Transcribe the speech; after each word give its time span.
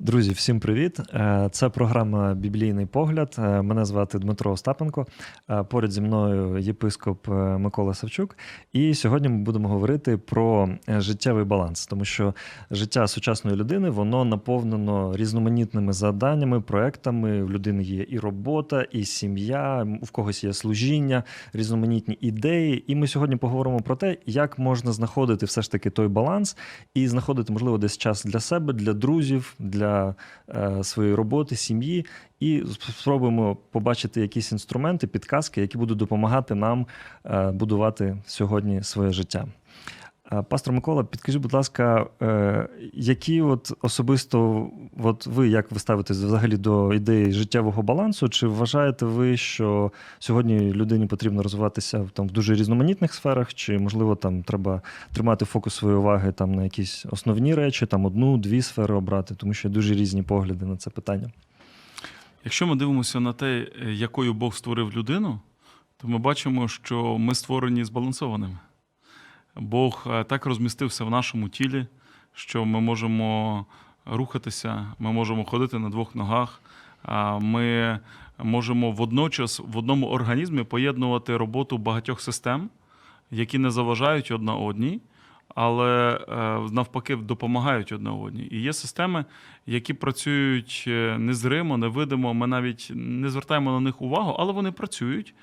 Друзі, 0.00 0.30
всім 0.30 0.60
привіт! 0.60 1.00
Е, 1.14 1.48
це 1.52 1.68
програма 1.68 2.34
Біблійний 2.34 2.86
погляд. 2.86 3.36
Е, 3.38 3.62
мене 3.62 3.84
звати 3.84 4.18
Дмитро 4.18 4.52
Остапенко. 4.52 5.06
Е, 5.50 5.62
поряд 5.62 5.92
зі 5.92 6.00
мною 6.00 6.58
єпископ 6.58 7.28
Микола 7.58 7.94
Савчук. 7.94 8.36
І 8.72 8.94
сьогодні 8.94 9.28
ми 9.28 9.38
будемо 9.38 9.68
говорити 9.68 10.16
про 10.16 10.68
життєвий 10.88 11.44
баланс, 11.44 11.86
тому 11.86 12.04
що 12.04 12.34
життя 12.70 13.06
сучасної 13.06 13.56
людини 13.56 13.90
воно 13.90 14.24
наповнено 14.24 15.16
різноманітними 15.16 15.92
завданнями, 15.92 16.60
проектами. 16.60 17.42
В 17.44 17.50
людини 17.50 17.82
є 17.82 18.06
і 18.08 18.18
робота, 18.18 18.82
і 18.82 19.04
сім'я, 19.04 19.86
в 20.02 20.10
когось 20.10 20.44
є 20.44 20.52
служіння, 20.52 21.24
різноманітні 21.52 22.18
ідеї. 22.20 22.92
І 22.92 22.94
ми 22.94 23.06
сьогодні 23.06 23.36
поговоримо 23.36 23.80
про 23.80 23.96
те, 23.96 24.16
як 24.26 24.58
можна 24.58 24.92
знаходити 24.92 25.46
все 25.46 25.62
ж 25.62 25.72
таки 25.72 25.90
той 25.90 26.08
баланс 26.08 26.56
і 26.94 27.08
знаходити, 27.08 27.52
можливо, 27.52 27.78
десь 27.78 27.98
час 27.98 28.24
для 28.24 28.40
себе, 28.40 28.72
для 28.72 28.92
друзів. 28.92 29.54
для 29.58 29.89
для 29.90 30.14
е, 30.48 30.84
своєї 30.84 31.14
роботи, 31.14 31.56
сім'ї, 31.56 32.06
і 32.40 32.62
спробуємо 32.98 33.56
побачити 33.70 34.20
якісь 34.20 34.52
інструменти, 34.52 35.06
підказки, 35.06 35.60
які 35.60 35.78
будуть 35.78 35.98
допомагати 35.98 36.54
нам 36.54 36.86
е, 37.24 37.50
будувати 37.50 38.16
сьогодні 38.26 38.82
своє 38.82 39.10
життя. 39.10 39.46
Пастор 40.48 40.74
Микола, 40.74 41.04
підкажіть, 41.04 41.42
будь 41.42 41.52
ласка, 41.52 42.06
е, 42.22 42.68
які 42.92 43.42
от 43.42 43.72
особисто 43.82 44.70
от 45.02 45.26
ви 45.26 45.48
як 45.48 45.72
ви 45.72 45.78
ставитесь 45.78 46.16
взагалі 46.16 46.56
до 46.56 46.94
ідеї 46.94 47.32
життєвого 47.32 47.82
балансу? 47.82 48.28
Чи 48.28 48.46
вважаєте 48.46 49.06
ви, 49.06 49.36
що 49.36 49.92
сьогодні 50.18 50.72
людині 50.72 51.06
потрібно 51.06 51.42
розвиватися 51.42 52.08
там 52.12 52.28
в 52.28 52.30
дуже 52.30 52.54
різноманітних 52.54 53.14
сферах, 53.14 53.54
чи 53.54 53.78
можливо 53.78 54.16
там 54.16 54.42
треба 54.42 54.82
тримати 55.12 55.44
фокус 55.44 55.74
своєї 55.74 55.98
уваги 56.00 56.32
там 56.32 56.54
на 56.54 56.64
якісь 56.64 57.06
основні 57.10 57.54
речі, 57.54 57.86
там 57.86 58.04
одну, 58.04 58.38
дві 58.38 58.62
сфери 58.62 58.94
обрати, 58.94 59.34
тому 59.34 59.54
що 59.54 59.68
дуже 59.68 59.94
різні 59.94 60.22
погляди 60.22 60.66
на 60.66 60.76
це 60.76 60.90
питання? 60.90 61.30
Якщо 62.44 62.66
ми 62.66 62.76
дивимося 62.76 63.20
на 63.20 63.32
те, 63.32 63.66
якою 63.92 64.34
Бог 64.34 64.54
створив 64.54 64.92
людину, 64.96 65.40
то 65.96 66.08
ми 66.08 66.18
бачимо, 66.18 66.68
що 66.68 67.18
ми 67.18 67.34
створені 67.34 67.84
збалансованими. 67.84 68.58
Бог 69.56 70.06
е, 70.10 70.24
так 70.24 70.46
розмістився 70.46 71.04
в 71.04 71.10
нашому 71.10 71.48
тілі, 71.48 71.86
що 72.34 72.64
ми 72.64 72.80
можемо 72.80 73.66
рухатися, 74.06 74.86
ми 74.98 75.12
можемо 75.12 75.44
ходити 75.44 75.78
на 75.78 75.90
двох 75.90 76.14
ногах. 76.14 76.60
Ми 77.40 77.98
можемо 78.38 78.90
водночас 78.90 79.60
в 79.60 79.78
одному 79.78 80.08
організмі 80.08 80.64
поєднувати 80.64 81.36
роботу 81.36 81.78
багатьох 81.78 82.20
систем, 82.20 82.70
які 83.30 83.58
не 83.58 83.70
заважають 83.70 84.30
одна 84.30 84.54
одній, 84.54 85.00
але 85.54 86.20
е, 86.28 86.58
навпаки 86.72 87.16
допомагають 87.16 87.92
одна 87.92 88.12
одній. 88.12 88.48
І 88.50 88.60
є 88.60 88.72
системи, 88.72 89.24
які 89.66 89.94
працюють 89.94 90.84
е, 90.86 91.18
незримо, 91.18 91.76
невидимо. 91.76 92.34
Ми 92.34 92.46
навіть 92.46 92.92
не 92.94 93.30
звертаємо 93.30 93.72
на 93.72 93.80
них 93.80 94.02
увагу, 94.02 94.36
але 94.38 94.52
вони 94.52 94.72
працюють. 94.72 95.34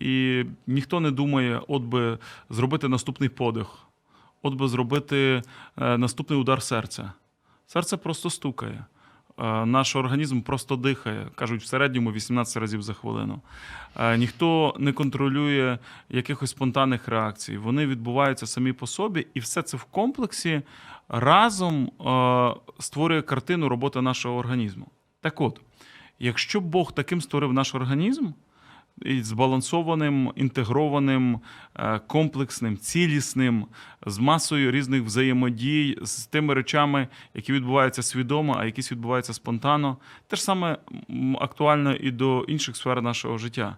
І 0.00 0.44
ніхто 0.66 1.00
не 1.00 1.10
думає, 1.10 1.60
от 1.68 1.82
би 1.82 2.18
зробити 2.50 2.88
наступний 2.88 3.28
подих, 3.28 3.66
от 4.42 4.54
би 4.54 4.68
зробити 4.68 5.42
е, 5.78 5.98
наступний 5.98 6.38
удар 6.38 6.62
серця. 6.62 7.12
Серце 7.66 7.96
просто 7.96 8.30
стукає. 8.30 8.84
Е, 9.38 9.66
наш 9.66 9.96
організм 9.96 10.40
просто 10.40 10.76
дихає, 10.76 11.26
кажуть, 11.34 11.62
в 11.62 11.66
середньому 11.66 12.12
18 12.12 12.56
разів 12.56 12.82
за 12.82 12.94
хвилину. 12.94 13.40
Е, 13.96 14.18
ніхто 14.18 14.74
не 14.78 14.92
контролює 14.92 15.78
якихось 16.10 16.50
спонтанних 16.50 17.08
реакцій. 17.08 17.56
Вони 17.56 17.86
відбуваються 17.86 18.46
самі 18.46 18.72
по 18.72 18.86
собі, 18.86 19.26
і 19.34 19.40
все 19.40 19.62
це 19.62 19.76
в 19.76 19.84
комплексі 19.84 20.62
разом 21.08 21.90
створює 22.78 23.22
картину 23.22 23.68
роботи 23.68 24.00
нашого 24.00 24.36
організму. 24.36 24.86
Так 25.20 25.40
от, 25.40 25.60
якщо 26.18 26.60
Бог 26.60 26.92
таким 26.92 27.20
створив 27.20 27.52
наш 27.52 27.74
організм 27.74 28.30
збалансованим, 29.06 30.32
інтегрованим, 30.36 31.40
е, 31.76 32.00
комплексним, 32.06 32.78
цілісним, 32.78 33.66
з 34.06 34.18
масою 34.18 34.70
різних 34.70 35.02
взаємодій, 35.02 35.98
з 36.02 36.26
тими 36.26 36.54
речами, 36.54 37.08
які 37.34 37.52
відбуваються 37.52 38.02
свідомо, 38.02 38.56
а 38.58 38.64
якісь 38.64 38.92
відбуваються 38.92 39.32
спонтанно. 39.32 39.96
Те 40.26 40.36
ж 40.36 40.42
саме 40.42 40.78
актуально 41.40 41.94
і 41.94 42.10
до 42.10 42.44
інших 42.48 42.76
сфер 42.76 43.02
нашого 43.02 43.38
життя. 43.38 43.76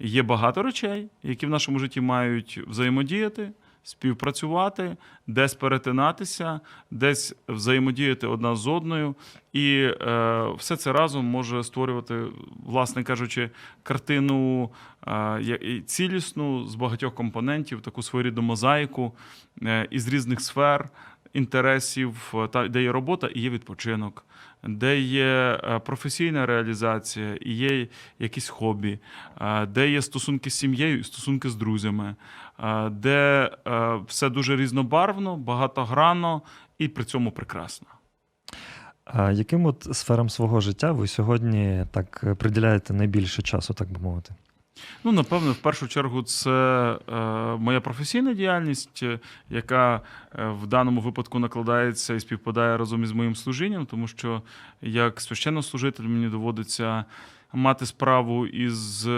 Є 0.00 0.22
багато 0.22 0.62
речей, 0.62 1.08
які 1.22 1.46
в 1.46 1.50
нашому 1.50 1.78
житті 1.78 2.00
мають 2.00 2.60
взаємодіяти 2.66 3.50
співпрацювати, 3.88 4.96
десь 5.26 5.54
перетинатися, 5.54 6.60
десь 6.90 7.34
взаємодіяти 7.48 8.26
одна 8.26 8.56
з 8.56 8.66
одною, 8.66 9.14
і 9.52 9.90
е, 10.00 10.52
все 10.58 10.76
це 10.76 10.92
разом 10.92 11.24
може 11.24 11.64
створювати, 11.64 12.22
власне 12.66 13.04
кажучи, 13.04 13.50
картину 13.82 14.70
е, 15.08 15.82
цілісну 15.86 16.66
з 16.66 16.74
багатьох 16.74 17.14
компонентів, 17.14 17.80
таку 17.80 18.02
своєрідну 18.02 18.42
мозаїку 18.42 19.12
е, 19.62 19.88
із 19.90 20.08
різних 20.08 20.40
сфер. 20.40 20.88
Інтересів, 21.32 22.34
та 22.50 22.68
де 22.68 22.82
є 22.82 22.92
робота 22.92 23.26
і 23.26 23.40
є 23.40 23.50
відпочинок, 23.50 24.24
де 24.64 25.00
є 25.00 25.60
е, 25.64 25.78
професійна 25.78 26.46
реалізація, 26.46 27.38
і 27.40 27.52
є 27.52 27.88
якісь 28.18 28.48
хобі, 28.48 28.98
е, 29.40 29.66
де 29.66 29.90
є 29.90 30.02
стосунки 30.02 30.50
з 30.50 30.54
сім'єю, 30.54 30.98
і 30.98 31.04
стосунки 31.04 31.48
з 31.48 31.56
друзями, 31.56 32.14
Е, 32.64 32.90
де 32.90 33.50
все 34.06 34.30
дуже 34.30 34.56
різнобарвно, 34.56 35.36
багатогранно 35.36 36.42
і 36.78 36.88
при 36.88 37.04
цьому 37.04 37.30
прекрасно. 37.32 37.88
А 39.04 39.32
яким 39.32 39.66
от 39.66 39.88
сферам 39.92 40.28
свого 40.28 40.60
життя 40.60 40.92
ви 40.92 41.06
сьогодні 41.06 41.86
так 41.90 42.24
приділяєте 42.38 42.94
найбільше 42.94 43.42
часу, 43.42 43.74
так 43.74 43.92
би 43.92 44.00
мовити? 44.00 44.34
Ну, 45.04 45.12
напевно, 45.12 45.52
в 45.52 45.56
першу 45.56 45.88
чергу, 45.88 46.22
це 46.22 46.50
е, 47.08 47.12
моя 47.56 47.80
професійна 47.80 48.34
діяльність, 48.34 49.04
яка 49.50 50.00
в 50.34 50.66
даному 50.66 51.00
випадку 51.00 51.38
накладається 51.38 52.14
і 52.14 52.20
співпадає 52.20 52.76
разом 52.76 53.04
із 53.04 53.12
моїм 53.12 53.36
служінням, 53.36 53.86
тому 53.86 54.08
що 54.08 54.42
як 54.82 55.20
священнослужитель 55.20 56.04
мені 56.04 56.28
доводиться 56.28 57.04
мати 57.52 57.86
справу 57.86 58.46
із 58.46 59.08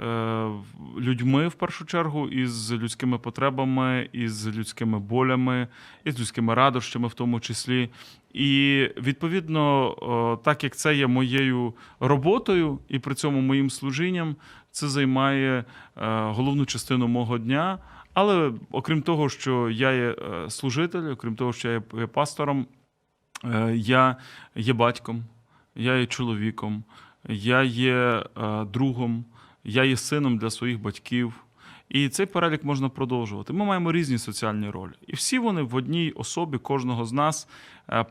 Е, 0.00 0.50
людьми 0.98 1.48
в 1.48 1.54
першу 1.54 1.84
чергу, 1.84 2.28
із 2.28 2.72
людськими 2.72 3.18
потребами, 3.18 4.08
із 4.12 4.56
людськими 4.56 4.98
болями, 4.98 5.68
із 6.04 6.20
людськими 6.20 6.54
радощами, 6.54 7.08
в 7.08 7.14
тому 7.14 7.40
числі. 7.40 7.88
І 8.32 8.88
відповідно, 8.96 10.40
так 10.44 10.64
як 10.64 10.76
це 10.76 10.94
є 10.94 11.06
моєю 11.06 11.74
роботою, 12.00 12.78
і 12.88 12.98
при 12.98 13.14
цьому 13.14 13.40
моїм 13.40 13.70
служінням, 13.70 14.36
це 14.72 14.88
займає 14.88 15.58
е, 15.58 15.64
головну 16.22 16.66
частину 16.66 17.08
мого 17.08 17.38
дня. 17.38 17.78
Але 18.14 18.52
окрім 18.70 19.02
того, 19.02 19.28
що 19.28 19.70
я 19.70 19.92
є 19.92 20.16
е, 20.18 20.50
служитель, 20.50 21.10
окрім 21.10 21.36
того, 21.36 21.52
що 21.52 21.68
я 21.68 21.82
є 21.94 22.06
пастором, 22.06 22.66
я 23.72 24.16
є 24.54 24.72
батьком, 24.72 25.24
я 25.74 25.96
є 25.96 26.06
чоловіком, 26.06 26.84
я 27.28 27.62
є 27.62 28.24
другом 28.72 29.24
я 29.64 29.84
є 29.84 29.96
сином 29.96 30.38
для 30.38 30.50
своїх 30.50 30.80
батьків. 30.80 31.44
І 31.88 32.08
цей 32.08 32.26
перелік 32.26 32.64
можна 32.64 32.88
продовжувати. 32.88 33.52
Ми 33.52 33.64
маємо 33.64 33.92
різні 33.92 34.18
соціальні 34.18 34.70
ролі. 34.70 34.92
І 35.06 35.12
всі 35.12 35.38
вони 35.38 35.62
в 35.62 35.74
одній 35.74 36.10
особі 36.10 36.58
кожного 36.58 37.04
з 37.04 37.12
нас 37.12 37.48
е, 37.88 38.04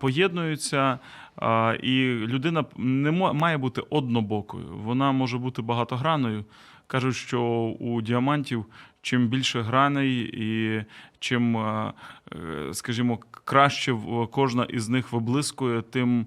І 1.84 2.04
людина 2.28 2.66
не 2.78 3.12
має 3.12 3.58
бути 3.58 3.82
однобокою, 3.90 4.68
вона 4.84 5.12
може 5.12 5.38
бути 5.38 5.62
багатогранною. 5.62 6.46
Кажуть, 6.88 7.16
що 7.16 7.42
у 7.80 8.02
діамантів 8.02 8.66
чим 9.02 9.28
більше 9.28 9.62
граней, 9.62 10.30
і 10.34 10.84
чим, 11.20 11.58
е, 11.58 11.94
е, 12.36 12.74
скажімо, 12.74 13.20
краще 13.32 13.98
кожна 14.32 14.64
із 14.64 14.90
них 14.90 15.12
виблискує, 15.12 15.82
тим 15.82 16.26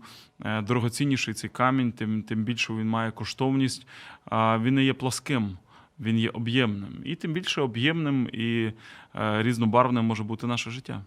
дорогоцінніший 0.62 1.34
цей 1.34 1.50
камінь, 1.50 1.92
тим 1.92 2.22
тим 2.22 2.44
більше 2.44 2.72
він 2.72 2.88
має 2.88 3.10
коштовність. 3.10 3.86
Він 4.32 4.74
не 4.74 4.84
є 4.84 4.92
пласким 4.92 5.56
він 6.00 6.18
є 6.18 6.30
об'ємним. 6.30 7.02
І 7.04 7.14
тим 7.14 7.32
більше 7.32 7.60
об'ємним 7.60 8.28
і 8.32 8.72
е, 9.14 9.42
різнобарвним 9.42 10.04
може 10.04 10.22
бути 10.22 10.46
наше 10.46 10.70
життя. 10.70 11.02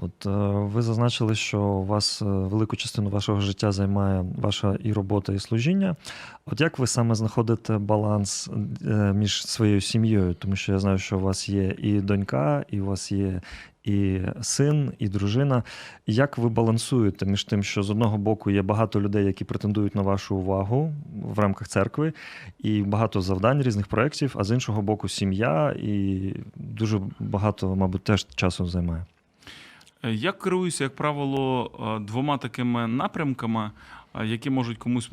От 0.00 0.26
е, 0.26 0.30
ви 0.66 0.82
зазначили, 0.82 1.34
що 1.34 1.62
у 1.62 1.84
вас 1.84 2.22
е, 2.22 2.24
велику 2.24 2.76
частину 2.76 3.10
вашого 3.10 3.40
життя 3.40 3.72
займає 3.72 4.24
ваша 4.38 4.76
і 4.84 4.92
робота, 4.92 5.32
і 5.32 5.38
служіння. 5.38 5.96
От 6.46 6.60
як 6.60 6.78
ви 6.78 6.86
саме 6.86 7.14
знаходите 7.14 7.78
баланс 7.78 8.50
е, 8.86 9.12
між 9.12 9.46
своєю 9.46 9.80
сім'єю? 9.80 10.34
Тому 10.34 10.56
що 10.56 10.72
я 10.72 10.78
знаю, 10.78 10.98
що 10.98 11.18
у 11.18 11.20
вас 11.20 11.48
є 11.48 11.74
і 11.78 12.00
донька, 12.00 12.64
і 12.70 12.80
у 12.80 12.86
вас 12.86 13.12
є 13.12 13.40
і 13.84 14.20
син, 14.40 14.92
і 14.98 15.08
дружина. 15.08 15.62
Як 16.06 16.38
ви 16.38 16.48
балансуєте 16.48 17.26
між 17.26 17.44
тим, 17.44 17.62
що 17.62 17.82
з 17.82 17.90
одного 17.90 18.18
боку 18.18 18.50
є 18.50 18.62
багато 18.62 19.00
людей, 19.00 19.24
які 19.26 19.44
претендують 19.44 19.94
на 19.94 20.02
вашу 20.02 20.36
увагу 20.36 20.92
в 21.34 21.38
рамках 21.38 21.68
церкви, 21.68 22.12
і 22.58 22.82
багато 22.82 23.20
завдань 23.20 23.62
різних 23.62 23.86
проєктів, 23.86 24.34
а 24.38 24.44
з 24.44 24.50
іншого 24.50 24.82
боку, 24.82 25.08
сім'я 25.08 25.76
і 25.82 26.20
дуже 26.56 27.00
багато, 27.20 27.76
мабуть, 27.76 28.04
теж 28.04 28.26
часу 28.34 28.66
займає. 28.66 29.04
Я 30.02 30.32
керуюся, 30.32 30.84
як 30.84 30.96
правило, 30.96 31.70
е, 31.96 32.04
двома 32.04 32.38
такими 32.38 32.86
напрямками, 32.86 33.70
е, 34.14 34.26
які 34.26 34.50
можуть 34.50 34.78
комусь 34.78 35.10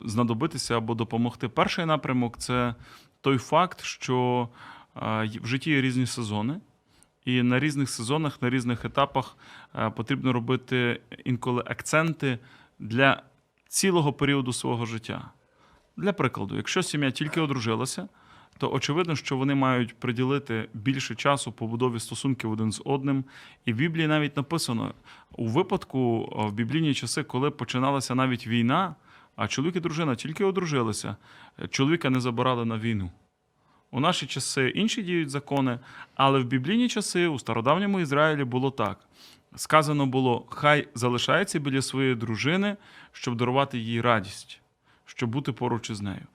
знадобитися 0.00 0.76
або 0.76 0.94
допомогти. 0.94 1.48
Перший 1.48 1.84
напрямок 1.84 2.38
це 2.38 2.74
той 3.20 3.38
факт, 3.38 3.80
що 3.82 4.48
е, 4.96 5.30
в 5.42 5.46
житті 5.46 5.70
є 5.70 5.80
різні 5.80 6.06
сезони, 6.06 6.60
і 7.24 7.42
на 7.42 7.60
різних 7.60 7.90
сезонах, 7.90 8.42
на 8.42 8.50
різних 8.50 8.84
етапах 8.84 9.36
потрібно 9.96 10.32
робити 10.32 11.00
інколи 11.24 11.62
акценти 11.66 12.38
для 12.78 13.22
цілого 13.68 14.12
періоду 14.12 14.52
свого 14.52 14.86
життя. 14.86 15.30
Для 15.96 16.12
прикладу, 16.12 16.56
якщо 16.56 16.82
сім'я 16.82 17.10
тільки 17.10 17.40
одружилася, 17.40 18.08
то 18.58 18.72
очевидно, 18.72 19.16
що 19.16 19.36
вони 19.36 19.54
мають 19.54 19.94
приділити 19.94 20.68
більше 20.74 21.14
часу 21.14 21.52
побудові 21.52 22.00
стосунків 22.00 22.50
один 22.50 22.72
з 22.72 22.82
одним. 22.84 23.24
І 23.64 23.72
в 23.72 23.76
Біблії 23.76 24.06
навіть 24.06 24.36
написано 24.36 24.94
у 25.36 25.46
випадку 25.46 26.32
в 26.36 26.52
біблійні 26.52 26.94
часи, 26.94 27.22
коли 27.22 27.50
починалася 27.50 28.14
навіть 28.14 28.46
війна, 28.46 28.94
а 29.36 29.48
чоловік 29.48 29.76
і 29.76 29.80
дружина 29.80 30.14
тільки 30.14 30.44
одружилися, 30.44 31.16
е, 31.62 31.68
чоловіка 31.68 32.10
не 32.10 32.20
забирали 32.20 32.64
на 32.64 32.78
війну. 32.78 33.10
У 33.90 34.00
наші 34.00 34.26
часи 34.26 34.68
інші 34.68 35.02
діють 35.02 35.30
закони, 35.30 35.78
але 36.14 36.38
в 36.38 36.44
біблійні 36.44 36.88
часи 36.88 37.26
у 37.26 37.38
стародавньому 37.38 38.00
Ізраїлі 38.00 38.44
було 38.44 38.70
так. 38.70 38.98
Сказано 39.56 40.06
було: 40.06 40.46
хай 40.48 40.88
залишається 40.94 41.58
біля 41.58 41.82
своєї 41.82 42.14
дружини, 42.14 42.76
щоб 43.12 43.36
дарувати 43.36 43.78
їй 43.78 44.00
радість, 44.00 44.60
щоб 45.04 45.30
бути 45.30 45.52
поруч 45.52 45.90
із 45.90 46.00
нею. 46.00 46.26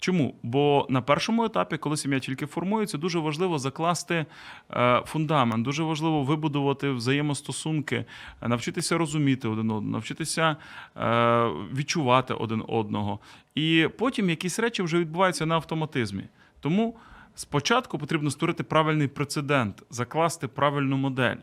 Чому? 0.00 0.34
Бо 0.42 0.86
на 0.90 1.02
першому 1.02 1.44
етапі, 1.44 1.76
коли 1.76 1.96
сім'я 1.96 2.18
тільки 2.18 2.46
формується, 2.46 2.98
дуже 2.98 3.18
важливо 3.18 3.58
закласти 3.58 4.26
е, 4.70 5.02
фундамент, 5.06 5.64
дуже 5.64 5.82
важливо 5.82 6.22
вибудувати 6.22 6.90
взаємостосунки, 6.90 8.04
навчитися 8.42 8.98
розуміти 8.98 9.48
один 9.48 9.70
одного, 9.70 9.92
навчитися 9.92 10.56
е, 10.96 11.44
відчувати 11.74 12.34
один 12.34 12.64
одного. 12.68 13.18
І 13.54 13.88
потім 13.98 14.30
якісь 14.30 14.58
речі 14.58 14.82
вже 14.82 14.98
відбуваються 14.98 15.46
на 15.46 15.54
автоматизмі. 15.54 16.22
Тому 16.60 16.96
спочатку 17.34 17.98
потрібно 17.98 18.30
створити 18.30 18.62
правильний 18.62 19.08
прецедент, 19.08 19.82
закласти 19.90 20.48
правильну 20.48 20.96
модель. 20.96 21.36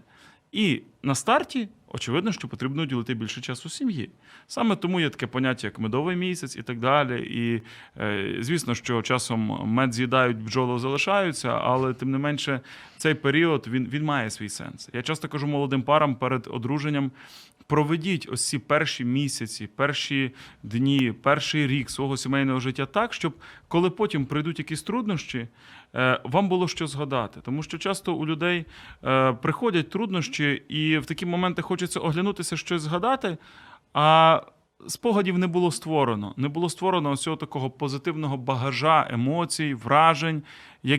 І 0.52 0.82
на 1.04 1.16
старті, 1.16 1.70
очевидно, 1.88 2.32
що 2.32 2.48
потрібно 2.48 2.82
уділити 2.82 3.14
більше 3.14 3.42
часу 3.42 3.70
сім'ї. 3.70 4.10
Саме 4.48 4.76
тому 4.76 5.00
є 5.00 5.10
таке 5.10 5.28
поняття, 5.28 5.68
як 5.68 5.80
медовий 5.80 6.16
місяць 6.16 6.56
і 6.56 6.62
так 6.62 6.80
далі. 6.80 7.22
І 7.22 7.62
е, 8.02 8.38
звісно, 8.40 8.76
що 8.76 9.02
часом 9.02 9.62
мед 9.66 9.94
з'їдають, 9.94 10.38
бджоли 10.38 10.80
залишаються, 10.80 11.50
але 11.50 11.94
тим 11.94 12.12
не 12.12 12.18
менше 12.18 12.62
цей 12.98 13.14
період 13.14 13.68
він, 13.68 13.88
він 13.92 14.04
має 14.04 14.30
свій 14.30 14.50
сенс. 14.50 14.90
Я 14.94 15.02
часто 15.02 15.28
кажу 15.28 15.48
молодим 15.48 15.82
парам 15.84 16.16
перед 16.16 16.48
одруженням. 16.52 17.12
Проведіть 17.68 18.28
ось 18.32 18.48
ці 18.48 18.60
перші 18.60 19.06
місяці, 19.06 19.70
перші 19.76 20.32
дні, 20.64 21.14
перший 21.24 21.68
рік 21.68 21.90
свого 21.90 22.18
сімейного 22.18 22.60
життя 22.60 22.86
так, 22.86 23.14
щоб 23.14 23.34
коли 23.68 23.90
потім 23.90 24.26
прийдуть 24.26 24.60
якісь 24.60 24.84
труднощі, 24.84 25.48
е, 25.96 26.22
вам 26.24 26.50
було 26.50 26.68
що 26.68 26.88
згадати. 26.88 27.40
Тому 27.44 27.64
що 27.64 27.78
часто 27.78 28.14
у 28.14 28.26
людей 28.26 28.66
е, 29.04 29.34
приходять 29.34 29.90
труднощі, 29.90 30.64
і 30.70 30.98
в 30.98 31.06
такі 31.06 31.26
моменти 31.26 31.62
хочеться 31.62 32.00
оглянутися, 32.00 32.58
щось 32.58 32.82
згадати, 32.82 33.38
а 33.94 34.42
спогадів 34.88 35.38
не 35.38 35.48
було 35.48 35.72
створено. 35.72 36.34
Не 36.38 36.48
було 36.48 36.70
створено 36.70 37.12
ось 37.12 37.22
цього 37.22 37.36
такого 37.36 37.70
позитивного 37.70 38.38
багажа 38.38 39.08
емоцій, 39.10 39.74
вражень, 39.74 40.44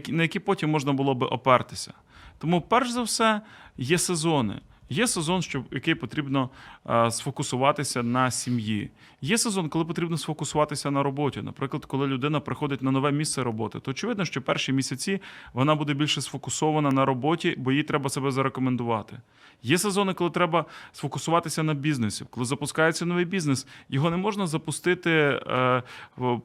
на 0.09 0.23
які 0.23 0.39
потім 0.39 0.71
можна 0.71 0.93
було 0.93 1.15
би 1.15 1.27
опертися. 1.27 1.93
Тому, 2.39 2.61
перш 2.61 2.91
за 2.91 3.03
все, 3.03 3.41
є 3.77 3.99
сезони. 3.99 4.61
Є 4.91 5.07
сезон, 5.09 5.43
що, 5.43 5.65
який 5.71 5.95
потрібно 5.95 6.51
е, 6.91 7.11
сфокусуватися 7.11 8.03
на 8.03 8.31
сім'ї. 8.31 8.91
Є 9.23 9.39
сезон, 9.39 9.69
коли 9.69 9.85
потрібно 9.85 10.19
сфокусуватися 10.19 10.91
на 10.91 11.03
роботі. 11.03 11.43
Наприклад, 11.43 11.85
коли 11.85 12.07
людина 12.07 12.41
приходить 12.41 12.83
на 12.83 12.91
нове 12.91 13.13
місце 13.13 13.43
роботи, 13.43 13.81
то 13.81 13.91
очевидно, 13.91 14.25
що 14.25 14.43
перші 14.43 14.73
місяці 14.73 15.21
вона 15.53 15.75
буде 15.75 15.95
більше 15.95 16.21
сфокусована 16.21 16.91
на 16.91 17.05
роботі, 17.05 17.55
бо 17.59 17.73
їй 17.73 17.83
треба 17.83 18.11
себе 18.11 18.31
зарекомендувати. 18.31 19.21
Є 19.63 19.79
сезони, 19.79 20.15
коли 20.15 20.31
треба 20.31 20.65
сфокусуватися 20.93 21.63
на 21.63 21.75
бізнесі. 21.75 22.25
Коли 22.31 22.47
запускається 22.47 23.07
новий 23.07 23.25
бізнес, 23.25 23.67
його 23.89 24.11
не 24.11 24.17
можна 24.17 24.47
запустити 24.47 25.11
е, 25.11 25.83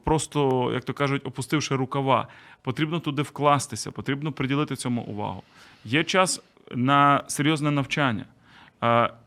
просто, 0.04 0.70
як 0.74 0.84
то 0.84 0.92
кажуть, 0.94 1.26
опустивши 1.26 1.76
рукава. 1.76 2.28
Потрібно 2.62 3.00
туди 3.00 3.22
вкластися, 3.22 3.90
потрібно 3.90 4.32
приділити 4.32 4.76
цьому 4.76 5.02
увагу. 5.02 5.42
Є 5.84 6.04
час 6.04 6.40
на 6.74 7.24
серйозне 7.28 7.70
навчання. 7.70 8.24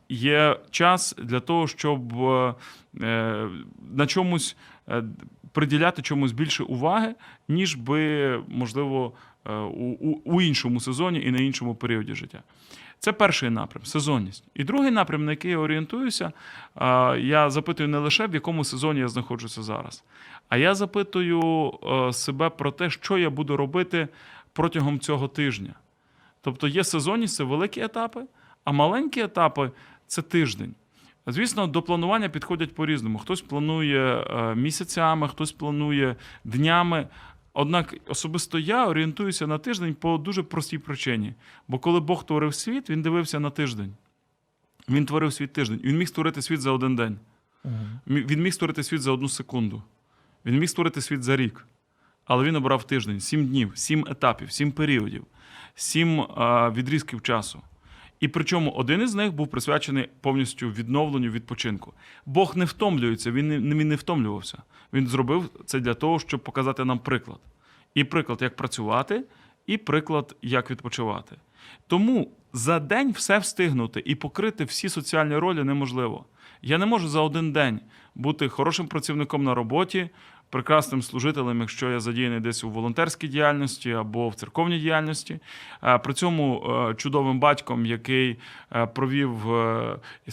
Є 0.09 0.59
час 0.71 1.15
для 1.17 1.39
того, 1.39 1.67
щоб 1.67 2.21
е, 2.21 2.55
е, 3.01 3.49
на 3.95 4.07
чомусь 4.07 4.57
е, 4.89 5.03
приділяти 5.51 6.01
чомусь 6.01 6.31
більше 6.31 6.63
уваги, 6.63 7.15
ніж 7.47 7.75
би, 7.75 8.43
можливо, 8.47 9.13
у, 10.25 10.41
іншому 10.41 10.79
сезоні 10.79 11.21
і 11.21 11.31
на 11.31 11.37
іншому 11.37 11.75
періоді 11.75 12.15
життя. 12.15 12.43
Це 12.99 13.13
перший 13.13 13.49
напрям 13.49 13.85
сезонність. 13.85 14.43
І 14.55 14.63
другий 14.63 14.91
напрям, 14.91 15.25
на 15.25 15.31
який 15.31 15.51
я 15.51 15.57
орієнтуюся, 15.57 16.31
я 17.19 17.49
запитую 17.49 17.89
не 17.89 17.97
лише 17.97 18.27
в 18.27 18.33
якому 18.33 18.63
сезоні 18.63 18.99
я 18.99 19.07
знаходжуся 19.07 19.63
зараз, 19.63 20.03
а 20.49 20.57
я 20.57 20.75
запитую 20.75 21.71
себе 22.11 22.49
про 22.49 22.71
те, 22.71 22.89
що 22.89 23.17
я 23.17 23.29
буду 23.29 23.57
робити 23.57 24.07
протягом 24.53 24.99
цього 24.99 25.27
тижня. 25.27 25.73
Тобто 26.41 26.67
є 26.67 26.83
сезонність, 26.83 27.35
це 27.35 27.43
великі 27.43 27.81
етапи, 27.81 28.23
а 28.67 28.71
маленькі 28.71 29.21
етапи 29.21 29.71
це 30.07 30.21
тиждень. 30.21 30.75
Звісно, 31.27 31.67
до 31.67 31.81
планування 31.81 32.29
підходять 32.29 32.75
по-різному. 32.75 33.17
Хтось 33.17 33.41
планує 33.41 33.99
е, 33.99 34.55
місяцями, 34.55 35.27
хтось 35.27 35.51
планує 35.51 36.15
днями. 36.43 37.07
Однак 37.53 37.95
особисто 38.07 38.59
я 38.59 38.87
орієнтуюся 38.87 39.47
на 39.47 39.57
тиждень 39.57 39.95
по 39.95 40.17
дуже 40.17 40.43
простій 40.43 40.77
причині. 40.77 41.33
Бо 41.67 41.79
коли 41.79 41.99
Бог 41.99 42.25
творив 42.25 42.55
світ, 42.55 42.89
він 42.89 43.01
дивився 43.01 43.39
на 43.39 43.49
тиждень. 43.49 43.93
Він 44.89 45.05
творив 45.05 45.33
світ 45.33 45.53
тиждень. 45.53 45.81
Він 45.83 45.97
міг 45.97 46.07
створити 46.07 46.41
світ 46.41 46.61
за 46.61 46.71
один 46.71 46.95
день. 46.95 47.19
Він 48.07 48.41
міг 48.41 48.53
створити 48.53 48.83
світ 48.83 49.01
за 49.01 49.11
одну 49.11 49.29
секунду. 49.29 49.83
Він 50.45 50.59
міг 50.59 50.69
створити 50.69 51.01
світ 51.01 51.23
за 51.23 51.35
рік. 51.35 51.65
Але 52.25 52.43
він 52.43 52.55
обрав 52.55 52.83
тиждень, 52.83 53.19
сім 53.19 53.47
днів, 53.47 53.71
сім 53.75 54.05
етапів, 54.09 54.51
сім 54.51 54.71
періодів, 54.71 55.25
сім 55.75 56.21
а, 56.21 56.69
відрізків 56.69 57.21
часу. 57.21 57.61
І 58.19 58.27
причому 58.27 58.71
один 58.71 59.01
із 59.01 59.15
них 59.15 59.33
був 59.33 59.47
присвячений 59.47 60.09
повністю 60.21 60.69
відновленню 60.69 61.29
відпочинку. 61.29 61.93
Бог 62.25 62.57
не 62.57 62.65
втомлюється, 62.65 63.31
він 63.31 63.47
не, 63.47 63.75
він 63.75 63.87
не 63.87 63.95
втомлювався. 63.95 64.57
Він 64.93 65.07
зробив 65.07 65.49
це 65.65 65.79
для 65.79 65.93
того, 65.93 66.19
щоб 66.19 66.43
показати 66.43 66.85
нам 66.85 66.99
приклад. 66.99 67.39
І 67.93 68.03
приклад, 68.03 68.41
як 68.41 68.55
працювати, 68.55 69.23
і 69.67 69.77
приклад, 69.77 70.35
як 70.41 70.71
відпочивати. 70.71 71.35
Тому 71.87 72.31
за 72.53 72.79
день 72.79 73.11
все 73.11 73.37
встигнути 73.37 74.03
і 74.05 74.15
покрити 74.15 74.63
всі 74.63 74.89
соціальні 74.89 75.35
ролі 75.35 75.63
неможливо. 75.63 76.25
Я 76.61 76.77
не 76.77 76.85
можу 76.85 77.07
за 77.07 77.21
один 77.21 77.51
день 77.51 77.79
бути 78.15 78.49
хорошим 78.49 78.87
працівником 78.87 79.43
на 79.43 79.55
роботі, 79.55 80.09
прекрасним 80.49 81.01
служителем, 81.01 81.59
якщо 81.59 81.91
я 81.91 81.99
задіяний 81.99 82.39
десь 82.39 82.63
у 82.63 82.69
волонтерській 82.69 83.27
діяльності 83.27 83.91
або 83.91 84.29
в 84.29 84.35
церковній 84.35 84.79
діяльності. 84.79 85.39
Е, 85.83 85.97
При 85.97 86.13
цьому 86.13 86.63
е, 86.89 86.95
чудовим 86.95 87.39
батьком, 87.39 87.85
який 87.85 88.37
е, 88.75 88.85
провів 88.85 89.31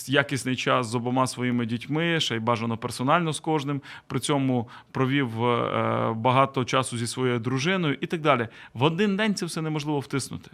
якісний 0.06 0.56
час 0.56 0.86
з 0.86 0.94
обома 0.94 1.26
своїми 1.26 1.66
дітьми, 1.66 2.20
ще 2.20 2.36
й 2.36 2.38
бажано 2.38 2.76
персонально 2.76 3.32
з 3.32 3.40
кожним. 3.40 3.80
При 4.06 4.20
цьому 4.20 4.68
провів 4.90 5.30
багато 6.14 6.64
часу 6.64 6.98
зі 6.98 7.06
своєю 7.06 7.38
дружиною 7.38 7.98
і 8.00 8.06
так 8.06 8.20
далі. 8.20 8.48
В 8.74 8.82
один 8.82 9.16
день 9.16 9.34
це 9.34 9.46
все 9.46 9.62
неможливо 9.62 10.00
втиснути. 10.00 10.50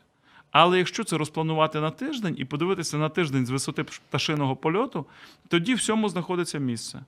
Але 0.51 0.79
якщо 0.79 1.05
це 1.05 1.19
розпланувати 1.19 1.81
на 1.81 1.91
тиждень 1.91 2.35
і 2.39 2.45
подивитися 2.45 2.97
на 2.97 3.09
тиждень 3.09 3.47
з 3.47 3.51
висоти 3.51 3.85
пташиного 3.85 4.57
польоту, 4.57 5.07
тоді 5.49 5.75
всьому 5.75 6.09
знаходиться 6.09 6.59
місце. 6.59 7.01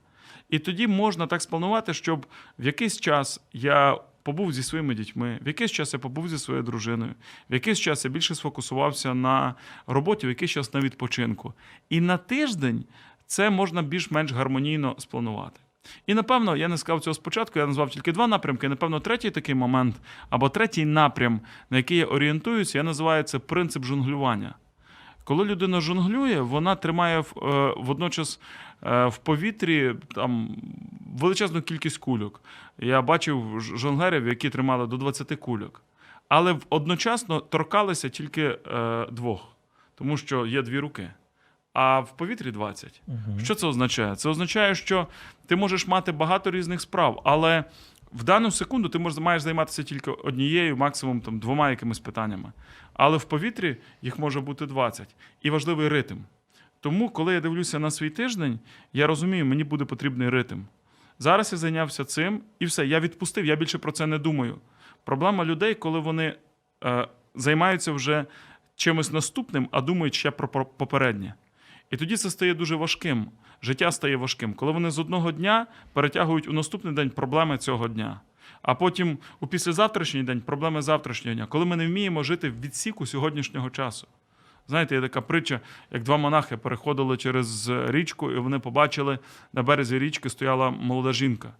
І 0.52 0.58
тоді 0.58 0.86
можна 0.86 1.26
так 1.26 1.42
спланувати, 1.42 1.94
щоб 1.94 2.26
в 2.58 2.64
якийсь 2.66 3.00
час 3.00 3.40
я 3.52 3.98
побув 4.22 4.52
зі 4.52 4.62
своїми 4.62 4.94
дітьми, 4.94 5.38
в 5.42 5.46
якийсь 5.46 5.70
час 5.70 5.92
я 5.92 5.98
побув 5.98 6.28
зі 6.28 6.38
своєю 6.38 6.62
дружиною, 6.62 7.14
в 7.50 7.54
якийсь 7.54 7.80
час 7.80 8.04
я 8.04 8.10
більше 8.10 8.34
сфокусувався 8.34 9.14
на 9.14 9.54
роботі, 9.86 10.26
в 10.26 10.28
якийсь 10.28 10.50
час 10.50 10.74
на 10.74 10.80
відпочинку. 10.80 11.54
І 11.90 12.00
на 12.00 12.16
тиждень 12.16 12.84
це 13.26 13.50
можна 13.50 13.82
більш-менш 13.82 14.32
гармонійно 14.32 14.94
спланувати. 14.98 15.60
І 16.06 16.14
напевно, 16.14 16.56
я 16.56 16.68
не 16.68 16.78
сказав 16.78 17.00
цього 17.00 17.14
спочатку, 17.14 17.58
я 17.58 17.66
назвав 17.66 17.90
тільки 17.90 18.12
два 18.12 18.26
напрямки. 18.26 18.68
Напевно, 18.68 19.00
третій 19.00 19.30
такий 19.30 19.54
момент 19.54 19.96
або 20.30 20.48
третій 20.48 20.84
напрям, 20.84 21.40
на 21.70 21.76
який 21.76 21.98
я 21.98 22.04
орієнтуюся, 22.06 22.78
я 22.78 22.84
називаю 22.84 23.22
це 23.22 23.38
принцип 23.38 23.84
жонглювання. 23.84 24.54
Коли 25.24 25.44
людина 25.44 25.80
жонглює, 25.80 26.40
вона 26.40 26.74
тримає 26.74 27.20
в- 27.20 27.34
е, 27.46 27.74
водночас 27.76 28.40
е, 28.82 29.06
в 29.06 29.16
повітрі 29.18 29.94
там 30.14 30.56
величезну 31.18 31.62
кількість 31.62 31.98
кульок. 31.98 32.40
Я 32.78 33.02
бачив 33.02 33.60
жонглерів, 33.60 34.26
які 34.28 34.50
тримали 34.50 34.86
до 34.86 34.96
20 34.96 35.36
кульок. 35.36 35.82
Але 36.28 36.56
одночасно 36.70 37.40
торкалися 37.40 38.08
тільки 38.08 38.42
е, 38.72 39.06
двох, 39.12 39.48
тому 39.94 40.16
що 40.16 40.46
є 40.46 40.62
дві 40.62 40.78
руки. 40.78 41.10
А 41.72 42.00
в 42.00 42.16
повітрі 42.16 42.50
20. 42.50 43.02
Що 43.44 43.54
це 43.54 43.66
означає? 43.66 44.16
Це 44.16 44.28
означає, 44.28 44.74
що 44.74 45.06
ти 45.46 45.56
можеш 45.56 45.86
мати 45.86 46.12
багато 46.12 46.50
різних 46.50 46.80
справ, 46.80 47.20
але 47.24 47.64
в 48.12 48.24
дану 48.24 48.50
секунду 48.50 48.88
ти 48.88 48.98
можеш, 48.98 49.18
маєш 49.18 49.42
займатися 49.42 49.82
тільки 49.82 50.10
однією, 50.10 50.76
максимум 50.76 51.20
там, 51.20 51.38
двома 51.38 51.70
якимись 51.70 51.98
питаннями. 51.98 52.52
Але 52.92 53.16
в 53.16 53.24
повітрі 53.24 53.76
їх 54.02 54.18
може 54.18 54.40
бути 54.40 54.66
20. 54.66 55.14
І 55.42 55.50
важливий 55.50 55.88
ритм. 55.88 56.16
Тому, 56.80 57.10
коли 57.10 57.34
я 57.34 57.40
дивлюся 57.40 57.78
на 57.78 57.90
свій 57.90 58.10
тиждень, 58.10 58.58
я 58.92 59.06
розумію, 59.06 59.46
мені 59.46 59.64
буде 59.64 59.84
потрібний 59.84 60.28
ритм. 60.28 60.60
Зараз 61.18 61.52
я 61.52 61.58
зайнявся 61.58 62.04
цим, 62.04 62.40
і 62.58 62.64
все, 62.64 62.86
я 62.86 63.00
відпустив, 63.00 63.46
я 63.46 63.56
більше 63.56 63.78
про 63.78 63.92
це 63.92 64.06
не 64.06 64.18
думаю. 64.18 64.58
Проблема 65.04 65.44
людей, 65.44 65.74
коли 65.74 66.00
вони 66.00 66.34
е, 66.84 67.08
займаються 67.34 67.92
вже 67.92 68.26
чимось 68.76 69.12
наступним, 69.12 69.68
а 69.70 69.80
думають 69.80 70.14
ще 70.14 70.30
про 70.30 70.48
попереднє. 70.64 71.34
І 71.92 71.96
тоді 71.96 72.16
це 72.16 72.30
стає 72.30 72.54
дуже 72.54 72.76
важким. 72.76 73.26
Життя 73.62 73.92
стає 73.92 74.16
важким, 74.16 74.54
коли 74.54 74.72
вони 74.72 74.90
з 74.90 74.98
одного 74.98 75.32
дня 75.32 75.66
перетягують 75.92 76.48
у 76.48 76.52
наступний 76.52 76.94
день 76.94 77.10
проблеми 77.10 77.58
цього 77.58 77.88
дня. 77.88 78.20
А 78.62 78.74
потім 78.74 79.18
у 79.40 79.46
післязавтрашній 79.46 80.22
день 80.22 80.40
проблеми 80.40 80.82
завтрашнього 80.82 81.34
дня, 81.34 81.46
коли 81.46 81.64
ми 81.64 81.76
не 81.76 81.86
вміємо 81.86 82.22
жити 82.22 82.50
в 82.50 82.60
відсіку 82.60 83.06
сьогоднішнього 83.06 83.70
часу. 83.70 84.06
Знаєте, 84.68 84.94
є 84.94 85.00
така 85.00 85.20
притча, 85.20 85.60
як 85.90 86.02
два 86.02 86.16
монахи 86.16 86.56
переходили 86.56 87.16
через 87.16 87.68
річку, 87.68 88.32
і 88.32 88.38
вони 88.38 88.58
побачили, 88.58 89.18
на 89.52 89.62
березі 89.62 89.98
річки 89.98 90.28
стояла 90.28 90.70
молода 90.70 91.12
жінка. 91.12 91.54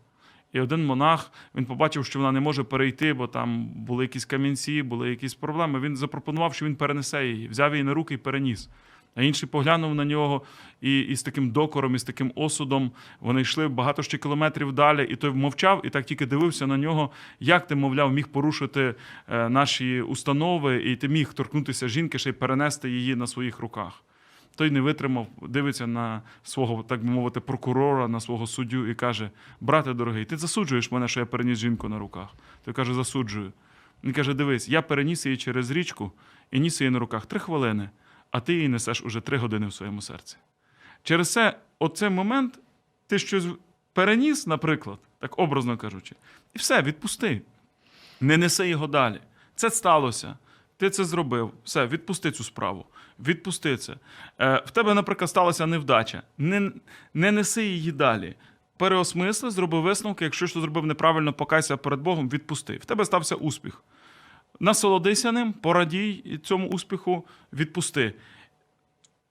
І 0.52 0.60
один 0.60 0.86
монах 0.86 1.32
він 1.54 1.64
побачив, 1.64 2.04
що 2.04 2.18
вона 2.18 2.32
не 2.32 2.40
може 2.40 2.62
перейти, 2.62 3.12
бо 3.12 3.26
там 3.26 3.66
були 3.66 4.04
якісь 4.04 4.24
камінці, 4.24 4.82
були 4.82 5.10
якісь 5.10 5.34
проблеми. 5.34 5.80
Він 5.80 5.96
запропонував, 5.96 6.54
що 6.54 6.66
він 6.66 6.76
перенесе 6.76 7.26
її, 7.26 7.48
взяв 7.48 7.72
її 7.72 7.84
на 7.84 7.94
руки 7.94 8.14
і 8.14 8.18
переніс. 8.18 8.70
А 9.14 9.22
інший 9.22 9.48
поглянув 9.48 9.94
на 9.94 10.04
нього 10.04 10.42
і, 10.80 11.00
і 11.00 11.16
з 11.16 11.22
таким 11.22 11.50
докором, 11.50 11.94
і 11.94 11.98
з 11.98 12.04
таким 12.04 12.32
осудом 12.34 12.90
вони 13.20 13.40
йшли 13.40 13.68
багато 13.68 14.02
ще 14.02 14.18
кілометрів 14.18 14.72
далі, 14.72 15.06
і 15.10 15.16
той 15.16 15.30
мовчав, 15.30 15.86
і 15.86 15.90
так 15.90 16.04
тільки 16.04 16.26
дивився 16.26 16.66
на 16.66 16.76
нього, 16.76 17.10
як 17.40 17.66
ти, 17.66 17.74
мовляв, 17.74 18.12
міг 18.12 18.28
порушити 18.28 18.94
е, 19.28 19.48
наші 19.48 20.00
установи, 20.00 20.82
і 20.82 20.96
ти 20.96 21.08
міг 21.08 21.32
торкнутися 21.32 21.88
жінки, 21.88 22.18
ще 22.18 22.30
й 22.30 22.32
перенести 22.32 22.90
її 22.90 23.14
на 23.14 23.26
своїх 23.26 23.58
руках. 23.58 24.02
Той 24.56 24.70
не 24.70 24.80
витримав, 24.80 25.26
дивиться 25.42 25.86
на 25.86 26.22
свого, 26.42 26.82
так 26.82 27.04
би 27.04 27.10
мовити, 27.10 27.40
прокурора, 27.40 28.08
на 28.08 28.20
свого 28.20 28.46
суддю 28.46 28.86
і 28.86 28.94
каже: 28.94 29.30
Брате 29.60 29.94
дорогий, 29.94 30.24
ти 30.24 30.36
засуджуєш 30.36 30.90
мене, 30.90 31.08
що 31.08 31.20
я 31.20 31.26
переніс 31.26 31.58
жінку 31.58 31.88
на 31.88 31.98
руках. 31.98 32.28
Той 32.64 32.74
каже, 32.74 32.94
засуджую. 32.94 33.52
Він 34.04 34.12
каже: 34.12 34.34
Дивись, 34.34 34.68
я 34.68 34.82
переніс 34.82 35.26
її 35.26 35.36
через 35.36 35.70
річку 35.70 36.12
і 36.50 36.60
ніс 36.60 36.80
її 36.80 36.90
на 36.90 36.98
руках 36.98 37.26
три 37.26 37.40
хвилини, 37.40 37.90
а 38.32 38.40
ти 38.40 38.54
її 38.54 38.68
несеш 38.68 39.02
уже 39.02 39.20
три 39.20 39.38
години 39.38 39.66
в 39.66 39.72
своєму 39.72 40.02
серці. 40.02 40.36
Через 41.02 41.32
це, 41.32 41.56
оцей 41.78 42.10
момент, 42.10 42.58
ти 43.06 43.18
щось 43.18 43.44
переніс, 43.92 44.46
наприклад, 44.46 44.98
так 45.18 45.38
образно 45.38 45.76
кажучи, 45.76 46.14
і 46.54 46.58
все, 46.58 46.82
відпусти. 46.82 47.42
Не 48.20 48.36
неси 48.36 48.68
його 48.68 48.86
далі. 48.86 49.20
Це 49.54 49.70
сталося. 49.70 50.36
Ти 50.76 50.90
це 50.90 51.04
зробив. 51.04 51.52
Все, 51.64 51.86
відпусти 51.86 52.30
цю 52.30 52.44
справу. 52.44 52.86
Відпусти 53.18 53.76
це. 53.76 53.94
Е, 54.38 54.62
в 54.66 54.70
тебе, 54.70 54.94
наприклад, 54.94 55.30
сталася 55.30 55.66
невдача. 55.66 56.22
Не, 56.38 56.72
не 57.14 57.32
неси 57.32 57.66
її 57.66 57.92
далі. 57.92 58.34
Переосмисли, 58.76 59.50
зроби 59.50 59.80
висновки. 59.80 60.24
Якщо 60.24 60.46
що 60.46 60.60
зробив 60.60 60.86
неправильно, 60.86 61.32
покайся 61.32 61.76
перед 61.76 62.00
Богом, 62.00 62.28
відпусти. 62.28 62.76
В 62.76 62.84
тебе 62.84 63.04
стався 63.04 63.34
успіх. 63.34 63.82
Насолодися 64.62 65.32
ним, 65.32 65.52
порадій 65.52 66.40
цьому 66.44 66.68
успіху, 66.68 67.26
відпусти. 67.52 68.14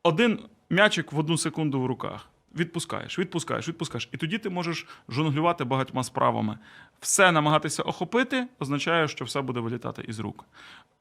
Один 0.04 0.40
м'ячик 0.70 1.12
в 1.12 1.20
одну 1.20 1.38
секунду 1.38 1.82
в 1.82 1.86
руках. 1.86 2.30
Відпускаєш, 2.56 3.20
відпускаєш, 3.20 3.68
відпускаєш. 3.68 4.10
І 4.12 4.18
тоді 4.18 4.38
ти 4.38 4.50
можеш 4.50 4.88
жонглювати 5.10 5.64
багатьма 5.64 6.04
справами. 6.04 6.58
Все 7.00 7.32
намагатися 7.32 7.84
охопити 7.84 8.48
означає, 8.60 9.08
що 9.08 9.26
все 9.26 9.42
буде 9.42 9.60
вилітати 9.60 10.06
із 10.08 10.20
рук. 10.20 10.46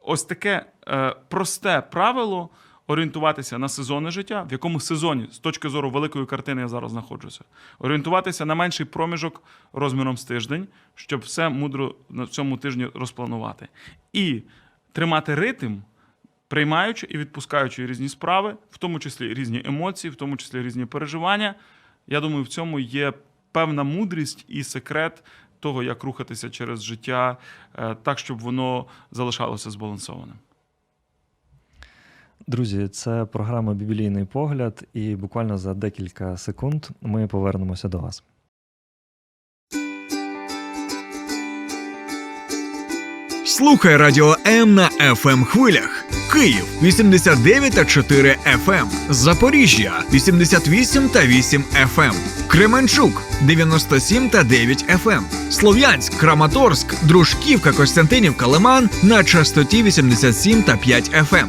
Ось 0.00 0.24
таке 0.24 0.66
е, 0.88 1.16
просте 1.28 1.80
правило 1.80 2.48
орієнтуватися 2.90 3.58
на 3.58 3.68
сезонне 3.68 4.10
життя, 4.10 4.42
в 4.42 4.52
якому 4.52 4.80
сезоні, 4.80 5.28
з 5.32 5.38
точки 5.38 5.68
зору 5.68 5.90
великої 5.90 6.26
картини, 6.26 6.60
я 6.60 6.68
зараз 6.68 6.90
знаходжуся, 6.90 7.44
орієнтуватися 7.78 8.44
на 8.44 8.54
менший 8.54 8.86
проміжок 8.86 9.42
розміром 9.72 10.16
з 10.16 10.24
тиждень, 10.24 10.68
щоб 10.94 11.20
все 11.20 11.48
мудро 11.48 11.94
на 12.08 12.26
цьому 12.26 12.56
тижні 12.56 12.88
розпланувати. 12.94 13.68
І 14.12 14.42
тримати 14.92 15.34
ритм, 15.34 15.76
приймаючи 16.48 17.06
і 17.10 17.18
відпускаючи 17.18 17.86
різні 17.86 18.08
справи, 18.08 18.56
в 18.70 18.78
тому 18.78 18.98
числі 18.98 19.34
різні 19.34 19.62
емоції, 19.64 20.10
в 20.10 20.14
тому 20.14 20.36
числі 20.36 20.62
різні 20.62 20.86
переживання. 20.86 21.54
Я 22.06 22.20
думаю, 22.20 22.42
в 22.42 22.48
цьому 22.48 22.80
є 22.80 23.12
певна 23.52 23.82
мудрість 23.82 24.44
і 24.48 24.64
секрет 24.64 25.24
того, 25.60 25.82
як 25.82 26.04
рухатися 26.04 26.50
через 26.50 26.82
життя 26.82 27.36
е, 27.78 27.96
так, 28.02 28.18
щоб 28.18 28.38
воно 28.38 28.86
залишалося 29.10 29.70
збалансованим. 29.70 30.36
Друзі, 32.46 32.88
це 32.88 33.24
програма 33.24 33.74
Біблійний 33.74 34.24
погляд, 34.24 34.84
і 34.92 35.16
буквально 35.16 35.58
за 35.58 35.74
декілька 35.74 36.36
секунд 36.36 36.86
ми 37.02 37.26
повернемося 37.26 37.88
до 37.88 37.98
вас. 37.98 38.22
Слухай 43.44 43.96
радіо 43.96 44.36
М 44.46 44.74
на 44.74 44.88
fm 44.88 45.44
хвилях. 45.44 46.04
Київ 46.32 46.64
89 46.82 47.72
та 47.74 47.84
4 47.84 48.36
FM. 48.66 48.86
Запоріжжя 49.10 50.02
88 50.12 51.08
та 51.08 51.26
8 51.26 51.64
FM. 51.96 52.14
Кременчук 52.48 53.22
97 53.42 54.28
та 54.28 54.42
9 54.44 54.84
FM. 55.04 55.22
Слов'янськ, 55.50 56.14
Краматорськ, 56.14 57.04
Дружківка, 57.04 57.72
Костянтинівка, 57.72 58.46
Лиман 58.46 58.90
на 59.02 59.24
частоті 59.24 59.82
87 59.82 60.62
та 60.62 60.76
5 60.76 61.10
FM. 61.10 61.46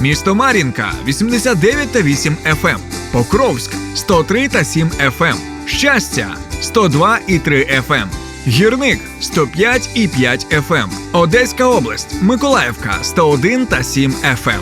Місто 0.00 0.34
Мар'їнка 0.34 0.92
89 1.06 1.92
та 1.92 2.02
8 2.02 2.36
FM. 2.44 2.78
Покровськ 3.12 3.74
103 3.94 4.48
та 4.48 4.64
7 4.64 4.88
FM. 4.88 5.36
Щастя 5.66 6.36
102 6.60 7.18
і 7.28 7.38
3 7.38 7.64
FM. 7.88 8.06
Гірник 8.46 9.00
105 9.20 9.90
і 9.94 10.08
5 10.08 10.46
FM. 10.68 10.88
Одеська 11.12 11.66
область, 11.66 12.22
Миколаївка 12.22 12.98
101 13.02 13.66
та 13.66 13.82
7 13.82 14.10
FM. 14.12 14.60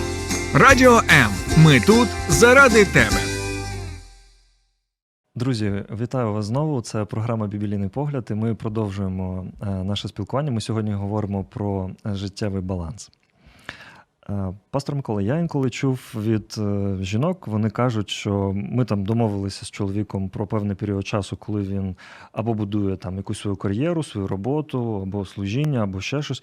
Радіо 0.54 0.96
М. 0.96 1.30
Ми 1.64 1.80
тут 1.80 2.08
заради 2.28 2.84
тебе. 2.84 3.20
Друзі, 5.34 5.84
вітаю 6.00 6.32
вас 6.32 6.44
знову. 6.44 6.80
Це 6.80 7.04
програма 7.04 7.46
Біблійний 7.46 7.88
погляд, 7.88 8.26
і 8.30 8.34
ми 8.34 8.54
продовжуємо 8.54 9.46
е, 9.62 9.66
наше 9.66 10.08
спілкування. 10.08 10.50
Ми 10.50 10.60
сьогодні 10.60 10.92
говоримо 10.92 11.44
про 11.44 11.90
е, 12.06 12.14
життєвий 12.14 12.62
баланс. 12.62 13.10
Е, 14.30 14.54
Пастор 14.70 14.94
Микола, 14.94 15.22
я 15.22 15.38
інколи 15.38 15.70
чув 15.70 16.14
від 16.16 16.54
е, 16.58 16.96
жінок, 17.00 17.46
вони 17.46 17.70
кажуть, 17.70 18.10
що 18.10 18.52
ми 18.54 18.84
там 18.84 19.04
домовилися 19.04 19.64
з 19.64 19.70
чоловіком 19.70 20.28
про 20.28 20.46
певний 20.46 20.76
період 20.76 21.06
часу, 21.06 21.36
коли 21.36 21.62
він 21.62 21.96
або 22.32 22.54
будує 22.54 22.96
там 22.96 23.16
якусь 23.16 23.40
свою 23.40 23.56
кар'єру, 23.56 24.02
свою 24.02 24.26
роботу, 24.26 25.00
або 25.02 25.24
служіння, 25.24 25.82
або 25.82 26.00
ще 26.00 26.22
щось. 26.22 26.42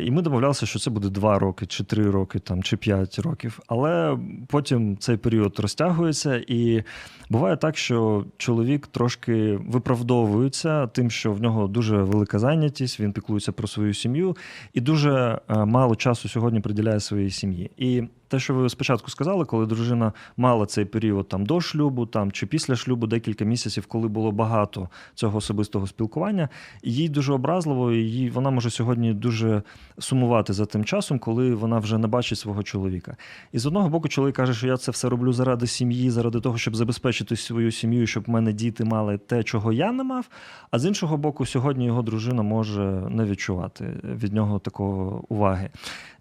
І 0.00 0.10
ми 0.10 0.22
домовлялися, 0.22 0.66
що 0.66 0.78
це 0.78 0.90
буде 0.90 1.08
2 1.08 1.38
роки, 1.38 1.66
чи 1.66 1.84
3 1.84 2.10
роки, 2.10 2.38
там, 2.38 2.62
чи 2.62 2.76
5 2.76 3.18
років. 3.18 3.60
Але 3.66 4.18
потім 4.48 4.96
цей 4.96 5.16
період 5.16 5.58
розтягується, 5.58 6.44
і 6.46 6.82
буває 7.30 7.56
так, 7.56 7.76
що 7.76 8.24
чоловік 8.36 8.86
трошки 8.86 9.60
виправдовується 9.68 10.86
тим, 10.86 11.10
що 11.10 11.32
в 11.32 11.42
нього 11.42 11.68
дуже 11.68 11.96
велика 11.96 12.38
зайнятість, 12.38 13.00
він 13.00 13.12
піклується 13.12 13.52
про 13.52 13.68
свою 13.68 13.94
сім'ю 13.94 14.36
і 14.72 14.80
дуже 14.80 15.40
е, 15.48 15.64
мало 15.64 15.96
часу 15.96 16.28
сьогодні 16.28 16.60
приділяє 16.60 17.00
своїй 17.00 17.30
сім'ї. 17.30 17.70
І 17.76 18.02
те, 18.28 18.38
що 18.38 18.54
ви 18.54 18.68
спочатку 18.68 19.10
сказали, 19.10 19.44
коли 19.44 19.66
дружина 19.66 20.12
мала 20.36 20.66
цей 20.66 20.84
період 20.84 21.28
там 21.28 21.46
до 21.46 21.60
шлюбу, 21.60 22.06
там 22.06 22.32
чи 22.32 22.46
після 22.46 22.76
шлюбу, 22.76 23.06
декілька 23.06 23.44
місяців, 23.44 23.86
коли 23.86 24.08
було 24.08 24.32
багато 24.32 24.88
цього 25.14 25.38
особистого 25.38 25.86
спілкування, 25.86 26.48
їй 26.82 27.08
дуже 27.08 27.32
образливо, 27.32 27.92
і 27.92 28.30
вона 28.30 28.50
може 28.50 28.70
сьогодні 28.70 29.14
дуже 29.14 29.62
сумувати 29.98 30.52
за 30.52 30.66
тим 30.66 30.84
часом, 30.84 31.18
коли 31.18 31.54
вона 31.54 31.78
вже 31.78 31.98
не 31.98 32.06
бачить 32.06 32.38
свого 32.38 32.62
чоловіка. 32.62 33.16
І 33.52 33.58
з 33.58 33.66
одного 33.66 33.88
боку, 33.88 34.08
чоловік 34.08 34.36
каже, 34.36 34.54
що 34.54 34.66
я 34.66 34.76
це 34.76 34.90
все 34.90 35.08
роблю 35.08 35.32
заради 35.32 35.66
сім'ї, 35.66 36.10
заради 36.10 36.40
того, 36.40 36.58
щоб 36.58 36.76
забезпечити 36.76 37.36
свою 37.36 37.72
сім'ю, 37.72 38.06
щоб 38.06 38.24
в 38.26 38.30
мене 38.30 38.52
діти 38.52 38.84
мали 38.84 39.18
те, 39.18 39.42
чого 39.42 39.72
я 39.72 39.92
не 39.92 40.04
мав. 40.04 40.28
А 40.70 40.78
з 40.78 40.86
іншого 40.86 41.16
боку, 41.16 41.46
сьогодні 41.46 41.86
його 41.86 42.02
дружина 42.02 42.42
може 42.42 42.82
не 43.10 43.24
відчувати 43.24 44.00
від 44.04 44.32
нього 44.32 44.58
такого 44.58 45.24
уваги. 45.28 45.70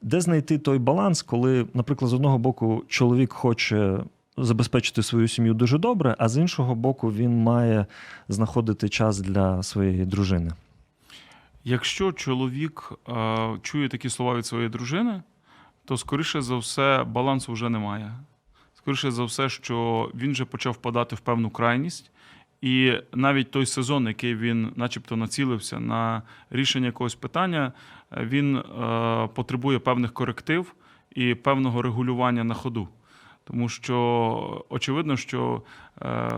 Де 0.05 0.21
знайти 0.21 0.57
той 0.57 0.79
баланс, 0.79 1.21
коли, 1.21 1.67
наприклад, 1.73 2.09
з 2.09 2.13
одного 2.13 2.37
боку 2.37 2.83
чоловік 2.87 3.33
хоче 3.33 3.99
забезпечити 4.37 5.03
свою 5.03 5.27
сім'ю 5.27 5.53
дуже 5.53 5.77
добре, 5.77 6.15
а 6.19 6.29
з 6.29 6.37
іншого 6.37 6.75
боку, 6.75 7.11
він 7.11 7.43
має 7.43 7.85
знаходити 8.27 8.89
час 8.89 9.19
для 9.19 9.63
своєї 9.63 10.05
дружини. 10.05 10.51
Якщо 11.63 12.11
чоловік 12.11 12.91
е, 13.09 13.57
чує 13.61 13.89
такі 13.89 14.09
слова 14.09 14.35
від 14.35 14.45
своєї 14.45 14.69
дружини, 14.69 15.21
то 15.85 15.97
скоріше 15.97 16.41
за 16.41 16.57
все 16.57 17.03
балансу 17.03 17.53
вже 17.53 17.69
немає. 17.69 18.11
Скоріше 18.73 19.11
за 19.11 19.23
все, 19.23 19.49
що 19.49 20.09
він 20.15 20.31
вже 20.31 20.45
почав 20.45 20.73
впадати 20.73 21.15
в 21.15 21.19
певну 21.19 21.49
крайність, 21.49 22.11
і 22.61 22.93
навіть 23.13 23.51
той 23.51 23.65
сезон, 23.65 24.07
який 24.07 24.35
він, 24.35 24.71
начебто, 24.75 25.15
націлився 25.15 25.79
на 25.79 26.21
рішення 26.49 26.85
якогось 26.85 27.15
питання, 27.15 27.71
він 28.11 28.57
е, 28.57 28.63
потребує 29.35 29.79
певних 29.79 30.13
коректив 30.13 30.75
і 31.11 31.35
певного 31.35 31.81
регулювання 31.81 32.43
на 32.43 32.53
ходу. 32.53 32.87
Тому 33.43 33.69
що 33.69 34.65
очевидно, 34.69 35.17
що, 35.17 35.61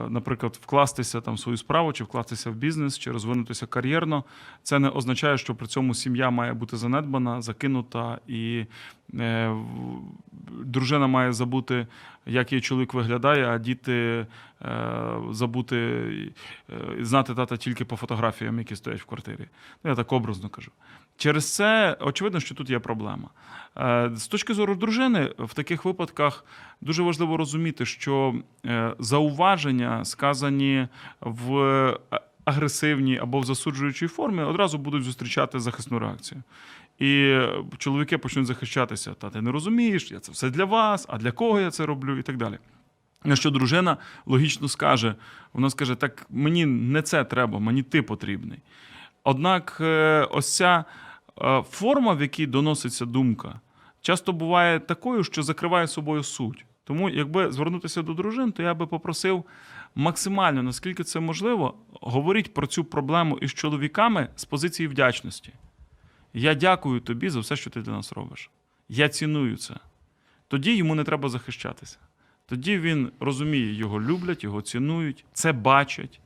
наприклад, 0.10 0.60
вкластися 0.62 1.22
там 1.22 1.34
в 1.34 1.40
свою 1.40 1.58
справу, 1.58 1.94
чи 1.94 2.04
вкластися 2.04 2.50
в 2.50 2.56
бізнес, 2.56 3.00
чи 3.00 3.12
розвинутися 3.12 3.66
кар'єрно, 3.66 4.24
це 4.64 4.80
не 4.80 4.90
означає, 4.90 5.38
що 5.38 5.56
при 5.56 5.68
цьому 5.68 5.94
сім'я 5.94 6.30
має 6.30 6.54
бути 6.54 6.78
занедбана, 6.78 7.42
закинута, 7.42 8.20
і 8.28 8.66
е, 9.14 9.56
дружина 10.64 11.08
має 11.08 11.34
забути, 11.34 11.88
як 12.26 12.52
її 12.52 12.62
чоловік 12.62 12.94
виглядає, 12.94 13.48
а 13.48 13.58
діти 13.58 14.28
е, 14.62 15.14
забути 15.32 15.78
е, 16.70 17.04
знати 17.06 17.36
тата 17.36 17.58
тільки 17.58 17.86
по 17.86 17.96
фотографіям, 17.96 18.60
які 18.60 18.76
стоять 18.76 19.02
в 19.02 19.06
квартирі. 19.06 19.48
Я 19.84 19.96
так 19.96 20.12
образно 20.12 20.50
кажу. 20.50 20.72
Через 21.18 21.56
це 21.56 21.98
очевидно, 22.00 22.40
що 22.40 22.56
тут 22.56 22.70
є 22.70 22.80
проблема. 22.80 23.30
Е, 23.78 24.12
З 24.16 24.28
точки 24.28 24.54
зору 24.54 24.76
дружини, 24.76 25.34
в 25.40 25.54
таких 25.54 25.86
випадках 25.86 26.46
дуже 26.82 27.04
важливо 27.04 27.38
розуміти, 27.38 27.86
що 27.86 28.36
е, 28.66 28.94
зауваження, 29.48 30.06
сказані 30.06 30.88
в 31.22 31.58
е, 31.58 31.98
агресивній 32.46 33.18
або 33.18 33.40
в 33.40 33.44
засуджуючій 33.44 34.08
формі, 34.08 34.42
одразу 34.42 34.78
будуть 34.78 35.04
зустрічати 35.04 35.60
захисну 35.60 36.00
реакцію. 36.00 36.44
І 37.00 37.14
е, 37.20 37.64
чоловіки 37.78 38.18
почнуть 38.18 38.46
захищатися. 38.46 39.14
Та 39.14 39.30
ти 39.30 39.42
не 39.42 39.52
розумієш, 39.52 40.12
я 40.12 40.20
це 40.20 40.32
все 40.32 40.50
для 40.50 40.66
вас, 40.66 41.06
а 41.10 41.18
для 41.18 41.32
кого 41.32 41.60
я 41.60 41.72
це 41.72 41.86
роблю, 41.86 42.18
і 42.18 42.24
так 42.24 42.38
далі. 42.38 42.58
На 43.24 43.36
що 43.36 43.50
дружина 43.50 43.98
логічно 44.26 44.68
скаже: 44.68 45.16
вона 45.54 45.70
скаже: 45.70 45.96
так 45.96 46.26
мені 46.30 46.66
не 46.66 47.02
це 47.02 47.24
треба, 47.24 47.60
мені 47.60 47.84
ти 47.84 48.02
потрібний. 48.02 48.60
Однак, 49.24 49.78
е, 49.82 50.28
ось 50.32 50.56
ця 50.56 50.86
форма, 51.70 52.14
в 52.14 52.22
якій 52.22 52.46
доноситься 52.46 53.06
думка, 53.06 53.60
часто 54.02 54.34
буває 54.34 54.80
такою, 54.80 55.24
що 55.24 55.44
закриває 55.44 55.88
собою 55.88 56.24
суть. 56.24 56.66
Тому, 56.88 57.10
якби 57.10 57.52
звернутися 57.52 58.02
до 58.02 58.14
дружин, 58.14 58.52
то 58.52 58.64
я 58.64 58.74
би 58.74 58.88
попросив 58.88 59.46
максимально, 59.96 60.64
наскільки 60.64 61.04
це 61.04 61.20
можливо, 61.20 61.78
говоріть 62.02 62.54
про 62.54 62.68
цю 62.68 62.84
проблему 62.84 63.38
із 63.38 63.54
чоловіками 63.54 64.30
з 64.36 64.46
позиції 64.46 64.88
вдячності. 64.88 65.54
Я 66.34 66.56
дякую 66.56 67.00
тобі 67.00 67.30
за 67.30 67.40
все, 67.40 67.56
що 67.56 67.70
ти 67.70 67.82
для 67.82 67.92
нас 67.92 68.14
робиш. 68.14 68.50
Я 68.90 69.10
ціную 69.10 69.58
це. 69.58 69.74
Тоді 70.48 70.76
йому 70.76 70.96
не 70.96 71.04
треба 71.04 71.30
захищатися. 71.30 71.98
Тоді 72.46 72.80
він 72.80 73.12
розуміє, 73.20 73.74
його 73.74 74.02
люблять, 74.02 74.44
його 74.44 74.62
цінують, 74.62 75.26
це 75.34 75.54
бачать. 75.54 76.20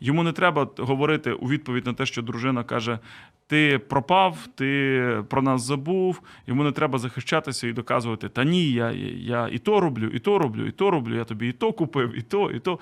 Йому 0.00 0.22
не 0.22 0.32
треба 0.32 0.68
говорити 0.78 1.32
у 1.32 1.48
відповідь 1.48 1.86
на 1.86 1.92
те, 1.92 2.06
що 2.06 2.22
дружина 2.22 2.64
каже: 2.64 2.98
ти 3.46 3.78
пропав, 3.78 4.48
ти 4.54 5.22
про 5.28 5.42
нас 5.42 5.62
забув. 5.62 6.20
Йому 6.46 6.64
не 6.64 6.72
треба 6.72 6.98
захищатися 6.98 7.68
і 7.68 7.72
доказувати: 7.72 8.28
та 8.28 8.44
ні, 8.44 8.70
я, 8.70 8.90
я 9.16 9.48
і 9.52 9.58
то 9.58 9.80
роблю, 9.80 10.06
і 10.06 10.18
то 10.18 10.38
роблю, 10.38 10.66
і 10.66 10.72
то 10.72 10.90
роблю, 10.90 11.16
я 11.16 11.24
тобі 11.24 11.48
і 11.48 11.52
то 11.52 11.72
купив, 11.72 12.18
і 12.18 12.22
то, 12.22 12.50
і 12.50 12.60
то. 12.60 12.78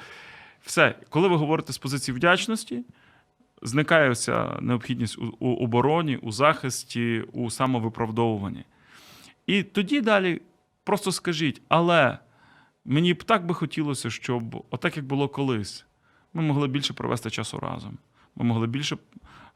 Все, 0.62 0.94
коли 1.10 1.28
ви 1.28 1.36
говорите 1.36 1.72
з 1.72 1.78
позиції 1.78 2.14
вдячності, 2.14 2.84
зникає 3.62 4.14
ця 4.14 4.58
необхідність 4.60 5.18
у 5.38 5.54
обороні, 5.54 6.16
у 6.16 6.32
захисті, 6.32 7.24
у 7.32 7.50
самовиправдовуванні. 7.50 8.64
І 9.46 9.62
тоді 9.62 10.00
далі 10.00 10.40
просто 10.84 11.12
скажіть, 11.12 11.62
але 11.68 12.18
мені 12.84 13.14
б 13.14 13.22
так 13.22 13.46
би 13.46 13.54
хотілося, 13.54 14.10
щоб 14.10 14.64
отак, 14.70 14.96
як 14.96 15.06
було 15.06 15.28
колись, 15.28 15.85
ми 16.36 16.42
могли 16.42 16.68
більше 16.68 16.94
провести 16.94 17.30
часу 17.30 17.58
разом. 17.58 17.98
Ми 18.36 18.44
могли 18.44 18.66
більше 18.66 18.96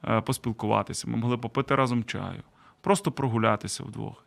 е, 0.04 0.20
поспілкуватися, 0.20 1.08
ми 1.08 1.16
могли 1.16 1.38
попити 1.38 1.74
разом 1.74 2.04
чаю, 2.04 2.42
просто 2.80 3.12
прогулятися 3.12 3.84
вдвох. 3.84 4.24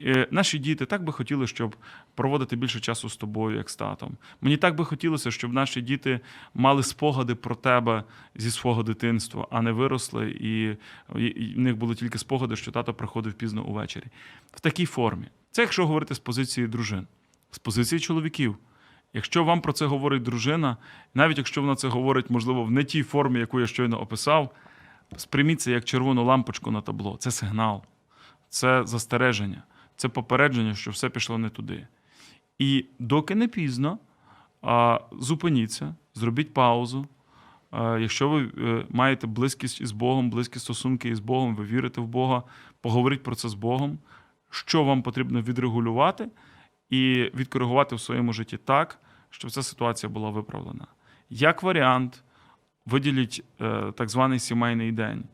Е, 0.00 0.28
Наші 0.30 0.58
діти 0.58 0.86
так 0.86 1.04
би 1.04 1.12
хотіли, 1.12 1.46
щоб 1.46 1.76
проводити 2.14 2.56
більше 2.56 2.80
часу 2.80 3.08
з 3.08 3.16
тобою, 3.16 3.56
як 3.56 3.70
з 3.70 3.76
татом. 3.76 4.16
Мені 4.40 4.56
так 4.56 4.74
би 4.74 4.84
хотілося, 4.84 5.30
щоб 5.30 5.52
наші 5.52 5.80
діти 5.80 6.20
мали 6.54 6.82
спогади 6.82 7.34
про 7.34 7.54
тебе 7.54 8.04
зі 8.34 8.50
свого 8.50 8.82
дитинства, 8.82 9.46
а 9.50 9.62
не 9.62 9.72
виросли, 9.72 10.30
і, 10.30 10.76
і, 11.18 11.24
і 11.24 11.54
в 11.54 11.58
них 11.58 11.76
були 11.76 11.94
тільки 11.94 12.18
спогади, 12.18 12.56
що 12.56 12.72
тато 12.72 12.94
приходив 12.94 13.32
пізно 13.32 13.64
увечері. 13.64 14.06
В 14.52 14.60
такій 14.60 14.86
формі. 14.86 15.26
Це 15.50 15.62
якщо 15.62 15.86
говорити 15.86 16.14
з 16.14 16.18
позиції 16.18 16.66
дружин, 16.66 17.06
з 17.50 17.58
позиції 17.58 18.00
чоловіків. 18.00 18.56
Якщо 19.14 19.44
вам 19.44 19.60
про 19.60 19.72
це 19.72 19.86
говорить 19.86 20.22
дружина, 20.22 20.76
навіть 21.14 21.38
якщо 21.38 21.60
вона 21.60 21.76
це 21.76 21.88
говорить, 21.88 22.30
можливо, 22.30 22.64
в 22.64 22.70
не 22.70 22.84
тій 22.84 23.02
формі, 23.02 23.40
яку 23.40 23.60
я 23.60 23.66
щойно 23.66 24.00
описав, 24.00 24.54
сприйміть 25.16 25.60
це 25.60 25.72
як 25.72 25.84
червону 25.84 26.24
лампочку 26.24 26.70
на 26.70 26.80
табло. 26.80 27.16
Це 27.16 27.30
сигнал, 27.30 27.82
це 28.48 28.86
застереження, 28.86 29.62
це 29.96 30.08
попередження, 30.08 30.74
що 30.74 30.90
все 30.90 31.08
пішло 31.08 31.38
не 31.38 31.48
туди. 31.48 31.86
І 32.58 32.86
доки 32.98 33.34
не 33.34 33.48
пізно, 33.48 33.98
зупиніться, 35.12 35.94
зробіть 36.14 36.54
паузу. 36.54 37.06
Якщо 37.72 38.28
ви 38.28 38.50
е, 38.58 38.86
маєте 38.90 39.26
близькість 39.26 39.80
із 39.80 39.92
Богом, 39.92 40.30
близькі 40.30 40.58
стосунки 40.58 41.08
із 41.08 41.20
Богом, 41.20 41.56
ви 41.56 41.64
вірите 41.64 42.00
в 42.00 42.06
Бога, 42.06 42.42
поговоріть 42.80 43.22
про 43.22 43.34
це 43.34 43.48
з 43.48 43.54
Богом, 43.54 43.98
що 44.50 44.84
вам 44.84 45.02
потрібно 45.02 45.42
відрегулювати 45.42 46.28
і 46.90 47.30
відкоригувати 47.34 47.96
в 47.96 48.00
своєму 48.00 48.32
житті 48.32 48.56
так, 48.56 49.00
щоб 49.34 49.50
ця 49.50 49.62
ситуація 49.62 50.10
була 50.10 50.30
виправлена. 50.30 50.86
Як 51.30 51.62
варіант, 51.62 52.22
виділіть 52.86 53.44
е, 53.60 53.92
так 53.96 54.08
званий 54.08 54.38
сімейний 54.38 54.92
день, 54.92 55.24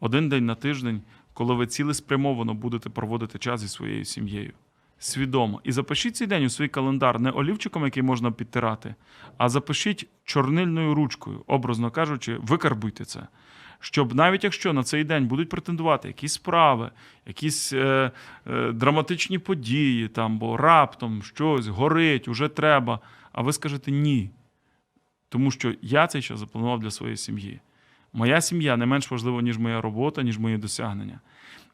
один 0.00 0.28
день 0.28 0.46
на 0.46 0.54
тиждень, 0.54 1.02
коли 1.32 1.54
ви 1.54 1.66
цілеспрямовано 1.66 2.54
будете 2.54 2.90
проводити 2.90 3.38
час 3.38 3.60
зі 3.60 3.68
своєю 3.68 4.04
сім'єю. 4.04 4.52
Свідомо. 4.98 5.60
І 5.64 5.72
запишіть 5.72 6.16
цей 6.16 6.26
день 6.26 6.44
у 6.44 6.48
свій 6.48 6.68
календар 6.68 7.20
не 7.20 7.30
олівчиком, 7.30 7.84
який 7.84 8.02
можна 8.02 8.32
підтирати, 8.32 8.94
а 9.38 9.48
запишіть 9.48 10.08
чорнильною 10.24 10.94
ручкою, 10.94 11.44
образно 11.46 11.90
кажучи, 11.90 12.36
викарбуйте 12.40 13.04
це. 13.04 13.26
Щоб 13.80 14.14
навіть 14.14 14.44
якщо 14.44 14.72
на 14.72 14.82
цей 14.82 15.04
день 15.04 15.26
будуть 15.26 15.48
претендувати 15.48 16.08
якісь 16.08 16.32
справи, 16.32 16.90
якісь 17.26 17.72
е, 17.72 18.10
е, 18.46 18.72
драматичні 18.72 19.38
події, 19.38 20.08
там, 20.08 20.38
бо 20.38 20.56
раптом 20.56 21.22
щось 21.22 21.66
горить, 21.66 22.28
уже 22.28 22.48
треба, 22.48 23.00
а 23.38 23.42
ви 23.42 23.52
скажете 23.52 23.90
ні. 23.90 24.30
Тому 25.28 25.50
що 25.50 25.74
я 25.82 26.06
цей 26.06 26.22
час 26.22 26.38
запланував 26.38 26.80
для 26.80 26.90
своєї 26.90 27.16
сім'ї. 27.16 27.60
Моя 28.12 28.40
сім'я 28.40 28.76
не 28.76 28.86
менш 28.86 29.10
важлива, 29.10 29.42
ніж 29.42 29.58
моя 29.58 29.80
робота, 29.80 30.22
ніж 30.22 30.38
мої 30.38 30.58
досягнення. 30.58 31.20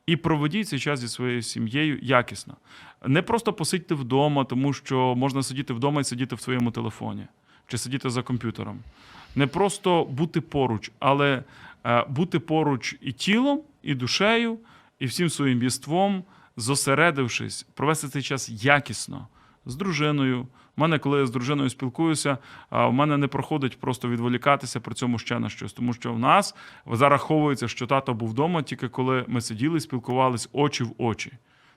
І 0.07 0.17
проведіть 0.17 0.69
цей 0.69 0.79
час 0.79 1.01
зі 1.01 1.09
своєю 1.09 1.43
сім'єю 1.43 1.99
якісно. 2.03 2.57
Не 3.07 3.23
просто 3.23 3.53
посидьте 3.53 3.95
вдома, 3.95 4.45
тому 4.45 4.73
що 4.73 5.15
можна 5.15 5.43
сидіти 5.43 5.73
вдома 5.73 6.01
і 6.01 6.05
сидіти 6.05 6.35
в 6.35 6.41
своєму 6.41 6.71
телефоні 6.71 7.27
чи 7.67 7.79
сидіти 7.79 8.11
за 8.11 8.23
комп'ютером. 8.23 8.79
Не 9.35 9.47
просто 9.47 10.05
бути 10.05 10.41
поруч, 10.41 10.91
але 10.99 11.43
е, 11.85 12.05
бути 12.09 12.39
поруч 12.39 12.97
і 13.01 13.13
тілом, 13.13 13.61
і 13.83 13.95
душею, 13.95 14.59
і 14.99 15.07
всім 15.07 15.31
своїм 15.31 15.63
єством, 15.63 16.25
зосередившись, 16.57 17.63
провести 17.63 18.09
цей 18.09 18.23
час 18.23 18.65
якісно 18.65 19.29
з 19.67 19.77
дружиною. 19.77 20.47
У 20.77 20.81
мене, 20.81 20.99
коли 20.99 21.19
я 21.19 21.27
з 21.27 21.31
дружиною 21.31 21.71
спілкуюся, 21.71 22.39
в 22.71 22.91
мене 22.93 23.17
не 23.17 23.27
проходить 23.27 23.81
просто 23.81 24.09
відволікатися 24.09 24.81
при 24.81 24.95
цьому 24.95 25.19
ще 25.19 25.39
на 25.39 25.49
щось, 25.49 25.73
тому 25.73 25.93
що 25.93 26.13
в 26.13 26.19
нас 26.19 26.55
зараховується, 26.93 27.69
що 27.69 27.87
тато 27.87 28.15
був 28.15 28.31
вдома, 28.31 28.63
тільки 28.63 28.89
коли 28.89 29.25
ми 29.29 29.41
сиділи 29.41 29.77
і 29.77 29.81
спілкувались 29.81 30.49
очі 30.53 30.85
в 30.85 30.95
очі. 30.99 31.33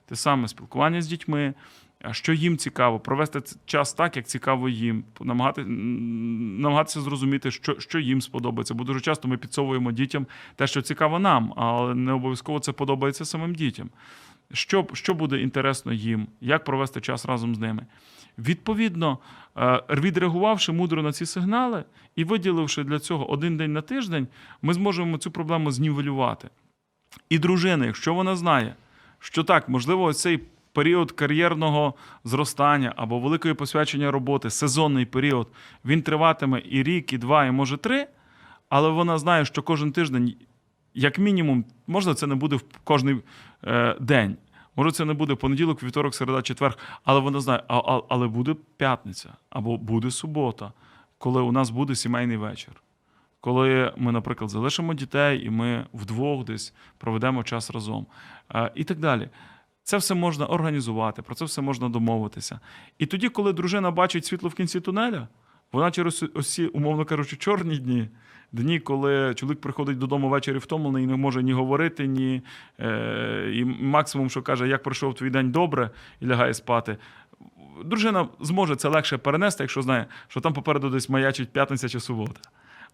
Те 0.06 0.16
саме 0.16 0.48
спілкування 0.48 1.02
з 1.02 1.06
дітьми, 1.06 1.54
А 2.02 2.12
що 2.12 2.32
їм 2.32 2.56
цікаво, 2.56 3.00
провести 3.00 3.40
час 3.66 3.92
так, 3.92 4.16
як 4.16 4.26
цікаво 4.26 4.68
їм, 4.68 5.04
намагати, 5.20 5.64
намагатися 5.64 7.00
зрозуміти, 7.00 7.50
що, 7.50 7.80
що 7.80 7.98
їм 7.98 8.20
сподобається. 8.20 8.74
Бо 8.74 8.84
дуже 8.84 9.00
часто 9.00 9.28
ми 9.28 9.36
підсовуємо 9.36 9.92
дітям 9.92 10.26
те, 10.56 10.66
що 10.66 10.82
цікаво 10.82 11.18
нам, 11.18 11.52
але 11.56 11.94
не 11.94 12.12
обов'язково 12.12 12.60
це 12.60 12.72
подобається 12.72 13.24
самим 13.24 13.54
дітям. 13.54 13.90
Що, 14.52 14.86
що 14.92 15.14
буде 15.14 15.40
інтересно 15.40 15.92
їм, 15.92 16.26
як 16.40 16.64
провести 16.64 17.00
час 17.00 17.26
разом 17.26 17.54
з 17.54 17.58
ними. 17.58 17.86
Відповідно, 18.38 19.18
е, 19.56 19.82
відреагувавши 19.90 20.72
мудро 20.72 21.02
на 21.02 21.12
ці 21.12 21.26
сигнали 21.26 21.84
і 22.16 22.24
виділивши 22.24 22.84
для 22.84 22.98
цього 22.98 23.30
один 23.30 23.56
день 23.56 23.72
на 23.72 23.82
тиждень, 23.82 24.28
ми 24.62 24.74
зможемо 24.74 25.18
цю 25.18 25.30
проблему 25.30 25.70
знівелювати. 25.70 26.48
І 27.30 27.38
дружина, 27.38 27.86
якщо 27.86 28.14
вона 28.14 28.36
знає, 28.36 28.74
що 29.18 29.44
так, 29.44 29.68
можливо, 29.68 30.12
цей 30.12 30.40
період 30.72 31.12
кар'єрного 31.12 31.94
зростання 32.24 32.92
або 32.96 33.18
великої 33.18 33.54
посвячення 33.54 34.10
роботи, 34.10 34.50
сезонний 34.50 35.06
період, 35.06 35.48
він 35.84 36.02
триватиме 36.02 36.62
і 36.70 36.82
рік, 36.82 37.12
і 37.12 37.18
два, 37.18 37.46
і 37.46 37.50
може 37.50 37.76
три, 37.76 38.06
але 38.68 38.88
вона 38.88 39.18
знає, 39.18 39.44
що 39.44 39.62
кожен 39.62 39.92
тиждень, 39.92 40.34
як 40.94 41.18
мінімум, 41.18 41.64
можна 41.86 42.14
це 42.14 42.26
не 42.26 42.34
буде 42.34 42.56
в 42.56 42.62
кожний 42.84 43.16
е, 43.64 43.96
день. 44.00 44.36
Може, 44.78 44.92
це 44.92 45.04
не 45.04 45.14
буде 45.14 45.34
понеділок, 45.34 45.82
вівторок, 45.82 46.14
середа, 46.14 46.42
четвер, 46.42 46.78
але 47.04 47.20
вона 47.20 47.40
знає, 47.40 47.62
а, 47.68 47.78
а, 47.78 48.02
але 48.08 48.28
буде 48.28 48.56
п'ятниця 48.76 49.28
або 49.50 49.76
буде 49.76 50.10
субота, 50.10 50.72
коли 51.18 51.42
у 51.42 51.52
нас 51.52 51.70
буде 51.70 51.94
сімейний 51.94 52.36
вечір. 52.36 52.72
Коли 53.40 53.92
ми, 53.96 54.12
наприклад, 54.12 54.50
залишимо 54.50 54.94
дітей 54.94 55.46
і 55.46 55.50
ми 55.50 55.86
вдвох 55.92 56.44
десь 56.44 56.74
проведемо 56.98 57.44
час 57.44 57.70
разом. 57.70 58.06
Е, 58.54 58.72
І 58.74 58.84
так 58.84 58.98
далі. 58.98 59.28
Це 59.82 59.96
все 59.96 60.14
можна 60.14 60.46
організувати, 60.46 61.22
про 61.22 61.34
це 61.34 61.44
все 61.44 61.62
можна 61.62 61.88
домовитися. 61.88 62.60
І 62.98 63.06
тоді, 63.06 63.28
коли 63.28 63.52
дружина 63.52 63.90
бачить 63.90 64.24
світло 64.24 64.48
в 64.48 64.54
кінці 64.54 64.80
тунеля, 64.80 65.28
вона 65.72 65.90
через 65.90 66.24
ці, 66.42 66.66
умовно 66.66 67.04
кажучи, 67.04 67.36
чорні 67.36 67.78
дні, 67.78 68.08
дні, 68.52 68.80
коли 68.80 69.34
чоловік 69.34 69.60
приходить 69.60 69.98
додому 69.98 70.28
ввечері 70.28 70.58
втомлений 70.58 71.04
і 71.04 71.06
не 71.06 71.16
може 71.16 71.42
ні 71.42 71.52
говорити, 71.52 72.06
ні 72.06 72.42
е, 72.80 73.50
і 73.54 73.64
максимум, 73.64 74.30
що 74.30 74.42
каже, 74.42 74.68
як 74.68 74.82
пройшов 74.82 75.14
твій 75.14 75.30
день 75.30 75.50
добре, 75.50 75.90
і 76.20 76.26
лягає 76.26 76.54
спати. 76.54 76.96
Дружина 77.84 78.28
зможе 78.40 78.76
це 78.76 78.88
легше 78.88 79.18
перенести, 79.18 79.62
якщо 79.62 79.82
знає, 79.82 80.06
що 80.28 80.40
там 80.40 80.52
попереду 80.52 80.90
десь 80.90 81.08
маячить 81.08 81.52
п'ятниця 81.52 81.88
чи 81.88 82.00
субота. 82.00 82.40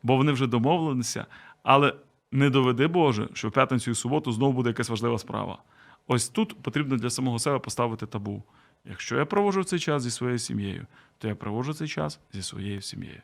Бо 0.03 0.17
вони 0.17 0.33
вже 0.33 0.47
домовилися, 0.47 1.27
але 1.63 1.95
не 2.33 2.51
доведи 2.51 2.87
Боже, 2.87 3.29
що 3.35 3.49
в 3.49 3.53
п'ятницю 3.53 3.91
і 3.91 3.95
суботу 3.95 4.33
знову 4.33 4.53
буде 4.53 4.69
якась 4.69 4.89
важлива 4.89 5.19
справа. 5.19 5.59
Ось 6.07 6.29
тут 6.29 6.63
потрібно 6.63 6.97
для 6.97 7.11
самого 7.11 7.39
себе 7.39 7.59
поставити 7.59 8.07
табу. 8.07 8.43
Якщо 8.85 9.17
я 9.17 9.25
проводжу 9.27 9.65
цей 9.65 9.79
час 9.79 10.03
зі 10.03 10.11
своєю 10.11 10.39
сім'єю, 10.39 10.87
то 11.19 11.29
я 11.29 11.35
проводжу 11.35 11.75
цей 11.75 11.89
час 11.89 12.21
зі 12.33 12.43
своєю 12.43 12.83
сім'єю. 12.83 13.23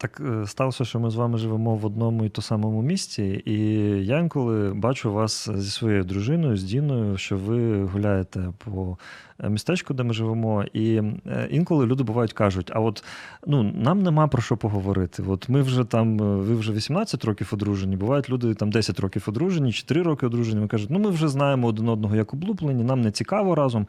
Так 0.00 0.20
е, 0.20 0.46
сталося, 0.46 0.84
що 0.84 1.00
ми 1.00 1.10
з 1.10 1.14
вами 1.14 1.38
живемо 1.38 1.76
в 1.76 1.86
одному 1.86 2.24
і 2.24 2.28
то 2.28 2.42
самому 2.42 2.82
місці, 2.82 3.42
і 3.44 3.54
я 4.06 4.18
інколи 4.18 4.74
бачу 4.74 5.12
вас 5.12 5.50
зі 5.54 5.70
своєю 5.70 6.04
дружиною, 6.04 6.56
з 6.56 6.62
Діною, 6.62 7.16
що 7.16 7.36
ви 7.36 7.84
гуляєте 7.84 8.52
по 8.64 8.98
е, 9.38 9.48
містечку, 9.48 9.94
де 9.94 10.02
ми 10.02 10.14
живемо. 10.14 10.64
І 10.72 11.02
е, 11.26 11.48
інколи 11.50 11.86
люди 11.86 12.02
бувають 12.02 12.32
кажуть: 12.32 12.70
а 12.74 12.80
от 12.80 13.04
ну 13.46 13.62
нам 13.62 14.02
нема 14.02 14.28
про 14.28 14.42
що 14.42 14.56
поговорити. 14.56 15.22
От 15.28 15.48
ми 15.48 15.62
вже 15.62 15.84
там, 15.84 16.18
ви 16.18 16.54
вже 16.54 16.72
18 16.72 17.24
років 17.24 17.50
одружені, 17.52 17.96
бувають 17.96 18.30
люди 18.30 18.54
там 18.54 18.70
10 18.70 19.00
років 19.00 19.24
одружені, 19.28 19.72
чи 19.72 19.86
3 19.86 20.02
роки 20.02 20.26
одружені. 20.26 20.56
Вони 20.56 20.68
кажуть, 20.68 20.90
ну 20.90 20.98
ми 20.98 21.10
вже 21.10 21.28
знаємо 21.28 21.66
один 21.66 21.88
одного 21.88 22.16
як 22.16 22.34
облуплені, 22.34 22.84
нам 22.84 23.00
не 23.00 23.10
цікаво 23.10 23.54
разом. 23.54 23.86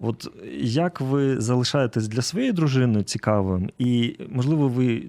От 0.00 0.28
як 0.60 1.00
ви 1.00 1.40
залишаєтесь 1.40 2.08
для 2.08 2.22
своєї 2.22 2.52
дружини 2.52 3.02
цікавим, 3.02 3.70
і 3.78 4.16
можливо, 4.28 4.68
ви 4.68 5.00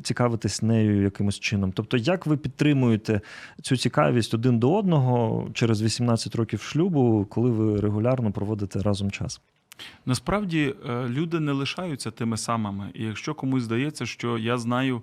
цікавитесь 0.44 0.62
нею 0.62 1.02
якимось 1.04 1.40
чином? 1.40 1.72
Тобто, 1.72 1.98
як 1.98 2.26
ви 2.26 2.38
підтримуєте 2.38 3.22
цю 3.62 3.78
цікавість 3.78 4.34
один 4.34 4.60
до 4.60 4.78
одного 4.78 5.48
через 5.54 5.82
18 5.82 6.36
років 6.36 6.62
шлюбу, 6.62 7.26
коли 7.30 7.50
ви 7.52 7.80
регулярно 7.80 8.32
проводите 8.32 8.82
разом 8.82 9.12
час? 9.12 9.42
Насправді 10.06 10.76
е, 10.90 11.08
люди 11.08 11.40
не 11.40 11.52
лишаються 11.52 12.12
тими 12.12 12.38
самими. 12.38 12.92
І 12.94 13.04
якщо 13.04 13.34
комусь 13.34 13.64
здається, 13.64 14.06
що 14.06 14.38
я 14.38 14.58
знаю 14.58 15.02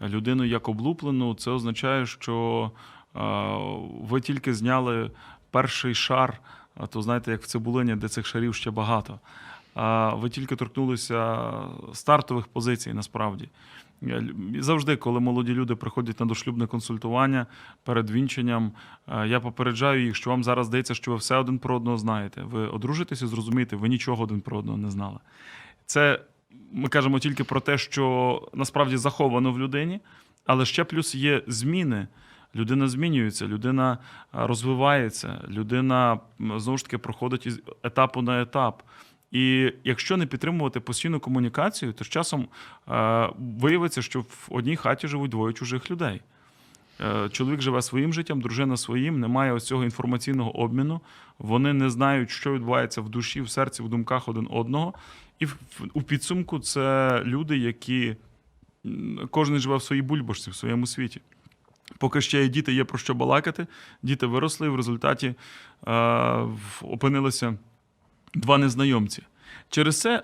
людину 0.00 0.44
як 0.44 0.68
облуплену, 0.68 1.34
це 1.34 1.50
означає, 1.50 2.06
що 2.06 2.70
е, 3.16 3.20
ви 4.10 4.20
тільки 4.20 4.54
зняли 4.54 5.10
перший 5.50 5.94
шар, 5.94 6.40
то 6.88 7.02
знаєте, 7.02 7.30
як 7.30 7.42
в 7.42 7.46
цибулині, 7.46 7.96
де 7.96 8.08
цих 8.08 8.26
шарів 8.26 8.54
ще 8.54 8.70
багато. 8.70 9.20
Ви 10.14 10.30
тільки 10.30 10.56
торкнулися 10.56 11.50
стартових 11.92 12.46
позицій 12.46 12.92
насправді. 12.92 13.48
Завжди, 14.58 14.96
коли 14.96 15.20
молоді 15.20 15.52
люди 15.52 15.74
приходять 15.74 16.20
на 16.20 16.26
дошлюбне 16.26 16.66
консультування 16.66 17.46
перед 17.84 18.10
вінченням, 18.10 18.72
е, 19.08 19.28
я 19.28 19.40
попереджаю 19.40 20.04
їх, 20.04 20.16
що 20.16 20.30
вам 20.30 20.44
зараз 20.44 20.66
здається, 20.66 20.94
що 20.94 21.10
ви 21.10 21.16
все 21.16 21.36
один 21.36 21.58
про 21.58 21.76
одного 21.76 21.98
знаєте. 21.98 22.42
Ви 22.42 22.68
одружитеся 22.68 23.26
зрозумієте, 23.26 23.76
ви 23.76 23.88
нічого 23.88 24.22
один 24.22 24.40
про 24.40 24.58
одного 24.58 24.78
не 24.78 24.90
знали. 24.90 25.18
Це 25.86 26.20
ми 26.72 26.88
кажемо 26.88 27.18
тільки 27.18 27.44
про 27.44 27.60
те, 27.60 27.78
що 27.78 28.48
насправді 28.54 28.96
заховано 28.96 29.52
в 29.52 29.58
людині, 29.58 30.00
але 30.46 30.64
ще 30.64 30.84
плюс 30.84 31.14
є 31.14 31.42
зміни. 31.46 32.06
Людина 32.54 32.88
змінюється, 32.88 33.46
людина 33.46 33.98
розвивається, 34.32 35.44
людина 35.48 36.20
знову 36.38 36.78
ж 36.78 36.84
таки 36.84 36.98
проходить 36.98 37.46
із 37.46 37.60
етапу 37.82 38.22
на 38.22 38.42
етап. 38.42 38.82
І 39.30 39.72
якщо 39.84 40.16
не 40.16 40.26
підтримувати 40.26 40.80
постійну 40.80 41.20
комунікацію, 41.20 41.92
то 41.92 42.04
з 42.04 42.08
часом 42.08 42.48
е, 42.88 43.28
виявиться, 43.38 44.02
що 44.02 44.20
в 44.20 44.48
одній 44.50 44.76
хаті 44.76 45.08
живуть 45.08 45.30
двоє 45.30 45.52
чужих 45.52 45.90
людей. 45.90 46.20
Е, 47.00 47.28
Чоловік 47.28 47.60
живе 47.60 47.82
своїм 47.82 48.12
життям, 48.12 48.40
дружина 48.40 48.76
своїм, 48.76 49.20
немає 49.20 49.52
ось 49.52 49.66
цього 49.66 49.84
інформаційного 49.84 50.58
обміну. 50.58 51.00
Вони 51.38 51.72
не 51.72 51.90
знають, 51.90 52.30
що 52.30 52.52
відбувається 52.52 53.00
в 53.00 53.08
душі, 53.08 53.40
в 53.40 53.50
серці, 53.50 53.82
в 53.82 53.88
думках 53.88 54.28
один 54.28 54.48
одного. 54.50 54.94
І 55.38 55.46
в, 55.46 55.56
у 55.94 56.02
підсумку 56.02 56.58
це 56.58 57.22
люди, 57.24 57.58
які 57.58 58.16
кожен 59.30 59.58
живе 59.58 59.76
в 59.76 59.82
своїй 59.82 60.02
бульбашці, 60.02 60.50
в 60.50 60.54
своєму 60.54 60.86
світі. 60.86 61.20
Поки 61.98 62.20
ще 62.20 62.42
є 62.42 62.48
діти, 62.48 62.72
є 62.72 62.84
про 62.84 62.98
що 62.98 63.14
балакати. 63.14 63.66
Діти 64.02 64.26
виросли, 64.26 64.66
і 64.66 64.70
в 64.70 64.76
результаті 64.76 65.34
е, 65.86 65.92
опинилися 66.82 67.58
два 68.34 68.58
незнайомці. 68.58 69.22
Через 69.68 70.00
це 70.00 70.22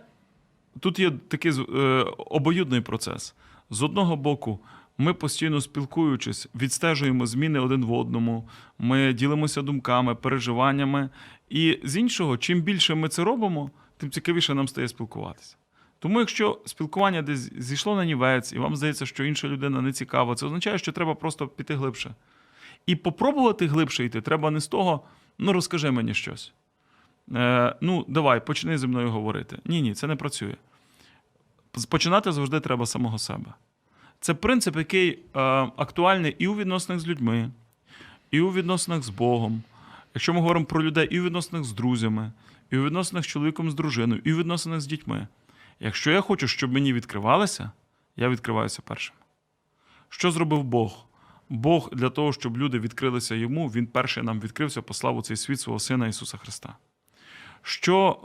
тут 0.81 0.99
є 0.99 1.11
такий 1.11 1.53
е, 1.53 2.05
обоюдний 2.19 2.81
процес. 2.81 3.35
З 3.71 3.83
одного 3.83 4.17
боку, 4.17 4.61
ми 4.99 5.15
постійно 5.15 5.61
спілкуючись, 5.61 6.49
відстежуємо 6.55 7.27
зміни 7.27 7.59
один 7.59 7.85
в 7.85 7.93
одному, 7.93 8.49
ми 8.79 9.13
ділимося 9.13 9.63
думками, 9.63 10.15
переживаннями. 10.15 11.11
І 11.49 11.81
з 11.85 11.97
іншого, 11.97 12.37
чим 12.37 12.63
більше 12.63 12.95
ми 12.95 13.09
це 13.09 13.25
робимо, 13.25 13.71
тим 13.97 14.11
цікавіше 14.11 14.55
нам 14.55 14.69
стає 14.69 14.89
спілкуватися. 14.89 15.57
Тому, 15.99 16.19
якщо 16.19 16.61
спілкування 16.65 17.23
десь 17.23 17.53
зійшло 17.59 17.97
на 17.97 18.05
нівець, 18.05 18.53
і 18.53 18.59
вам 18.59 18.77
здається, 18.77 19.07
що 19.07 19.25
інша 19.25 19.49
людина 19.49 19.81
не 19.81 19.93
цікава, 19.93 20.35
це 20.35 20.47
означає, 20.47 20.79
що 20.79 20.93
треба 20.93 21.15
просто 21.15 21.49
піти 21.49 21.75
глибше. 21.75 22.15
І 22.87 22.97
попробувати 22.97 23.67
глибше 23.67 24.05
йти 24.05 24.21
треба 24.21 24.51
не 24.51 24.61
з 24.61 24.69
того, 24.69 25.05
ну 25.39 25.53
розкажи 25.53 25.91
мені 25.91 26.15
щось. 26.15 26.53
Е, 27.35 27.75
ну, 27.81 28.05
давай, 28.09 28.47
почни 28.47 28.79
зі 28.79 28.87
мною 28.87 29.11
говорити. 29.11 29.59
Ні, 29.65 29.83
ні, 29.83 29.95
це 29.95 30.07
не 30.07 30.17
працює. 30.17 30.55
Починати 31.89 32.33
завжди 32.33 32.61
треба 32.61 32.87
самого 32.87 33.19
себе. 33.19 33.55
Це 34.21 34.35
принцип, 34.35 34.77
який 34.77 35.11
е, 35.11 35.41
актуальний 35.77 36.37
і 36.39 36.47
у 36.47 36.57
відносинах 36.57 37.01
з 37.01 37.07
людьми, 37.07 37.51
і 38.31 38.41
у 38.41 38.53
відносинах 38.53 39.03
з 39.03 39.09
Богом. 39.09 39.63
Якщо 40.15 40.35
ми 40.35 40.41
говоримо 40.41 40.67
про 40.67 40.83
людей 40.83 41.09
і 41.11 41.21
у 41.21 41.25
відносинах 41.25 41.65
з 41.65 41.73
друзями, 41.73 42.33
і 42.71 42.79
у 42.79 42.85
відносинах 42.85 43.25
з 43.25 43.27
чоловіком, 43.27 43.71
з 43.71 43.75
дружиною, 43.75 44.23
і 44.25 44.33
у 44.33 44.37
відносинах 44.37 44.81
з 44.81 44.87
дітьми. 44.87 45.27
Якщо 45.81 46.11
я 46.11 46.21
хочу, 46.21 46.49
щоб 46.49 46.73
мені 46.73 46.93
відкривалися, 46.93 47.71
я 48.17 48.29
відкриваюся 48.29 48.83
першим. 48.85 49.17
Що 50.09 50.31
зробив 50.31 50.65
Бог? 50.65 51.05
Бог 51.49 51.89
для 51.93 52.11
того, 52.11 52.33
щоб 52.33 52.59
люди 52.59 52.79
відкрилися 52.79 53.35
йому, 53.35 53.69
він 53.69 53.87
перший 53.87 54.23
нам 54.23 54.41
відкрився, 54.41 54.83
послав 54.83 55.17
у 55.17 55.23
цей 55.23 55.37
світ 55.37 55.61
свого 55.61 55.79
Сина 55.79 56.09
Ісуса 56.09 56.37
Христа. 56.37 56.77
Що 57.69 58.19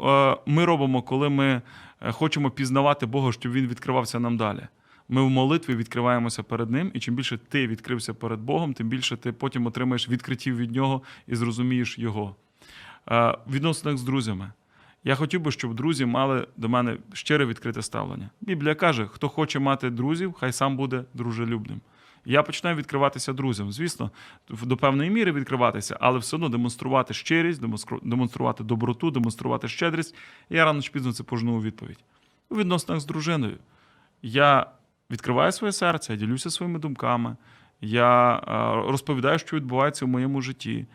е, 0.45 0.51
ми 0.51 0.65
робимо, 0.65 1.01
коли 1.01 1.29
ми 1.29 1.61
е, 2.01 2.11
хочемо 2.11 2.51
пізнавати 2.51 3.05
Бога, 3.05 3.31
щоб 3.31 3.51
Він 3.51 3.67
відкривався 3.67 4.19
нам 4.19 4.37
далі? 4.37 4.67
Ми 5.09 5.21
в 5.21 5.29
молитві 5.29 5.75
відкриваємося 5.75 6.43
перед 6.43 6.71
Ним, 6.71 6.91
і 6.93 6.99
чим 6.99 7.15
більше 7.15 7.37
ти 7.37 7.67
відкрився 7.67 8.13
перед 8.13 8.39
Богом, 8.39 8.73
тим 8.73 8.87
більше 8.87 9.17
ти 9.17 9.31
потім 9.31 9.65
отримаєш 9.65 10.09
відкриттів 10.09 10.57
від 10.57 10.71
Нього 10.71 11.01
і 11.27 11.35
зрозумієш 11.35 11.99
Його. 11.99 12.35
Е, 13.11 13.37
в 13.45 13.51
відносинах 13.51 13.97
з 13.97 14.03
друзями. 14.03 14.51
Я 15.03 15.15
хотів 15.15 15.41
би, 15.41 15.51
щоб 15.51 15.73
друзі 15.73 16.05
мали 16.05 16.47
до 16.57 16.69
мене 16.69 16.97
щире 17.13 17.45
відкрите 17.45 17.81
ставлення. 17.81 18.29
Біблія 18.41 18.75
каже: 18.75 19.07
хто 19.07 19.29
хоче 19.29 19.59
мати 19.59 19.89
друзів, 19.89 20.33
хай 20.39 20.51
сам 20.51 20.77
буде 20.77 21.03
дружелюбним. 21.13 21.81
Я 22.25 22.43
починаю 22.43 22.75
відкриватися 22.75 23.33
друзям. 23.33 23.71
Звісно, 23.71 24.11
до 24.49 24.77
певної 24.77 25.09
міри 25.09 25.31
відкриватися, 25.31 25.97
але 26.01 26.19
все 26.19 26.35
одно 26.35 26.49
демонструвати 26.49 27.13
щирість, 27.13 27.61
демонстру- 27.61 27.99
демонструвати 28.03 28.63
доброту, 28.63 29.11
демонструвати 29.11 29.67
щедрість. 29.67 30.15
Я 30.49 30.65
рано 30.65 30.81
чи 30.81 30.91
пізно 30.91 31.13
це 31.13 31.23
пожну 31.23 31.57
у 31.57 31.61
відповідь. 31.61 31.99
У 32.49 32.55
відносинах 32.55 33.01
з 33.01 33.05
дружиною. 33.05 33.57
Я 34.21 34.65
відкриваю 35.11 35.51
своє 35.51 35.71
серце, 35.71 36.13
я 36.13 36.19
ділюся 36.19 36.49
своїми 36.49 36.79
думками, 36.79 37.35
я 37.81 38.35
е, 38.35 38.41
розповідаю, 38.91 39.39
що 39.39 39.55
відбувається 39.55 40.05
в 40.05 40.07
моєму 40.07 40.41
житті. 40.41 40.85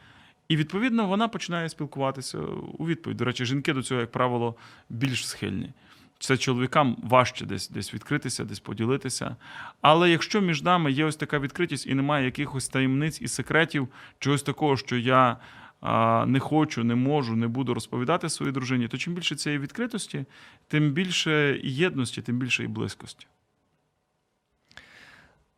І 0.48 0.56
відповідно 0.56 1.06
вона 1.06 1.28
починає 1.28 1.68
спілкуватися 1.68 2.38
у 2.78 2.86
відповідь. 2.86 3.16
До 3.16 3.24
речі, 3.24 3.44
жінки 3.44 3.72
до 3.72 3.82
цього, 3.82 4.00
як 4.00 4.12
правило, 4.12 4.54
більш 4.90 5.28
схильні. 5.28 5.72
Це 6.18 6.36
чоловікам 6.36 6.96
важче 7.02 7.46
десь, 7.46 7.68
десь 7.68 7.94
відкритися, 7.94 8.44
десь 8.44 8.60
поділитися. 8.60 9.36
Але 9.80 10.10
якщо 10.10 10.40
між 10.40 10.62
нами 10.62 10.92
є 10.92 11.04
ось 11.04 11.16
така 11.16 11.38
відкритість 11.38 11.86
і 11.86 11.94
немає 11.94 12.24
якихось 12.24 12.68
таємниць 12.68 13.20
і 13.20 13.28
секретів, 13.28 13.88
чогось 14.18 14.42
такого, 14.42 14.76
що 14.76 14.96
я 14.96 15.36
а, 15.80 16.26
не 16.26 16.40
хочу, 16.40 16.84
не 16.84 16.94
можу, 16.94 17.36
не 17.36 17.48
буду 17.48 17.74
розповідати 17.74 18.28
своїй 18.28 18.52
дружині, 18.52 18.88
то 18.88 18.98
чим 18.98 19.14
більше 19.14 19.36
цієї 19.36 19.58
відкритості, 19.58 20.24
тим 20.68 20.90
більше 20.90 21.60
і 21.62 21.74
єдності, 21.74 22.22
тим 22.22 22.38
більше 22.38 22.64
і 22.64 22.66
близькості. 22.66 23.26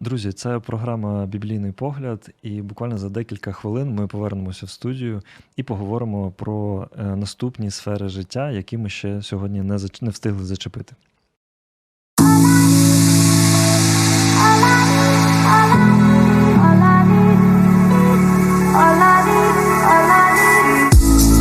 Друзі, 0.01 0.33
це 0.33 0.59
програма 0.59 1.27
Біблійний 1.27 1.73
погляд, 1.73 2.31
і 2.43 2.63
буквально 2.63 2.99
за 2.99 3.09
декілька 3.09 3.53
хвилин 3.53 3.95
ми 3.95 4.07
повернемося 4.07 4.67
в 4.67 4.71
студію 4.71 5.23
і 5.57 5.63
поговоримо 5.63 6.31
про 6.31 6.89
е, 6.99 7.03
наступні 7.17 7.71
сфери 7.71 8.09
життя, 8.09 8.51
які 8.51 8.79
ми 8.79 8.89
ще 8.89 9.23
сьогодні 9.23 9.63
не 9.63 9.77
зач- 9.77 10.05
не 10.05 10.11
встигли 10.11 10.45
зачепити. 10.45 10.95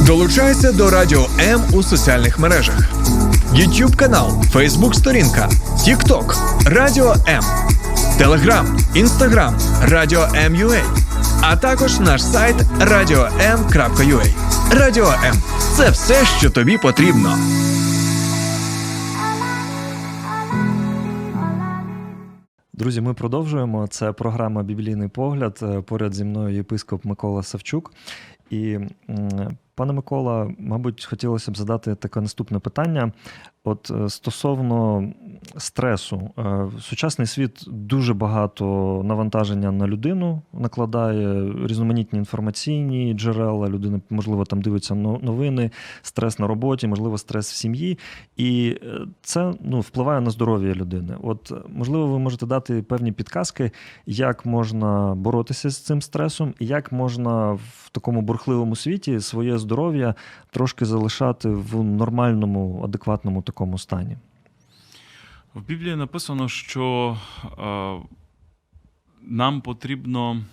Долучайся 0.05 0.71
до 0.71 0.89
Радіо 0.89 1.25
М 1.39 1.61
у 1.73 1.83
соціальних 1.83 2.39
мережах: 2.39 2.79
YouTube 3.53 3.95
канал, 3.95 4.43
Facebook 4.53 4.93
сторінка, 4.93 5.49
TikTok, 5.77 6.35
Радіо 6.65 7.15
М, 7.27 7.43
Telegram, 8.19 8.65
Instagram, 8.95 9.53
Радіо 9.89 10.19
М.UA, 10.21 10.81
а 11.41 11.55
також 11.55 11.99
наш 11.99 12.23
сайт 12.23 12.55
radio.m.ua. 12.79 14.33
Радіо 14.71 15.07
М 15.07 15.35
це 15.75 15.89
все, 15.89 16.25
що 16.25 16.49
тобі 16.49 16.77
потрібно. 16.77 17.37
Друзі, 22.73 23.01
ми 23.01 23.13
продовжуємо. 23.13 23.87
Це 23.87 24.11
програма 24.11 24.63
Біблійний 24.63 25.07
погляд. 25.07 25.83
Поряд 25.85 26.13
зі 26.13 26.23
мною 26.23 26.55
єпископ 26.55 27.05
Микола 27.05 27.43
Савчук. 27.43 27.93
І, 28.49 28.77
пане 29.77 29.93
Микола, 29.93 30.51
мабуть, 30.59 31.05
хотілося 31.05 31.51
б 31.51 31.57
задати 31.57 31.95
таке 31.95 32.21
наступне 32.21 32.59
питання. 32.59 33.11
От 33.63 33.91
е, 33.91 34.09
стосовно 34.09 35.09
стресу, 35.57 36.31
Е, 36.39 36.67
сучасний 36.79 37.27
світ 37.27 37.63
дуже 37.67 38.13
багато 38.13 38.65
навантаження 39.05 39.71
на 39.71 39.87
людину 39.87 40.41
накладає, 40.53 41.53
різноманітні 41.65 42.19
інформаційні 42.19 43.13
джерела. 43.13 43.67
Людина, 43.67 44.01
можливо, 44.09 44.45
там 44.45 44.61
дивиться 44.61 44.95
новини, 44.95 45.71
стрес 46.01 46.39
на 46.39 46.47
роботі, 46.47 46.87
можливо, 46.87 47.17
стрес 47.17 47.51
в 47.51 47.55
сім'ї. 47.55 47.97
І 48.37 48.77
е, 48.83 48.99
це 49.21 49.53
ну, 49.61 49.79
впливає 49.79 50.21
на 50.21 50.29
здоров'я 50.29 50.73
людини. 50.73 51.15
От, 51.23 51.51
можливо, 51.69 52.07
ви 52.07 52.19
можете 52.19 52.45
дати 52.45 52.81
певні 52.81 53.11
підказки, 53.11 53.71
як 54.05 54.45
можна 54.45 55.15
боротися 55.15 55.69
з 55.69 55.77
цим 55.77 56.01
стресом, 56.01 56.53
і 56.59 56.65
як 56.65 56.91
можна 56.91 57.51
в 57.51 57.89
такому 57.91 58.21
бурхливому 58.21 58.75
світі 58.75 59.19
своє 59.19 59.57
здоров'я 59.57 59.66
трошки 60.49 60.85
залишати 60.85 61.49
в 61.49 61.83
нормальному, 61.83 62.81
адекватному 62.83 63.41
такому 63.41 63.77
стані. 63.77 64.17
В 65.53 65.61
Біблії 65.61 65.95
написано, 65.95 66.49
що 66.49 67.17
е, 67.59 68.07
нам 69.21 69.61
потрібно 69.61 70.43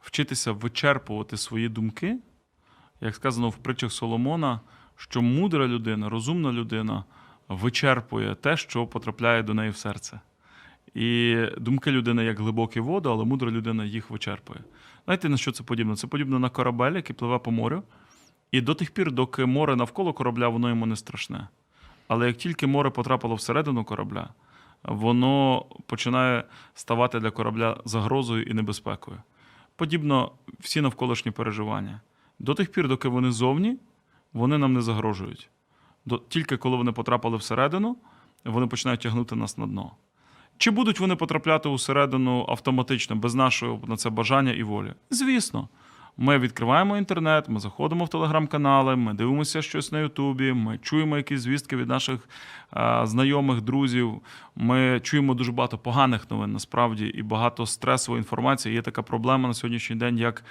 вчитися 0.00 0.52
вичерпувати 0.52 1.36
свої 1.36 1.68
думки, 1.68 2.18
як 3.00 3.14
сказано 3.14 3.48
в 3.48 3.56
притчах 3.56 3.92
Соломона, 3.92 4.60
що 4.96 5.22
мудра 5.22 5.66
людина, 5.66 6.08
розумна 6.08 6.52
людина 6.52 7.04
вичерпує 7.48 8.34
те, 8.34 8.56
що 8.56 8.86
потрапляє 8.86 9.42
до 9.42 9.54
неї 9.54 9.70
в 9.70 9.76
серце. 9.76 10.20
І 10.94 11.36
думки 11.58 11.90
людини 11.90 12.24
як 12.24 12.40
глибокі 12.40 12.80
води, 12.80 13.08
але 13.08 13.24
мудра 13.24 13.50
людина 13.50 13.84
їх 13.84 14.10
вичерпує. 14.10 14.60
Знаєте, 15.04 15.28
на 15.28 15.36
що 15.36 15.52
це 15.52 15.62
подібно? 15.62 15.96
Це 15.96 16.06
подібно 16.06 16.38
на 16.38 16.48
корабель, 16.48 16.92
який 16.92 17.16
пливе 17.16 17.38
по 17.38 17.50
морю. 17.50 17.82
І 18.50 18.60
до 18.60 18.74
тих 18.74 18.90
пір, 18.90 19.12
доки 19.12 19.46
море 19.46 19.76
навколо 19.76 20.12
корабля, 20.12 20.48
воно 20.48 20.68
йому 20.68 20.86
не 20.86 20.96
страшне. 20.96 21.48
Але 22.08 22.26
як 22.26 22.36
тільки 22.36 22.66
море 22.66 22.90
потрапило 22.90 23.34
всередину 23.34 23.84
корабля, 23.84 24.28
воно 24.84 25.64
починає 25.86 26.44
ставати 26.74 27.20
для 27.20 27.30
корабля 27.30 27.80
загрозою 27.84 28.42
і 28.42 28.54
небезпекою. 28.54 29.22
Подібно 29.76 30.32
всі 30.60 30.80
навколишні 30.80 31.30
переживання. 31.30 32.00
До 32.38 32.54
тих 32.54 32.72
пір, 32.72 32.88
доки 32.88 33.08
вони 33.08 33.30
зовні, 33.30 33.78
вони 34.32 34.58
нам 34.58 34.72
не 34.72 34.82
загрожують. 34.82 35.50
Тільки 36.28 36.56
коли 36.56 36.76
вони 36.76 36.92
потрапили 36.92 37.36
всередину, 37.36 37.96
вони 38.44 38.66
починають 38.66 39.00
тягнути 39.00 39.36
нас 39.36 39.58
на 39.58 39.66
дно. 39.66 39.92
Чи 40.58 40.70
будуть 40.70 41.00
вони 41.00 41.16
потрапляти 41.16 41.68
усередину 41.68 42.46
автоматично, 42.48 43.16
без 43.16 43.34
нашого 43.34 43.82
на 43.86 43.96
це 43.96 44.10
бажання 44.10 44.52
і 44.52 44.62
волі? 44.62 44.94
Звісно. 45.10 45.68
Ми 46.18 46.38
відкриваємо 46.38 46.96
інтернет, 46.96 47.48
ми 47.48 47.60
заходимо 47.60 48.04
в 48.04 48.08
телеграм-канали, 48.08 48.96
ми 48.96 49.14
дивимося 49.14 49.62
щось 49.62 49.92
на 49.92 50.00
Ютубі, 50.00 50.52
ми 50.52 50.78
чуємо 50.82 51.16
якісь 51.16 51.40
звістки 51.40 51.76
від 51.76 51.88
наших 51.88 52.28
е, 52.76 53.00
знайомих, 53.04 53.60
друзів. 53.60 54.20
Ми 54.56 55.00
чуємо 55.02 55.34
дуже 55.34 55.52
багато 55.52 55.78
поганих 55.78 56.30
новин 56.30 56.52
насправді 56.52 57.06
і 57.06 57.22
багато 57.22 57.66
стресової 57.66 58.20
інформації. 58.20 58.74
Є 58.74 58.82
така 58.82 59.02
проблема 59.02 59.48
на 59.48 59.54
сьогоднішній 59.54 59.96
день, 59.96 60.18
як 60.18 60.44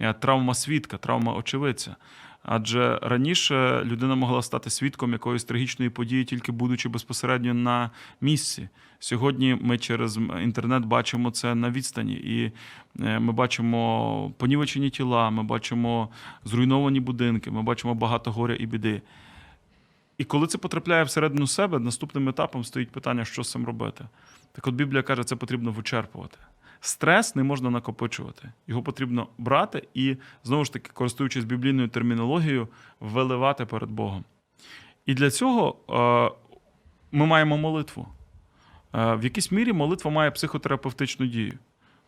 е, 0.00 0.12
травма 0.12 0.54
свідка, 0.54 0.96
травма 0.96 1.32
очевидця. 1.34 1.96
Адже 2.42 2.98
раніше 3.02 3.82
людина 3.84 4.14
могла 4.14 4.42
стати 4.42 4.70
свідком 4.70 5.12
якоїсь 5.12 5.44
трагічної 5.44 5.90
події, 5.90 6.24
тільки 6.24 6.52
будучи 6.52 6.88
безпосередньо 6.88 7.54
на 7.54 7.90
місці. 8.20 8.68
Сьогодні 8.98 9.58
ми 9.60 9.78
через 9.78 10.18
інтернет 10.42 10.84
бачимо 10.84 11.30
це 11.30 11.54
на 11.54 11.70
відстані, 11.70 12.14
і 12.14 12.52
е, 13.00 13.18
ми 13.18 13.32
бачимо 13.32 14.32
понівечені 14.36 14.90
тіла, 14.90 15.30
ми 15.30 15.42
бачимо 15.42 16.08
зруйновані 16.44 17.00
будинки, 17.00 17.50
ми 17.50 17.62
бачимо 17.62 17.94
багато 17.94 18.32
горя 18.32 18.56
і 18.60 18.66
біди. 18.66 19.02
І 20.18 20.24
коли 20.24 20.46
це 20.46 20.58
потрапляє 20.58 21.04
всередину 21.04 21.46
себе, 21.46 21.78
наступним 21.78 22.28
етапом 22.28 22.64
стоїть 22.64 22.90
питання, 22.90 23.24
що 23.24 23.42
з 23.42 23.50
цим 23.50 23.66
робити. 23.66 24.04
Так 24.52 24.66
от 24.66 24.74
Біблія 24.74 25.02
каже, 25.02 25.24
це 25.24 25.36
потрібно 25.36 25.70
вичерпувати. 25.72 26.38
Стрес 26.80 27.36
не 27.36 27.42
можна 27.42 27.70
накопичувати. 27.70 28.52
Його 28.66 28.82
потрібно 28.82 29.28
брати 29.38 29.88
і, 29.94 30.16
знову 30.44 30.64
ж 30.64 30.72
таки, 30.72 30.90
користуючись 30.94 31.44
біблійною 31.44 31.88
термінологією, 31.88 32.68
виливати 33.00 33.66
перед 33.66 33.90
Богом. 33.90 34.24
І 35.06 35.14
для 35.14 35.30
цього 35.30 35.76
е, 35.90 36.36
ми 37.12 37.26
маємо 37.26 37.56
молитву. 37.56 38.08
Е, 38.94 39.14
в 39.14 39.24
якійсь 39.24 39.52
мірі 39.52 39.72
молитва 39.72 40.10
має 40.10 40.30
психотерапевтичну 40.30 41.26
дію. 41.26 41.58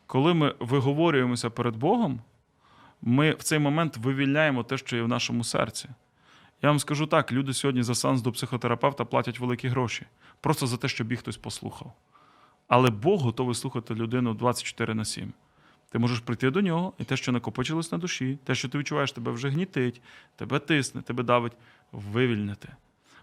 Коли 0.06 0.34
ми 0.34 0.54
виговорюємося 0.60 1.50
перед 1.50 1.76
Богом, 1.76 2.20
ми 3.02 3.30
в 3.30 3.42
цей 3.42 3.58
момент 3.58 3.96
вивільняємо 3.96 4.62
те, 4.62 4.78
що 4.78 4.96
є 4.96 5.02
в 5.02 5.08
нашому 5.08 5.44
серці. 5.44 5.88
Я 6.62 6.68
вам 6.68 6.78
скажу 6.78 7.06
так: 7.06 7.32
люди 7.32 7.54
сьогодні 7.54 7.82
за 7.82 7.94
сеанс 7.94 8.22
до 8.22 8.32
психотерапевта 8.32 9.04
платять 9.04 9.38
великі 9.38 9.68
гроші, 9.68 10.06
просто 10.40 10.66
за 10.66 10.76
те, 10.76 10.88
щоб 10.88 11.10
їх 11.10 11.20
хтось 11.20 11.36
послухав. 11.36 11.92
Але 12.72 12.90
Бог 12.90 13.20
готовий 13.20 13.54
слухати 13.54 13.94
людину 13.94 14.34
24 14.34 14.94
на 14.94 15.04
7. 15.04 15.32
Ти 15.90 15.98
можеш 15.98 16.20
прийти 16.20 16.50
до 16.50 16.60
нього, 16.60 16.92
і 16.98 17.04
те, 17.04 17.16
що 17.16 17.32
накопичилось 17.32 17.92
на 17.92 17.98
душі, 17.98 18.38
те, 18.44 18.54
що 18.54 18.68
ти 18.68 18.78
відчуваєш, 18.78 19.12
тебе 19.12 19.32
вже 19.32 19.48
гнітить, 19.48 20.00
тебе 20.36 20.58
тисне, 20.58 21.02
тебе 21.02 21.22
давить, 21.22 21.52
вивільнити. 21.92 22.68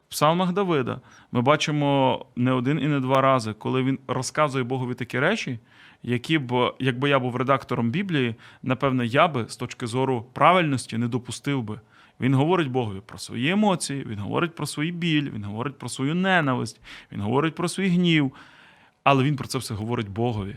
В 0.08 0.12
псалмах 0.12 0.54
Давида 0.54 1.02
ми 1.32 1.42
бачимо 1.42 2.26
не 2.36 2.52
один 2.52 2.80
і 2.80 2.88
не 2.88 3.00
два 3.00 3.22
рази, 3.22 3.54
коли 3.54 3.84
він 3.84 4.00
розказує 4.08 4.64
Богові 4.64 4.94
такі 4.94 5.20
речі, 5.20 5.60
які 6.04 6.38
б, 6.38 6.74
якби 6.80 7.10
я 7.10 7.20
був 7.20 7.36
редактором 7.36 7.92
Біблії, 7.92 8.36
напевне, 8.64 9.06
я 9.06 9.28
би 9.28 9.46
з 9.48 9.58
точки 9.58 9.88
зору 9.88 10.26
правильності 10.34 10.98
не 10.98 11.08
допустив 11.08 11.64
би. 11.64 11.80
Він 12.20 12.34
говорить 12.34 12.72
Богові 12.72 13.02
про 13.06 13.18
свої 13.18 13.50
емоції, 13.50 14.06
він 14.10 14.20
говорить 14.20 14.56
про 14.56 14.66
свій 14.66 14.92
біль, 14.92 15.30
він 15.32 15.44
говорить 15.44 15.78
про 15.78 15.90
свою 15.90 16.16
ненависть, 16.16 16.82
він 17.12 17.22
говорить 17.22 17.56
про 17.56 17.68
свій 17.68 17.90
гнів. 17.90 18.32
Але 19.10 19.24
він 19.24 19.36
про 19.36 19.48
це 19.48 19.58
все 19.58 19.74
говорить 19.74 20.10
Богові. 20.10 20.56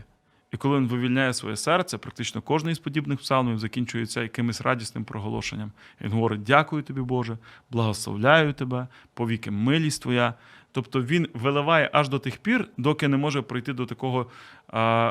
І 0.51 0.57
коли 0.57 0.77
він 0.77 0.87
вивільняє 0.87 1.33
своє 1.33 1.55
серце, 1.55 1.97
практично 1.97 2.41
кожен 2.41 2.69
із 2.69 2.79
подібних 2.79 3.19
псалмів 3.19 3.59
закінчується 3.59 4.21
якимось 4.21 4.61
радісним 4.61 5.03
проголошенням. 5.03 5.71
Він 6.01 6.11
говорить: 6.11 6.43
Дякую 6.43 6.83
тобі, 6.83 7.01
Боже, 7.01 7.37
благословляю 7.71 8.53
тебе, 8.53 8.87
повіки 9.13 9.51
милість 9.51 10.01
твоя. 10.01 10.33
Тобто 10.71 11.01
він 11.01 11.27
виливає 11.33 11.89
аж 11.93 12.09
до 12.09 12.19
тих 12.19 12.37
пір, 12.37 12.67
доки 12.77 13.07
не 13.07 13.17
може 13.17 13.41
прийти 13.41 13.73
до 13.73 13.85
такого, 13.85 14.27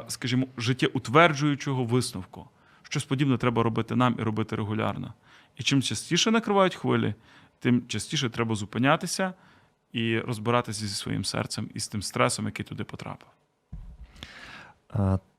скажімо, 0.08 0.46
життєутверджуючого 0.56 1.84
висновку. 1.84 2.48
Щось 2.82 3.04
подібне 3.04 3.38
треба 3.38 3.62
робити 3.62 3.96
нам 3.96 4.16
і 4.18 4.22
робити 4.22 4.56
регулярно. 4.56 5.14
І 5.56 5.62
чим 5.62 5.82
частіше 5.82 6.30
накривають 6.30 6.74
хвилі, 6.74 7.14
тим 7.60 7.86
частіше 7.88 8.30
треба 8.30 8.54
зупинятися 8.54 9.34
і 9.92 10.18
розбиратися 10.18 10.86
зі 10.86 10.94
своїм 10.94 11.24
серцем 11.24 11.70
і 11.74 11.80
з 11.80 11.88
тим 11.88 12.02
стресом, 12.02 12.46
який 12.46 12.64
туди 12.64 12.84
потрапив. 12.84 13.28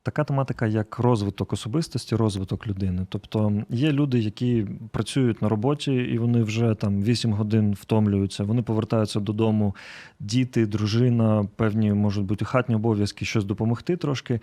Така 0.05 0.23
тематика, 0.23 0.67
як 0.67 0.99
розвиток 0.99 1.53
особистості, 1.53 2.15
розвиток 2.15 2.67
людини. 2.67 3.05
Тобто 3.09 3.63
є 3.69 3.91
люди, 3.91 4.19
які 4.19 4.67
працюють 4.91 5.41
на 5.41 5.49
роботі, 5.49 5.93
і 5.93 6.17
вони 6.17 6.43
вже 6.43 6.75
там 6.75 7.03
8 7.03 7.33
годин 7.33 7.73
втомлюються. 7.79 8.43
Вони 8.43 8.61
повертаються 8.61 9.19
додому, 9.19 9.75
діти, 10.19 10.65
дружина, 10.65 11.47
певні 11.55 11.93
можуть 11.93 12.25
бути 12.25 12.45
хатні 12.45 12.75
обов'язки, 12.75 13.25
щось 13.25 13.45
допомогти 13.45 13.97
трошки. 13.97 14.39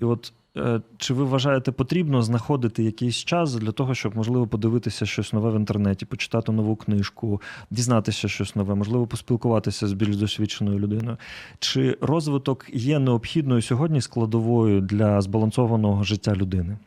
І 0.00 0.04
от 0.04 0.32
е, 0.56 0.80
чи 0.98 1.14
ви 1.14 1.24
вважаєте, 1.24 1.72
потрібно 1.72 2.22
знаходити 2.22 2.84
якийсь 2.84 3.16
час 3.16 3.54
для 3.54 3.72
того, 3.72 3.94
щоб 3.94 4.16
можливо 4.16 4.46
подивитися 4.46 5.06
щось 5.06 5.32
нове 5.32 5.50
в 5.50 5.56
інтернеті, 5.56 6.06
почитати 6.06 6.52
нову 6.52 6.76
книжку, 6.76 7.42
дізнатися 7.70 8.28
щось 8.28 8.56
нове, 8.56 8.74
можливо, 8.74 9.06
поспілкуватися 9.06 9.88
з 9.88 9.92
більш 9.92 10.16
досвідченою 10.16 10.78
людиною? 10.78 11.16
Чи 11.58 11.98
розвиток 12.00 12.66
є 12.72 12.98
необхідною 12.98 13.62
сьогодні 13.62 14.00
складовою 14.00 14.80
для 14.80 15.03
збалансованого 15.20 16.04
життя 16.04 16.34
людини? 16.34 16.78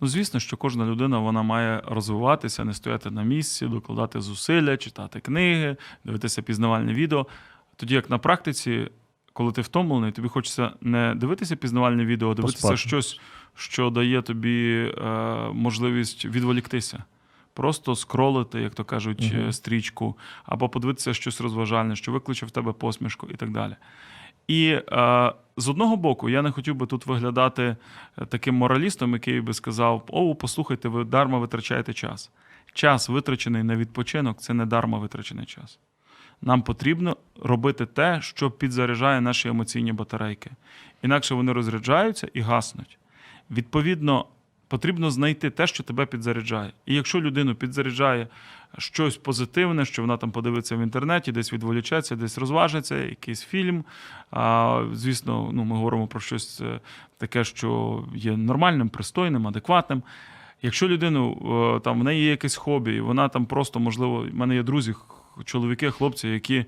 Ну, 0.00 0.08
звісно, 0.08 0.40
що 0.40 0.56
кожна 0.56 0.86
людина 0.86 1.18
вона 1.18 1.42
має 1.42 1.82
розвиватися, 1.86 2.64
не 2.64 2.74
стояти 2.74 3.10
на 3.10 3.22
місці, 3.22 3.66
докладати 3.66 4.20
зусилля, 4.20 4.76
читати 4.76 5.20
книги, 5.20 5.76
дивитися 6.04 6.42
пізнавальне 6.42 6.94
відео. 6.94 7.26
Тоді 7.76 7.94
як 7.94 8.10
на 8.10 8.18
практиці, 8.18 8.88
коли 9.32 9.52
ти 9.52 9.60
втомлений, 9.60 10.12
тобі 10.12 10.28
хочеться 10.28 10.70
не 10.80 11.14
дивитися 11.14 11.56
пізнавальне 11.56 12.04
відео, 12.04 12.30
а 12.30 12.34
дивитися 12.34 12.68
Поспати. 12.68 12.76
щось, 12.76 13.20
що 13.54 13.90
дає 13.90 14.22
тобі 14.22 14.92
е, 14.98 15.10
можливість 15.52 16.24
відволіктися. 16.24 17.04
Просто 17.54 17.94
скролити, 17.94 18.60
як 18.60 18.74
то 18.74 18.84
кажуть, 18.84 19.32
е, 19.34 19.52
стрічку, 19.52 20.16
або 20.44 20.68
подивитися 20.68 21.14
щось 21.14 21.40
розважальне, 21.40 21.96
що 21.96 22.12
викличе 22.12 22.46
в 22.46 22.50
тебе 22.50 22.72
посмішку 22.72 23.26
і 23.30 23.34
так 23.34 23.50
далі. 23.50 23.76
І 24.48 24.66
е, 24.92 25.32
з 25.56 25.68
одного 25.68 25.96
боку, 25.96 26.28
я 26.28 26.42
не 26.42 26.50
хотів 26.50 26.74
би 26.74 26.86
тут 26.86 27.06
виглядати 27.06 27.76
е, 28.18 28.26
таким 28.26 28.54
моралістом, 28.54 29.12
який 29.12 29.40
би 29.40 29.54
сказав: 29.54 30.04
О, 30.08 30.34
послухайте, 30.34 30.88
ви 30.88 31.04
дарма 31.04 31.38
витрачаєте 31.38 31.92
час. 31.92 32.30
Час, 32.74 33.08
витрачений 33.08 33.62
на 33.62 33.76
відпочинок, 33.76 34.40
це 34.40 34.54
не 34.54 34.66
дарма 34.66 34.98
витрачений 34.98 35.46
час. 35.46 35.78
Нам 36.42 36.62
потрібно 36.62 37.16
робити 37.42 37.86
те, 37.86 38.18
що 38.22 38.50
підзаряджає 38.50 39.20
наші 39.20 39.48
емоційні 39.48 39.92
батарейки. 39.92 40.50
Інакше 41.02 41.34
вони 41.34 41.52
розряджаються 41.52 42.28
і 42.34 42.40
гаснуть. 42.40 42.98
Відповідно, 43.50 44.26
потрібно 44.68 45.10
знайти 45.10 45.50
те, 45.50 45.66
що 45.66 45.82
тебе 45.82 46.06
підзаряджає. 46.06 46.72
І 46.86 46.94
якщо 46.94 47.20
людину 47.20 47.54
підзаряджає 47.54 48.28
щось 48.78 49.16
позитивне, 49.16 49.84
що 49.84 50.02
вона 50.02 50.16
там 50.16 50.30
подивиться 50.30 50.76
в 50.76 50.80
інтернеті, 50.80 51.32
десь 51.32 51.52
відволічеться, 51.52 52.16
десь 52.16 52.38
розважиться, 52.38 52.96
якийсь 52.96 53.42
фільм. 53.42 53.84
А, 54.30 54.84
звісно, 54.92 55.50
ну, 55.52 55.64
ми 55.64 55.76
говоримо 55.76 56.06
про 56.06 56.20
щось 56.20 56.60
е, 56.60 56.80
таке, 57.18 57.44
що 57.44 58.04
є 58.14 58.36
нормальним, 58.36 58.88
пристойним, 58.88 59.46
адекватним. 59.46 60.02
Якщо 60.62 60.88
людину 60.88 61.32
е, 61.76 61.80
там 61.80 62.00
в 62.00 62.04
неї 62.04 62.24
є 62.24 62.30
якесь 62.30 62.56
хобі, 62.56 63.00
вона 63.00 63.28
там 63.28 63.46
просто, 63.46 63.80
можливо, 63.80 64.20
в 64.20 64.34
мене 64.34 64.54
є 64.54 64.62
друзі, 64.62 64.94
чоловіки, 65.44 65.90
хлопці, 65.90 66.28
які 66.28 66.64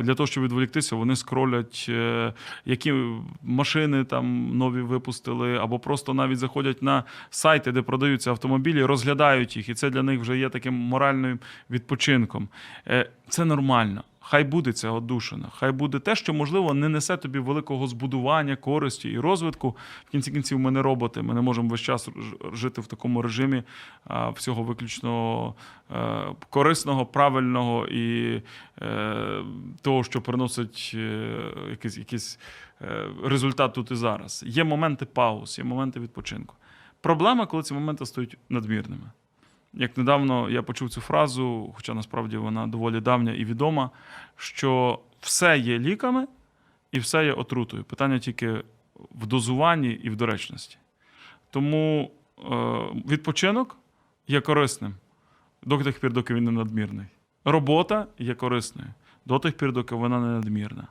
для 0.00 0.14
того, 0.14 0.26
щоб 0.26 0.44
відволіктися, 0.44 0.96
вони 0.96 1.16
скролять, 1.16 1.86
е, 1.88 2.32
які 2.64 2.94
машини 3.42 4.04
там 4.04 4.56
нові 4.58 4.80
випустили, 4.80 5.56
або 5.56 5.78
просто 5.78 6.14
навіть 6.14 6.38
заходять 6.38 6.82
на 6.82 7.04
сайти, 7.30 7.72
де 7.72 7.82
продаються 7.82 8.30
автомобілі, 8.30 8.84
розглядають 8.84 9.56
їх, 9.56 9.68
і 9.68 9.74
це 9.74 9.90
для 9.90 10.02
них 10.02 10.20
вже 10.20 10.38
є 10.38 10.48
таким 10.48 10.74
моральним 10.74 11.38
відпочинком. 11.70 12.48
Е, 12.88 13.10
Це 13.28 13.44
нормально. 13.44 14.04
Хай 14.26 14.44
буде 14.44 14.72
ця 14.72 14.90
одушина, 14.90 15.48
хай 15.54 15.72
буде 15.72 15.98
те, 15.98 16.16
що 16.16 16.34
можливо 16.34 16.74
не 16.74 16.88
несе 16.88 17.16
тобі 17.16 17.38
великого 17.38 17.86
збудування, 17.86 18.56
користі 18.56 19.08
і 19.08 19.18
розвитку. 19.18 19.76
В 20.06 20.10
кінці 20.10 20.32
кінців 20.32 20.58
ми 20.58 20.70
не 20.70 20.82
роботи. 20.82 21.22
Ми 21.22 21.34
не 21.34 21.40
можемо 21.40 21.68
весь 21.68 21.80
час 21.80 22.08
жити 22.52 22.80
в 22.80 22.86
такому 22.86 23.22
режимі 23.22 23.62
а, 24.04 24.30
всього 24.30 24.62
виключно 24.62 25.54
е, 25.90 26.24
корисного, 26.50 27.06
правильного 27.06 27.86
і 27.86 28.34
е, 28.82 29.44
того, 29.82 30.04
що 30.04 30.20
приносить 30.20 30.92
е, 30.94 31.38
якийсь, 31.70 31.98
якийсь 31.98 32.38
е, 32.82 33.06
результат 33.24 33.72
тут 33.72 33.90
і 33.90 33.94
зараз. 33.94 34.44
Є 34.46 34.64
моменти 34.64 35.04
пауз, 35.04 35.58
є 35.58 35.64
моменти 35.64 36.00
відпочинку. 36.00 36.54
Проблема, 37.00 37.46
коли 37.46 37.62
ці 37.62 37.74
моменти 37.74 38.06
стають 38.06 38.38
надмірними. 38.48 39.10
Як 39.76 39.96
недавно 39.96 40.50
я 40.50 40.62
почув 40.62 40.90
цю 40.90 41.00
фразу, 41.00 41.72
хоча 41.74 41.94
насправді 41.94 42.36
вона 42.36 42.66
доволі 42.66 43.00
давня 43.00 43.32
і 43.32 43.44
відома, 43.44 43.90
що 44.36 44.98
все 45.20 45.58
є 45.58 45.78
ліками 45.78 46.26
і 46.92 46.98
все 46.98 47.24
є 47.24 47.32
отрутою. 47.32 47.84
Питання 47.84 48.18
тільки 48.18 48.62
в 49.10 49.26
дозуванні 49.26 49.88
і 49.88 50.10
в 50.10 50.16
доречності. 50.16 50.76
Тому 51.50 52.10
е, 52.38 52.44
відпочинок 53.10 53.76
є 54.28 54.40
корисним 54.40 54.94
до 55.62 55.78
тих 55.78 56.00
пір, 56.00 56.12
доки 56.12 56.34
він 56.34 56.44
не 56.44 56.50
надмірний. 56.50 57.06
Робота 57.44 58.06
є 58.18 58.34
корисною 58.34 58.88
до 59.24 59.38
тих 59.38 59.56
пір, 59.56 59.72
доки 59.72 59.94
вона 59.94 60.20
не 60.20 60.26
надмірна. 60.26 60.86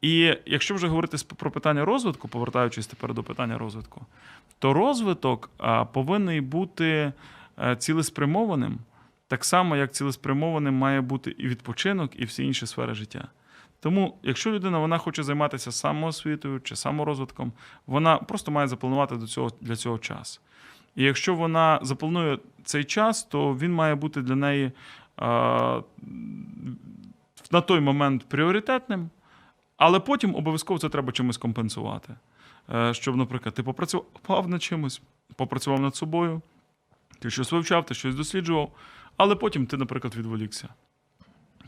І 0.00 0.36
якщо 0.46 0.74
вже 0.74 0.88
говорити 0.88 1.16
про 1.36 1.50
питання 1.50 1.84
розвитку, 1.84 2.28
повертаючись 2.28 2.86
тепер 2.86 3.14
до 3.14 3.22
питання 3.22 3.58
розвитку, 3.58 4.06
то 4.58 4.72
розвиток 4.72 5.50
повинен 5.92 6.44
бути 6.44 7.12
цілеспрямованим, 7.78 8.78
так 9.28 9.44
само, 9.44 9.76
як 9.76 9.92
цілеспрямованим 9.92 10.74
має 10.74 11.00
бути 11.00 11.34
і 11.38 11.48
відпочинок, 11.48 12.20
і 12.20 12.24
всі 12.24 12.44
інші 12.44 12.66
сфери 12.66 12.94
життя. 12.94 13.28
Тому, 13.80 14.18
якщо 14.22 14.52
людина 14.52 14.78
вона 14.78 14.98
хоче 14.98 15.22
займатися 15.22 15.72
самоосвітою 15.72 16.60
чи 16.60 16.76
саморозвитком, 16.76 17.52
вона 17.86 18.16
просто 18.16 18.50
має 18.50 18.68
запланувати 18.68 19.16
до 19.16 19.26
цього, 19.26 19.50
для 19.60 19.76
цього 19.76 19.98
час. 19.98 20.40
І 20.96 21.02
якщо 21.02 21.34
вона 21.34 21.78
запланує 21.82 22.38
цей 22.64 22.84
час, 22.84 23.24
то 23.24 23.54
він 23.54 23.74
має 23.74 23.94
бути 23.94 24.22
для 24.22 24.34
неї 24.34 24.72
а, 25.16 25.80
на 27.50 27.60
той 27.60 27.80
момент 27.80 28.28
пріоритетним, 28.28 29.10
але 29.76 30.00
потім 30.00 30.34
обов'язково 30.34 30.78
це 30.78 30.88
треба 30.88 31.12
чимось 31.12 31.36
компенсувати. 31.36 32.14
Е, 32.74 32.94
Щоб, 32.94 33.16
наприклад, 33.16 33.54
ти 33.54 33.62
попрацював 33.62 34.48
над 34.48 34.62
чимось, 34.62 35.02
попрацював 35.36 35.80
над 35.80 35.96
собою, 35.96 36.42
ти 37.24 37.30
щось 37.30 37.52
вивчав, 37.52 37.86
ти 37.86 37.94
щось 37.94 38.14
досліджував, 38.14 38.72
але 39.16 39.34
потім 39.34 39.66
ти, 39.66 39.76
наприклад, 39.76 40.16
відволікся. 40.16 40.68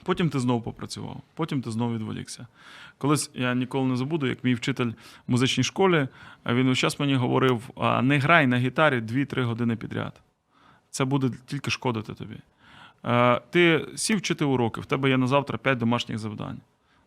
Потім 0.04 0.30
ти 0.30 0.38
знову 0.38 0.60
попрацював, 0.62 1.22
потім 1.34 1.62
ти 1.62 1.70
знову 1.70 1.94
відволікся. 1.94 2.46
Колись 2.98 3.30
я 3.34 3.54
ніколи 3.54 3.88
не 3.88 3.96
забуду, 3.96 4.26
як 4.26 4.44
мій 4.44 4.54
вчитель 4.54 4.86
в 5.26 5.30
музичній 5.30 5.64
школі, 5.64 6.08
він 6.46 6.76
час 6.76 7.00
мені 7.00 7.14
говорив: 7.14 7.70
не 8.02 8.18
грай 8.18 8.46
на 8.46 8.58
гітарі 8.58 9.00
2-3 9.00 9.42
години 9.42 9.76
підряд. 9.76 10.20
Це 10.90 11.04
буде 11.04 11.30
тільки 11.46 11.70
шкодити 11.70 12.14
тобі. 12.14 12.36
Ти 13.50 13.86
сів 13.96 14.18
вчити 14.18 14.44
уроки, 14.44 14.80
в 14.80 14.86
тебе 14.86 15.08
є 15.08 15.16
на 15.16 15.26
завтра 15.26 15.58
5 15.58 15.78
домашніх 15.78 16.18
завдань. 16.18 16.60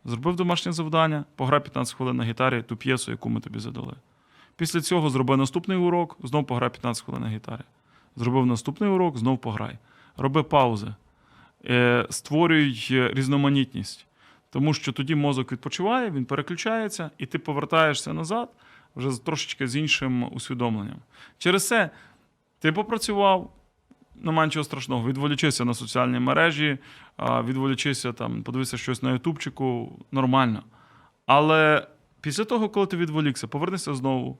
Зробив 0.06 0.36
домашнє 0.36 0.72
завдання, 0.72 1.26
пограй 1.36 1.60
15 1.60 1.96
хвилин 1.96 2.18
на 2.18 2.24
гітарі 2.24 2.62
ту 2.62 2.76
п'єсу, 2.76 3.12
яку 3.12 3.30
ми 3.30 3.42
тобі 3.42 3.60
задали. 3.60 3.94
Після 4.56 4.82
цього 4.82 5.10
зроби 5.10 5.38
наступний 5.38 5.78
урок, 5.78 6.18
знов 6.24 6.48
пограй 6.48 6.70
15 6.70 7.06
хвилин 7.06 7.24
на 7.24 7.30
гітарі. 7.30 7.64
Зробив 8.15 8.45
наступний 8.45 8.89
урок, 8.89 9.17
знов 9.17 9.38
пограй. 9.38 9.78
Роби 10.17 10.43
паузи. 10.43 10.93
Е, 11.65 12.08
Створюй 12.10 12.88
е, 12.91 13.12
різноманітність. 13.13 14.06
Тому 14.50 14.74
що 14.74 14.91
тоді 14.91 15.15
мозок 15.15 15.52
відпочиває, 15.52 16.12
він 16.12 16.26
переключається, 16.26 17.12
і 17.17 17.26
ти 17.26 17.39
повертаєшся 17.39 18.13
назад 18.13 18.50
вже 18.95 19.26
трошечки 19.26 19.67
з 19.67 19.76
іншим 19.76 20.34
усвідомленням. 20.34 20.98
Через 21.38 21.67
це 21.67 21.89
ти 22.60 22.72
попрацював, 22.72 23.54
нема 24.15 24.45
нічого 24.45 24.63
страшного, 24.63 25.08
відволічися 25.08 25.65
на 25.65 25.74
соціальні 25.74 26.19
мережі, 26.19 26.78
відволічися 27.19 28.13
там, 28.13 28.43
подивися 28.43 28.78
щось 28.78 29.04
на 29.04 29.12
ютубчику, 29.12 30.00
нормально. 30.12 30.63
Але 31.26 31.88
після 32.22 32.43
того, 32.43 32.69
коли 32.69 32.86
ти 32.86 32.98
відволікся, 32.98 33.48
повернися 33.48 33.93
знову 33.93 34.38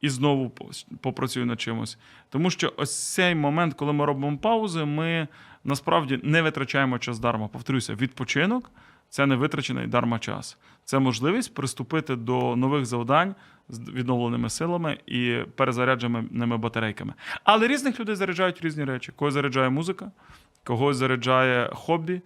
і 0.00 0.08
знову 0.08 0.52
попрацюй 1.00 1.44
над 1.44 1.60
чимось. 1.60 1.98
Тому 2.28 2.50
що 2.50 2.72
ось 2.76 3.14
цей 3.14 3.34
момент, 3.34 3.74
коли 3.74 3.92
ми 3.92 4.04
робимо 4.04 4.38
паузи, 4.38 4.84
ми 4.84 5.28
насправді 5.64 6.20
не 6.22 6.42
витрачаємо 6.42 6.98
час 6.98 7.18
дарма. 7.18 7.48
Повторюся, 7.48 7.94
відпочинок 7.94 8.70
це 9.08 9.26
не 9.26 9.36
витрачений 9.36 9.86
дарма 9.86 10.18
час. 10.18 10.58
Це 10.84 10.98
можливість 10.98 11.54
приступити 11.54 12.16
до 12.16 12.56
нових 12.56 12.86
завдань 12.86 13.34
з 13.68 13.90
відновленими 13.90 14.50
силами 14.50 14.98
і 15.06 15.38
перезарядженими 15.54 16.56
батарейками. 16.56 17.14
Але 17.44 17.68
різних 17.68 18.00
людей 18.00 18.14
заряджають 18.14 18.60
різні 18.60 18.84
речі. 18.84 19.12
Когось 19.16 19.34
заряджає 19.34 19.70
музика, 19.70 20.10
когось 20.64 20.96
заряджає 20.96 21.70
хобі, 21.74 22.20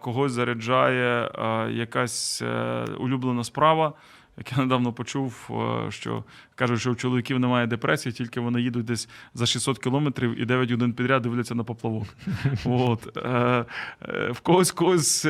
когось 0.00 0.32
заряджає 0.32 1.30
якась 1.72 2.42
е, 2.42 2.84
улюблена 2.98 3.44
справа. 3.44 3.92
Як 4.38 4.52
я 4.52 4.58
недавно 4.58 4.92
почув, 4.92 5.50
е, 5.50 5.90
що 5.90 6.24
кажуть, 6.54 6.80
що 6.80 6.90
у 6.90 6.94
чоловіків 6.94 7.38
немає 7.38 7.66
депресії, 7.66 8.12
тільки 8.12 8.40
вони 8.40 8.60
їдуть 8.60 8.84
десь 8.84 9.08
за 9.34 9.46
600 9.46 9.78
кілометрів 9.78 10.40
і 10.40 10.44
9 10.44 10.70
годин 10.70 10.92
підряд 10.92 11.22
дивляться 11.22 11.54
на 11.54 11.64
поплавок. 11.64 12.06
От. 12.64 13.16
Е, 13.16 13.64
е, 14.08 14.30
В 14.30 14.40
когось 14.40 14.72
когось 14.72 15.24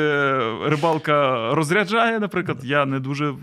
рибалка 0.64 1.50
розряджає, 1.54 2.20
наприклад. 2.20 2.58
Я 2.64 2.86
не 2.86 3.00
дуже 3.00 3.34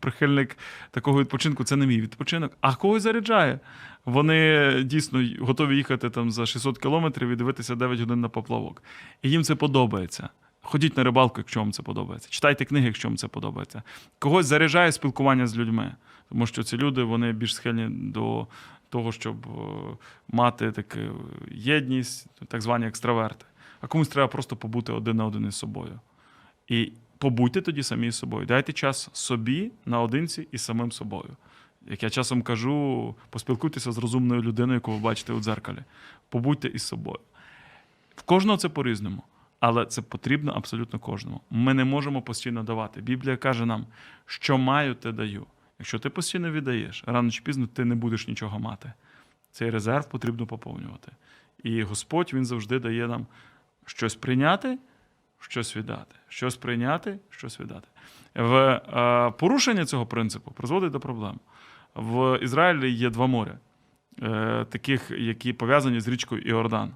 прихильник 0.00 0.58
такого 0.90 1.20
відпочинку, 1.20 1.64
це 1.64 1.76
не 1.76 1.86
мій 1.86 2.00
відпочинок, 2.00 2.52
а 2.60 2.74
когось 2.74 3.02
заряджає. 3.02 3.60
Вони 4.04 4.72
дійсно 4.84 5.24
готові 5.40 5.76
їхати 5.76 6.10
там 6.10 6.30
за 6.30 6.46
600 6.46 6.78
кілометрів 6.78 7.28
і 7.28 7.36
дивитися 7.36 7.74
9 7.74 8.00
годин 8.00 8.20
на 8.20 8.28
поплавок. 8.28 8.82
І 9.22 9.30
їм 9.30 9.42
це 9.42 9.54
подобається. 9.54 10.28
Ходіть 10.70 10.96
на 10.96 11.04
рибалку, 11.04 11.34
якщо 11.40 11.60
вам 11.60 11.72
це 11.72 11.82
подобається. 11.82 12.28
Читайте 12.30 12.64
книги, 12.64 12.86
якщо 12.86 13.08
вам 13.08 13.16
це 13.16 13.28
подобається. 13.28 13.82
Когось 14.18 14.46
заряджає 14.46 14.92
спілкування 14.92 15.46
з 15.46 15.56
людьми, 15.56 15.94
тому 16.28 16.46
що 16.46 16.62
ці 16.62 16.76
люди 16.76 17.02
вони 17.02 17.32
більш 17.32 17.54
схильні 17.54 17.88
до 17.90 18.46
того, 18.88 19.12
щоб 19.12 19.46
е, 19.46 19.50
мати 20.28 20.72
таку 20.72 20.98
єдність, 21.50 22.26
так 22.48 22.62
звані 22.62 22.86
екстраверти. 22.86 23.44
А 23.80 23.86
комусь 23.86 24.08
треба 24.08 24.28
просто 24.28 24.56
побути 24.56 24.92
один 24.92 25.16
на 25.16 25.26
один 25.26 25.46
із 25.46 25.54
собою. 25.54 26.00
І 26.68 26.92
побудьте 27.18 27.60
тоді 27.60 27.82
самі 27.82 28.06
із 28.06 28.16
собою. 28.16 28.46
Дайте 28.46 28.72
час 28.72 29.10
собі 29.12 29.72
наодинці 29.86 30.48
із 30.52 30.62
самим 30.62 30.92
собою. 30.92 31.36
Як 31.86 32.02
я 32.02 32.10
часом 32.10 32.42
кажу, 32.42 33.14
поспілкуйтеся 33.30 33.92
з 33.92 33.98
розумною 33.98 34.42
людиною, 34.42 34.74
яку 34.74 34.92
ви 34.92 34.98
бачите 34.98 35.32
у 35.32 35.40
дзеркалі. 35.40 35.78
Побудьте 36.28 36.68
із 36.68 36.82
собою. 36.82 37.18
В 38.16 38.22
кожного 38.22 38.58
це 38.58 38.68
по-різному, 38.68 39.22
але 39.60 39.86
це 39.86 40.02
потрібно 40.02 40.52
абсолютно 40.52 40.98
кожному. 40.98 41.40
Ми 41.50 41.74
не 41.74 41.84
можемо 41.84 42.22
постійно 42.22 42.62
давати. 42.62 43.00
Біблія 43.00 43.36
каже 43.36 43.66
нам, 43.66 43.86
що 44.26 44.58
маю, 44.58 44.94
те 44.94 45.12
даю. 45.12 45.46
Якщо 45.78 45.98
ти 45.98 46.10
постійно 46.10 46.50
віддаєш, 46.50 47.04
рано 47.06 47.30
чи 47.30 47.42
пізно 47.42 47.66
ти 47.66 47.84
не 47.84 47.94
будеш 47.94 48.28
нічого 48.28 48.58
мати. 48.58 48.92
Цей 49.52 49.70
резерв 49.70 50.08
потрібно 50.08 50.46
поповнювати. 50.46 51.12
І 51.62 51.82
Господь 51.82 52.30
Він 52.34 52.44
завжди 52.44 52.78
дає 52.78 53.08
нам 53.08 53.26
щось 53.86 54.14
прийняти, 54.14 54.78
щось 55.40 55.76
віддати. 55.76 56.14
Щось 56.28 56.56
прийняти, 56.56 57.18
щось 57.30 57.60
віддати. 57.60 57.88
В 58.34 58.54
е, 58.54 59.30
порушення 59.38 59.86
цього 59.86 60.06
принципу 60.06 60.50
призводить 60.50 60.92
до 60.92 61.00
проблем. 61.00 61.40
В 61.94 62.38
Ізраїлі 62.42 62.90
є 62.90 63.10
два 63.10 63.26
моря, 63.26 63.58
е, 64.22 64.66
таких, 64.70 65.10
які 65.10 65.52
пов'язані 65.52 66.00
з 66.00 66.08
річкою 66.08 66.42
Іордан. 66.42 66.94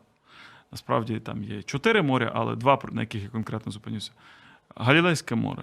Насправді 0.73 1.21
там 1.21 1.45
є 1.45 1.63
чотири 1.63 2.03
моря, 2.03 2.33
але 2.35 2.57
два, 2.57 2.79
на 2.93 3.01
яких 3.01 3.23
я 3.23 3.29
конкретно 3.29 3.73
зупинюся. 3.73 4.13
Галілейське 4.77 5.35
море. 5.35 5.63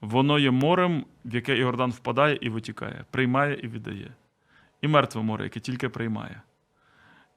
Воно 0.00 0.38
є 0.38 0.50
морем, 0.50 1.04
в 1.24 1.34
яке 1.34 1.58
Іордан 1.58 1.90
впадає 1.90 2.38
і 2.40 2.48
витікає, 2.48 3.04
приймає 3.10 3.60
і 3.62 3.68
віддає. 3.68 4.12
І 4.80 4.88
мертве 4.88 5.22
море, 5.22 5.44
яке 5.44 5.60
тільки 5.60 5.88
приймає. 5.88 6.42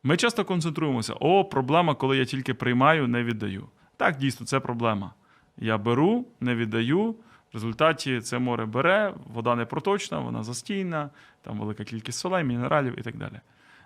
Ми 0.03 0.17
часто 0.17 0.45
концентруємося: 0.45 1.13
о, 1.19 1.45
проблема, 1.45 1.95
коли 1.95 2.17
я 2.17 2.25
тільки 2.25 2.53
приймаю, 2.53 3.07
не 3.07 3.23
віддаю. 3.23 3.67
Так, 3.97 4.17
дійсно, 4.17 4.45
це 4.45 4.59
проблема. 4.59 5.13
Я 5.57 5.77
беру, 5.77 6.25
не 6.39 6.55
віддаю. 6.55 7.11
В 7.11 7.53
результаті 7.53 8.21
це 8.21 8.39
море 8.39 8.65
бере, 8.65 9.13
вода 9.33 9.55
не 9.55 9.65
проточна, 9.65 10.19
вона 10.19 10.43
застійна, 10.43 11.09
там 11.41 11.59
велика 11.59 11.83
кількість 11.83 12.19
солей, 12.19 12.43
мінералів 12.43 12.99
і 12.99 13.01
так 13.01 13.17
далі. 13.17 13.39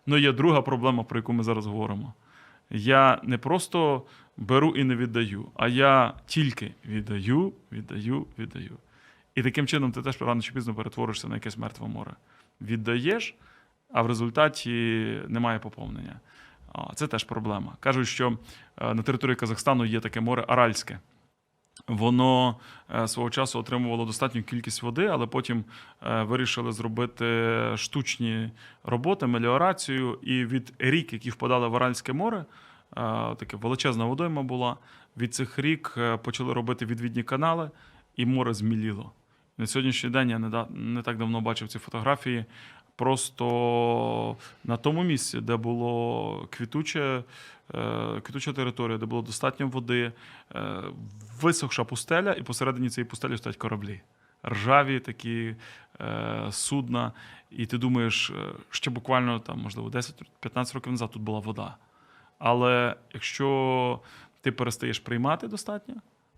Ну 0.06 0.18
є 0.18 0.32
друга 0.32 0.62
проблема, 0.62 1.04
про 1.04 1.20
яку 1.20 1.34
ми 1.34 1.44
зараз 1.44 1.66
говоримо. 1.66 2.14
Я 2.70 3.20
не 3.24 3.38
просто 3.38 4.05
беру 4.38 4.76
і 4.76 4.84
не 4.84 4.95
віддаю, 4.95 5.51
а 5.55 5.68
я 5.68 6.13
тільки 6.26 6.74
віддаю, 6.86 7.53
віддаю, 7.72 8.26
віддаю. 8.39 8.78
І 9.36 9.43
таким 9.43 9.68
чином 9.68 9.91
ти 9.91 10.01
теж 10.01 10.22
рано 10.22 10.41
чи 10.41 10.53
пізно 10.53 10.76
перетворишся 10.76 11.28
на 11.28 11.36
якесь 11.36 11.57
мертве 11.57 11.88
море. 11.88 12.11
Віддаєш, 12.61 13.36
а 13.93 14.01
в 14.01 14.07
результаті 14.07 14.72
немає 15.28 15.59
поповнення. 15.59 16.20
Це 16.95 17.07
теж 17.07 17.24
проблема. 17.24 17.76
Кажуть, 17.80 18.07
що 18.07 18.38
е, 18.78 18.93
на 18.93 19.03
території 19.03 19.36
Казахстану 19.36 19.86
є 19.86 19.99
таке 19.99 20.22
море 20.22 20.45
Аральське. 20.47 20.99
Воно 21.88 22.56
е, 22.96 23.08
свого 23.08 23.30
часу 23.30 23.60
отримувало 23.60 24.06
достатню 24.06 24.44
кількість 24.44 24.84
води, 24.84 25.06
але 25.06 25.28
потім 25.28 25.64
е, 26.04 26.24
вирішили 26.24 26.72
зробити 26.72 27.26
штучні 27.76 28.52
роботи, 28.84 29.28
меліорацію. 29.28 30.20
І 30.22 30.46
від 30.46 30.74
рік, 30.80 31.14
які 31.14 31.30
впадали 31.30 31.68
в 31.68 31.76
Аральське 31.76 32.14
море, 32.14 32.38
е, 32.38 32.46
таке 33.36 33.58
величезна 33.58 34.06
водойма 34.06 34.44
була. 34.44 34.78
Від 35.18 35.34
цих 35.34 35.60
рік 35.60 35.98
почали 36.24 36.54
робити 36.54 36.86
відвідні 36.86 37.24
канали, 37.24 37.72
і 38.16 38.26
море 38.26 38.54
зміліло. 38.54 39.12
На 39.58 39.68
сьогоднішній 39.68 40.10
день 40.10 40.30
я 40.30 40.40
не 40.70 41.02
так 41.02 41.18
давно 41.18 41.42
бачив 41.42 41.68
ці 41.68 41.80
фотографії. 41.80 42.46
Просто 42.98 44.38
на 44.64 44.78
тому 44.78 45.04
місці, 45.04 45.41
де 45.41 45.56
було 45.58 46.48
квітуче, 46.50 47.24
е, 47.76 48.22
квітуча 48.22 48.54
територія, 48.54 48.98
де 48.98 49.06
було 49.06 49.22
достатньо 49.22 49.68
води, 49.68 50.12
е, 50.56 50.84
висохша 51.41 51.84
пустеля, 51.84 52.34
і 52.34 52.43
посередині 52.43 52.89
цієї 52.89 53.10
пустелі 53.10 53.38
стоять 53.38 53.58
кораблі. 53.58 54.02
Ржаві 54.45 55.00
такі 55.00 55.56
е, 56.02 56.48
судна. 56.52 57.12
І 57.52 57.66
ти 57.66 57.78
думаєш, 57.78 58.32
ще 58.70 58.91
буквально 58.91 59.39
там, 59.39 59.60
можливо, 59.60 59.89
10-15 59.89 60.74
років 60.74 60.91
назад 60.91 61.12
тут 61.12 61.22
була 61.22 61.39
вода. 61.39 61.76
Але 62.39 62.95
якщо 63.14 64.00
ти 64.41 64.52
перестаєш 64.52 65.00
приймати 65.00 65.48
достатньо, 65.48 65.95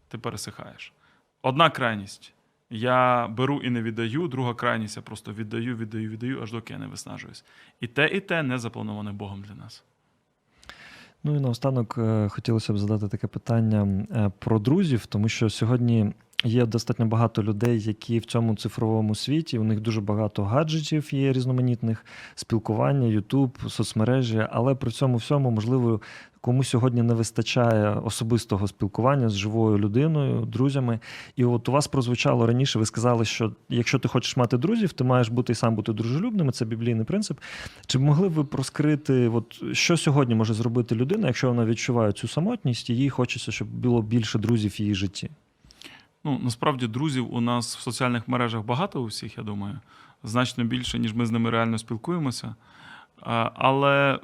ти 0.08 0.18
пересихаєш. 0.18 0.94
Одна 1.42 1.70
крайність. 1.70 2.34
Я 2.70 3.28
беру 3.28 3.62
і 3.62 3.70
не 3.70 3.82
віддаю, 3.82 4.28
друга 4.28 4.54
крайність 4.54 4.98
я 4.98 5.04
просто 5.04 5.34
віддаю, 5.34 5.78
віддаю, 5.78 6.10
віддаю, 6.10 6.42
аж 6.42 6.52
доки 6.52 6.74
я 6.74 6.80
не 6.80 6.88
виснажуюсь. 6.88 7.44
І 7.80 7.88
те, 7.88 8.08
і 8.08 8.20
те 8.20 8.44
не 8.44 8.58
заплановане 8.58 9.12
Богом 9.12 9.42
для 9.42 9.56
нас. 9.56 9.84
Ну 11.24 11.36
і 11.36 11.40
наостанок 11.40 11.96
е, 11.98 12.30
хотілося 12.30 12.74
б 12.74 12.78
задати 12.78 13.08
таке 13.08 13.28
питання 13.28 14.06
е, 14.12 14.32
про 14.40 14.60
друзів, 14.60 15.06
тому 15.06 15.30
що 15.30 15.50
сьогодні 15.50 16.14
є 16.44 16.66
достатньо 16.66 17.06
багато 17.06 17.44
людей, 17.44 17.82
які 17.82 18.20
в 18.20 18.26
цьому 18.26 18.56
цифровому 18.56 19.16
світі, 19.16 19.60
у 19.60 19.64
них 19.64 19.80
дуже 19.80 20.02
багато 20.02 20.44
гаджетів 20.44 21.14
є 21.14 21.34
різноманітних, 21.34 22.06
спілкування, 22.36 23.08
Ютуб, 23.08 23.58
соцмережі, 23.68 24.48
але 24.52 24.76
при 24.76 24.92
цьому 24.92 25.18
всьому, 25.18 25.52
можливо, 25.52 26.02
кому 26.42 26.64
сьогодні 26.64 27.02
не 27.02 27.14
вистачає 27.14 27.90
особистого 27.90 28.68
спілкування 28.68 29.30
з 29.30 29.36
живою 29.36 29.78
людиною, 29.78 30.46
друзями. 30.46 31.00
І 31.36 31.46
от 31.46 31.70
у 31.70 31.72
вас 31.72 31.88
прозвучало 31.88 32.48
раніше, 32.48 32.80
ви 32.80 32.86
сказали, 32.86 33.26
що 33.26 33.52
якщо 33.70 34.00
ти 34.00 34.08
хочеш 34.08 34.38
мати 34.38 34.58
друзів, 34.58 34.94
ти 34.94 35.04
маєш 35.04 35.30
бути 35.30 35.54
і 35.54 35.56
сам 35.56 35.76
бути 35.76 35.94
дружелюбним, 35.94 36.52
це 36.52 36.66
біблійний 36.66 37.06
принцип. 37.06 37.40
Чи 37.88 38.00
могли 38.00 38.30
б 38.30 38.32
ви 38.32 38.46
розкрити, 38.52 39.28
от 39.28 39.64
що 39.72 39.98
сьогодні 39.98 40.36
може 40.36 40.54
зробити 40.54 40.96
людина, 40.96 41.28
якщо 41.28 41.48
вона 41.48 41.66
відчуває 41.66 42.12
цю 42.12 42.28
самотність, 42.28 42.90
і 42.90 42.96
їй 42.96 43.10
хочеться, 43.10 43.52
щоб 43.52 43.68
було 43.68 44.02
більше 44.02 44.40
друзів 44.40 44.72
в 44.72 44.82
її 44.82 44.96
житті? 44.96 45.30
Ну, 46.24 46.40
насправді, 46.44 46.88
друзів 46.88 47.34
у 47.34 47.42
нас 47.42 47.78
в 47.78 47.80
соціальних 47.80 48.28
мережах 48.28 48.66
багато 48.66 49.02
у 49.02 49.06
всіх, 49.06 49.38
я 49.38 49.44
думаю, 49.44 49.80
значно 50.24 50.64
більше, 50.64 51.00
ніж 51.00 51.14
ми 51.14 51.26
з 51.26 51.32
ними 51.32 51.50
реально 51.50 51.78
спілкуємося. 51.78 52.56
Але 53.56 54.14
е, 54.16 54.20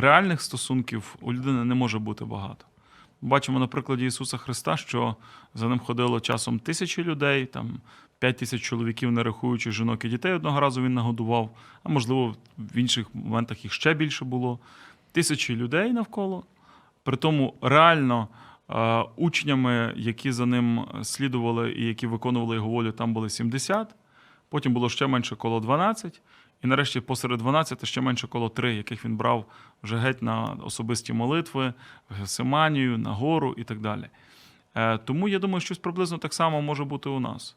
реальних 0.00 0.42
стосунків 0.42 1.16
у 1.20 1.32
людини 1.32 1.64
не 1.64 1.74
може 1.74 1.98
бути 1.98 2.24
багато. 2.24 2.64
Бачимо 3.20 3.58
на 3.58 3.66
прикладі 3.66 4.06
Ісуса 4.06 4.36
Христа, 4.36 4.76
що 4.76 5.16
за 5.54 5.68
ним 5.68 5.78
ходило 5.78 6.20
часом 6.20 6.58
тисячі 6.58 7.04
людей, 7.04 7.46
там 7.46 7.80
п'ять 8.18 8.36
тисяч 8.36 8.62
чоловіків, 8.62 9.12
не 9.12 9.22
рахуючи 9.22 9.72
жінок 9.72 10.04
і 10.04 10.08
дітей, 10.08 10.32
одного 10.32 10.60
разу 10.60 10.82
він 10.82 10.94
нагодував, 10.94 11.50
а 11.82 11.88
можливо, 11.88 12.36
в 12.58 12.76
інших 12.76 13.06
моментах 13.14 13.64
їх 13.64 13.72
ще 13.72 13.94
більше 13.94 14.24
було. 14.24 14.58
Тисячі 15.12 15.56
людей 15.56 15.92
навколо. 15.92 16.44
При 17.02 17.16
тому 17.16 17.54
реально 17.62 18.28
учнями, 19.16 19.92
які 19.96 20.32
за 20.32 20.46
ним 20.46 20.84
слідували 21.02 21.72
і 21.72 21.86
які 21.86 22.06
виконували 22.06 22.56
його 22.56 22.68
волю, 22.68 22.92
там 22.92 23.14
були 23.14 23.30
70, 23.30 23.94
потім 24.48 24.72
було 24.74 24.88
ще 24.88 25.06
менше 25.06 25.36
коло 25.36 25.60
12, 25.60 26.22
і 26.64 26.66
нарешті 26.66 27.00
посеред 27.00 27.38
12 27.38 27.86
ще 27.86 28.00
менше 28.00 28.26
коло 28.26 28.48
3, 28.48 28.74
яких 28.74 29.04
він 29.04 29.16
брав 29.16 29.44
вже 29.82 29.96
геть 29.96 30.22
на 30.22 30.42
особисті 30.64 31.12
молитви, 31.12 31.72
в 32.10 32.14
Гесиманію, 32.14 32.98
на 32.98 33.12
гору 33.12 33.54
і 33.58 33.64
так 33.64 33.80
далі. 33.80 34.08
Е, 34.74 34.98
Тому 34.98 35.28
я 35.28 35.38
думаю, 35.38 35.60
щось 35.60 35.78
приблизно 35.78 36.18
так 36.18 36.34
само 36.34 36.62
може 36.62 36.84
бути 36.84 37.08
у 37.08 37.20
нас. 37.20 37.56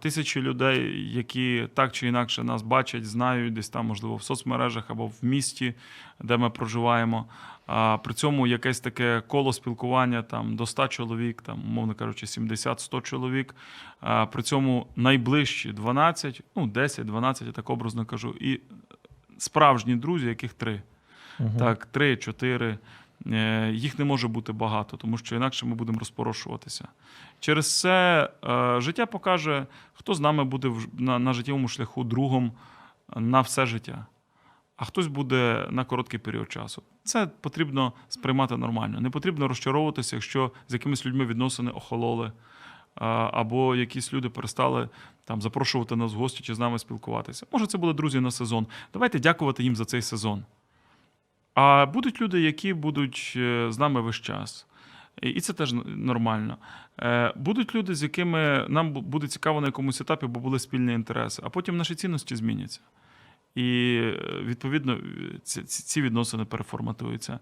Тисячі 0.00 0.40
людей, 0.40 1.10
які 1.12 1.68
так 1.74 1.92
чи 1.92 2.08
інакше 2.08 2.44
нас 2.44 2.62
бачать, 2.62 3.06
знають 3.06 3.54
десь 3.54 3.68
там, 3.68 3.86
можливо, 3.86 4.16
в 4.16 4.22
соцмережах 4.22 4.84
або 4.88 5.06
в 5.06 5.18
місті, 5.22 5.74
де 6.20 6.36
ми 6.36 6.50
проживаємо. 6.50 7.26
А 7.66 7.98
при 7.98 8.14
цьому 8.14 8.46
якесь 8.46 8.80
таке 8.80 9.22
коло 9.26 9.52
спілкування 9.52 10.22
там 10.22 10.56
до 10.56 10.66
100 10.66 10.88
чоловік, 10.88 11.42
там, 11.42 11.62
умовно 11.64 11.94
кажучи, 11.94 12.26
70-100 12.26 13.02
чоловік. 13.02 13.54
А 14.00 14.26
при 14.26 14.42
цьому 14.42 14.86
найближчі 14.96 15.72
12, 15.72 16.40
ну 16.56 16.66
10, 16.66 17.06
12, 17.06 17.46
я 17.46 17.52
так 17.52 17.70
образно 17.70 18.04
кажу, 18.04 18.34
і 18.40 18.60
справжні 19.38 19.96
друзі, 19.96 20.26
яких 20.26 20.52
три. 20.52 20.82
Мгм. 21.38 21.56
Так, 21.58 21.86
три, 21.86 22.16
чотири. 22.16 22.78
Е, 23.26 23.70
Їх 23.74 23.98
не 23.98 24.04
може 24.04 24.28
бути 24.28 24.52
багато, 24.52 24.96
тому 24.96 25.18
що 25.18 25.36
інакше 25.36 25.66
ми 25.66 25.74
будемо 25.74 25.98
розпорошуватися. 25.98 26.88
Через 27.40 27.80
це 27.80 28.28
е, 28.44 28.80
життя 28.80 29.06
покаже, 29.06 29.66
хто 29.92 30.14
з 30.14 30.20
нами 30.20 30.44
буде 30.44 30.72
на, 30.92 31.18
на 31.18 31.32
життєвому 31.32 31.68
шляху 31.68 32.04
другом 32.04 32.52
на 33.16 33.40
все 33.40 33.66
життя, 33.66 34.06
а 34.76 34.84
хтось 34.84 35.06
буде 35.06 35.66
на 35.70 35.84
короткий 35.84 36.20
період 36.20 36.52
часу. 36.52 36.82
Це 37.04 37.26
потрібно 37.26 37.92
сприймати 38.08 38.56
нормально. 38.56 39.00
Не 39.00 39.10
потрібно 39.10 39.48
розчаровуватися, 39.48 40.16
якщо 40.16 40.50
з 40.68 40.72
якимись 40.72 41.06
людьми 41.06 41.26
відносини 41.26 41.70
охололи, 41.70 42.32
або 43.32 43.76
якісь 43.76 44.12
люди 44.12 44.28
перестали 44.28 44.88
там 45.24 45.42
запрошувати 45.42 45.96
нас 45.96 46.14
в 46.14 46.16
гості 46.16 46.42
чи 46.42 46.54
з 46.54 46.58
нами 46.58 46.78
спілкуватися. 46.78 47.46
Може, 47.52 47.66
це 47.66 47.78
були 47.78 47.92
друзі 47.92 48.20
на 48.20 48.30
сезон. 48.30 48.66
Давайте 48.92 49.18
дякувати 49.18 49.62
їм 49.62 49.76
за 49.76 49.84
цей 49.84 50.02
сезон. 50.02 50.44
А 51.56 51.86
будуть 51.86 52.20
люди, 52.20 52.40
які 52.40 52.74
будуть 52.74 53.32
е, 53.36 53.66
з 53.70 53.78
нами 53.78 54.00
весь 54.00 54.16
час. 54.16 54.66
І 55.22 55.40
це 55.40 55.52
теж 55.52 55.72
нормально. 55.86 56.56
Е, 57.00 57.32
Будуть 57.36 57.74
люди, 57.74 57.94
з 57.94 58.02
якими 58.02 58.66
нам 58.68 58.92
буде 58.92 59.28
цікаво 59.28 59.60
на 59.60 59.66
якомусь 59.66 60.00
етапі, 60.00 60.26
бо 60.26 60.40
були 60.40 60.58
спільні 60.58 60.92
інтереси, 60.92 61.42
а 61.44 61.50
потім 61.50 61.76
наші 61.76 61.94
цінності 61.94 62.36
зміняться. 62.36 62.80
І 63.54 63.98
е, 64.02 64.40
відповідно 64.42 64.98
ці, 65.42 66.02
відносини 66.02 66.44
переформатуються. 66.44 67.38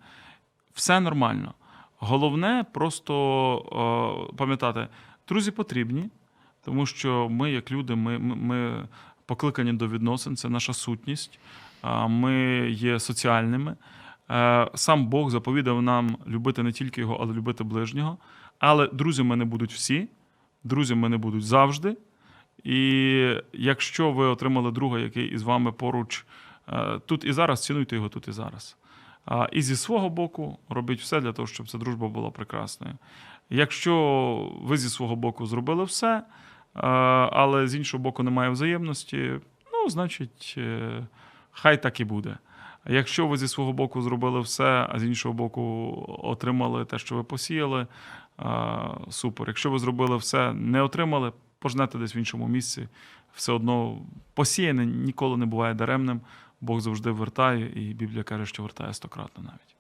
Все 0.75 1.01
нормально. 1.01 1.55
Головне 1.99 2.65
просто 2.73 4.33
пам'ятати, 4.37 4.89
друзі 5.29 5.51
потрібні, 5.51 6.11
тому 6.65 6.87
що 6.87 7.29
ми, 7.29 7.53
як 7.53 7.71
люди, 7.71 7.95
ми, 7.95 8.19
ми 8.19 8.89
покликані 9.27 9.73
до 9.73 9.89
відносин, 9.89 10.37
це 10.37 10.49
наша 10.49 10.73
сутність. 10.73 11.39
Ми 12.09 12.35
є 12.71 13.01
соціальними. 13.01 13.77
Е, 14.31 14.70
Сам 14.75 15.07
Бог 15.07 15.31
заповідав 15.31 15.83
нам 15.83 16.16
любити 16.27 16.62
не 16.62 16.72
тільки 16.72 17.01
його, 17.01 17.18
але 17.20 17.33
любити 17.33 17.64
ближнього. 17.64 18.18
Але 18.59 18.89
друзями 18.89 19.37
не 19.37 19.45
будуть 19.45 19.72
всі, 19.72 20.09
друзями 20.64 21.09
не 21.09 21.16
будуть 21.16 21.45
завжди. 21.45 21.97
І 22.64 23.37
якщо 23.53 24.12
ви 24.12 24.27
отримали 24.27 24.70
друга, 24.70 24.99
який 24.99 25.27
із 25.27 25.43
вами 25.43 25.72
поруч 25.72 26.25
е, 26.68 27.01
тут 27.07 27.25
і 27.25 27.33
зараз, 27.33 27.64
цінуйте 27.64 27.97
його 27.97 28.09
тут 28.09 28.29
і 28.29 28.33
зараз. 28.33 28.77
І 29.53 29.62
зі 29.62 29.77
свого 29.77 30.09
боку 30.09 30.59
робіть 30.68 31.01
все 31.01 31.20
для 31.20 31.33
того, 31.33 31.49
щоб 31.49 31.68
ця 31.68 31.79
дружба 31.79 32.09
була 32.09 32.31
прекрасною. 32.31 32.95
Якщо 33.51 34.53
ви 34.62 34.77
зі 34.79 34.89
свого 34.89 35.16
боку 35.16 35.47
зробили 35.47 35.85
все, 35.85 36.16
е, 36.16 36.22
але 37.33 37.68
з 37.68 37.75
іншого 37.75 38.03
боку 38.03 38.22
немає 38.22 38.51
взаємності, 38.51 39.31
ну, 39.72 39.89
значить, 39.89 40.59
хай 41.51 41.83
так 41.83 42.01
і 42.01 42.05
буде. 42.05 42.37
Якщо 42.87 43.26
ви 43.26 43.37
зі 43.37 43.49
свого 43.49 43.72
боку 43.72 44.03
зробили 44.03 44.41
все, 44.41 44.87
а 44.91 44.99
з 44.99 45.05
іншого 45.05 45.35
боку 45.35 46.05
отримали 46.22 46.85
те, 46.85 46.99
що 46.99 47.14
ви 47.14 47.22
посіяли, 47.22 47.87
супер. 49.11 49.49
Якщо 49.49 49.70
ви 49.70 49.78
зробили 49.78 50.16
все, 50.16 50.53
не 50.53 50.82
отримали, 50.82 51.32
пожнете 51.59 51.99
десь 51.99 52.16
в 52.16 52.18
іншому 52.18 52.49
місці. 52.49 52.89
Все 53.35 53.53
одно 53.53 53.99
посіяне 54.35 54.87
ніколи 54.87 55.37
не 55.37 55.47
буває 55.47 55.74
даремним. 55.74 56.20
Бог 56.61 56.80
завжди 56.80 57.11
вертає, 57.11 57.72
і 57.74 57.95
Біблія 57.95 58.22
каже, 58.22 58.47
що 58.47 58.62
вертає 58.62 58.95
стократно 58.95 59.45
навіть. 59.45 59.74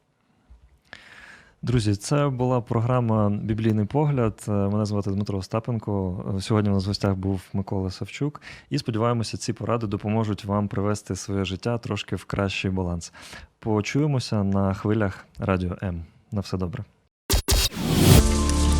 Друзі, 1.64 1.94
це 1.94 2.28
була 2.28 2.60
програма 2.60 3.30
Біблійний 3.30 3.84
погляд. 3.84 4.44
Е, 4.48 4.50
Мене 4.50 4.84
звати 4.86 5.10
Дмитро 5.10 5.38
Остапенко. 5.38 6.24
Е, 6.36 6.40
Сьогодні 6.40 6.70
у 6.70 6.74
нас 6.74 6.84
в 6.84 6.88
гостях 6.88 7.14
був 7.14 7.40
Микола 7.52 7.90
Савчук. 7.90 8.40
І 8.70 8.78
сподіваємося, 8.78 9.36
ці 9.36 9.52
поради 9.52 9.86
допоможуть 9.86 10.44
вам 10.44 10.68
привести 10.68 11.16
своє 11.16 11.44
життя 11.44 11.78
трошки 11.78 12.16
в 12.16 12.24
кращий 12.24 12.70
баланс. 12.70 13.12
Почуємося 13.58 14.42
на 14.44 14.74
хвилях 14.74 15.24
Радіо 15.38 15.76
М. 15.82 16.02
На 16.32 16.40
все 16.40 16.56
добре. 16.56 16.84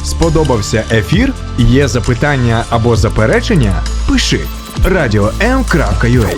Сподобався 0.05 0.85
ефір? 0.91 1.35
Є 1.59 1.89
запитання 1.89 2.65
або 2.71 2.97
заперечення? 2.97 3.83
Пиши 4.09 4.41
radio.m.ua 4.79 6.37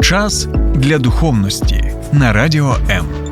Час 0.00 0.48
для 0.74 0.98
духовності 0.98 1.83
на 2.14 2.32
радіо 2.32 2.76
М. 2.90 3.23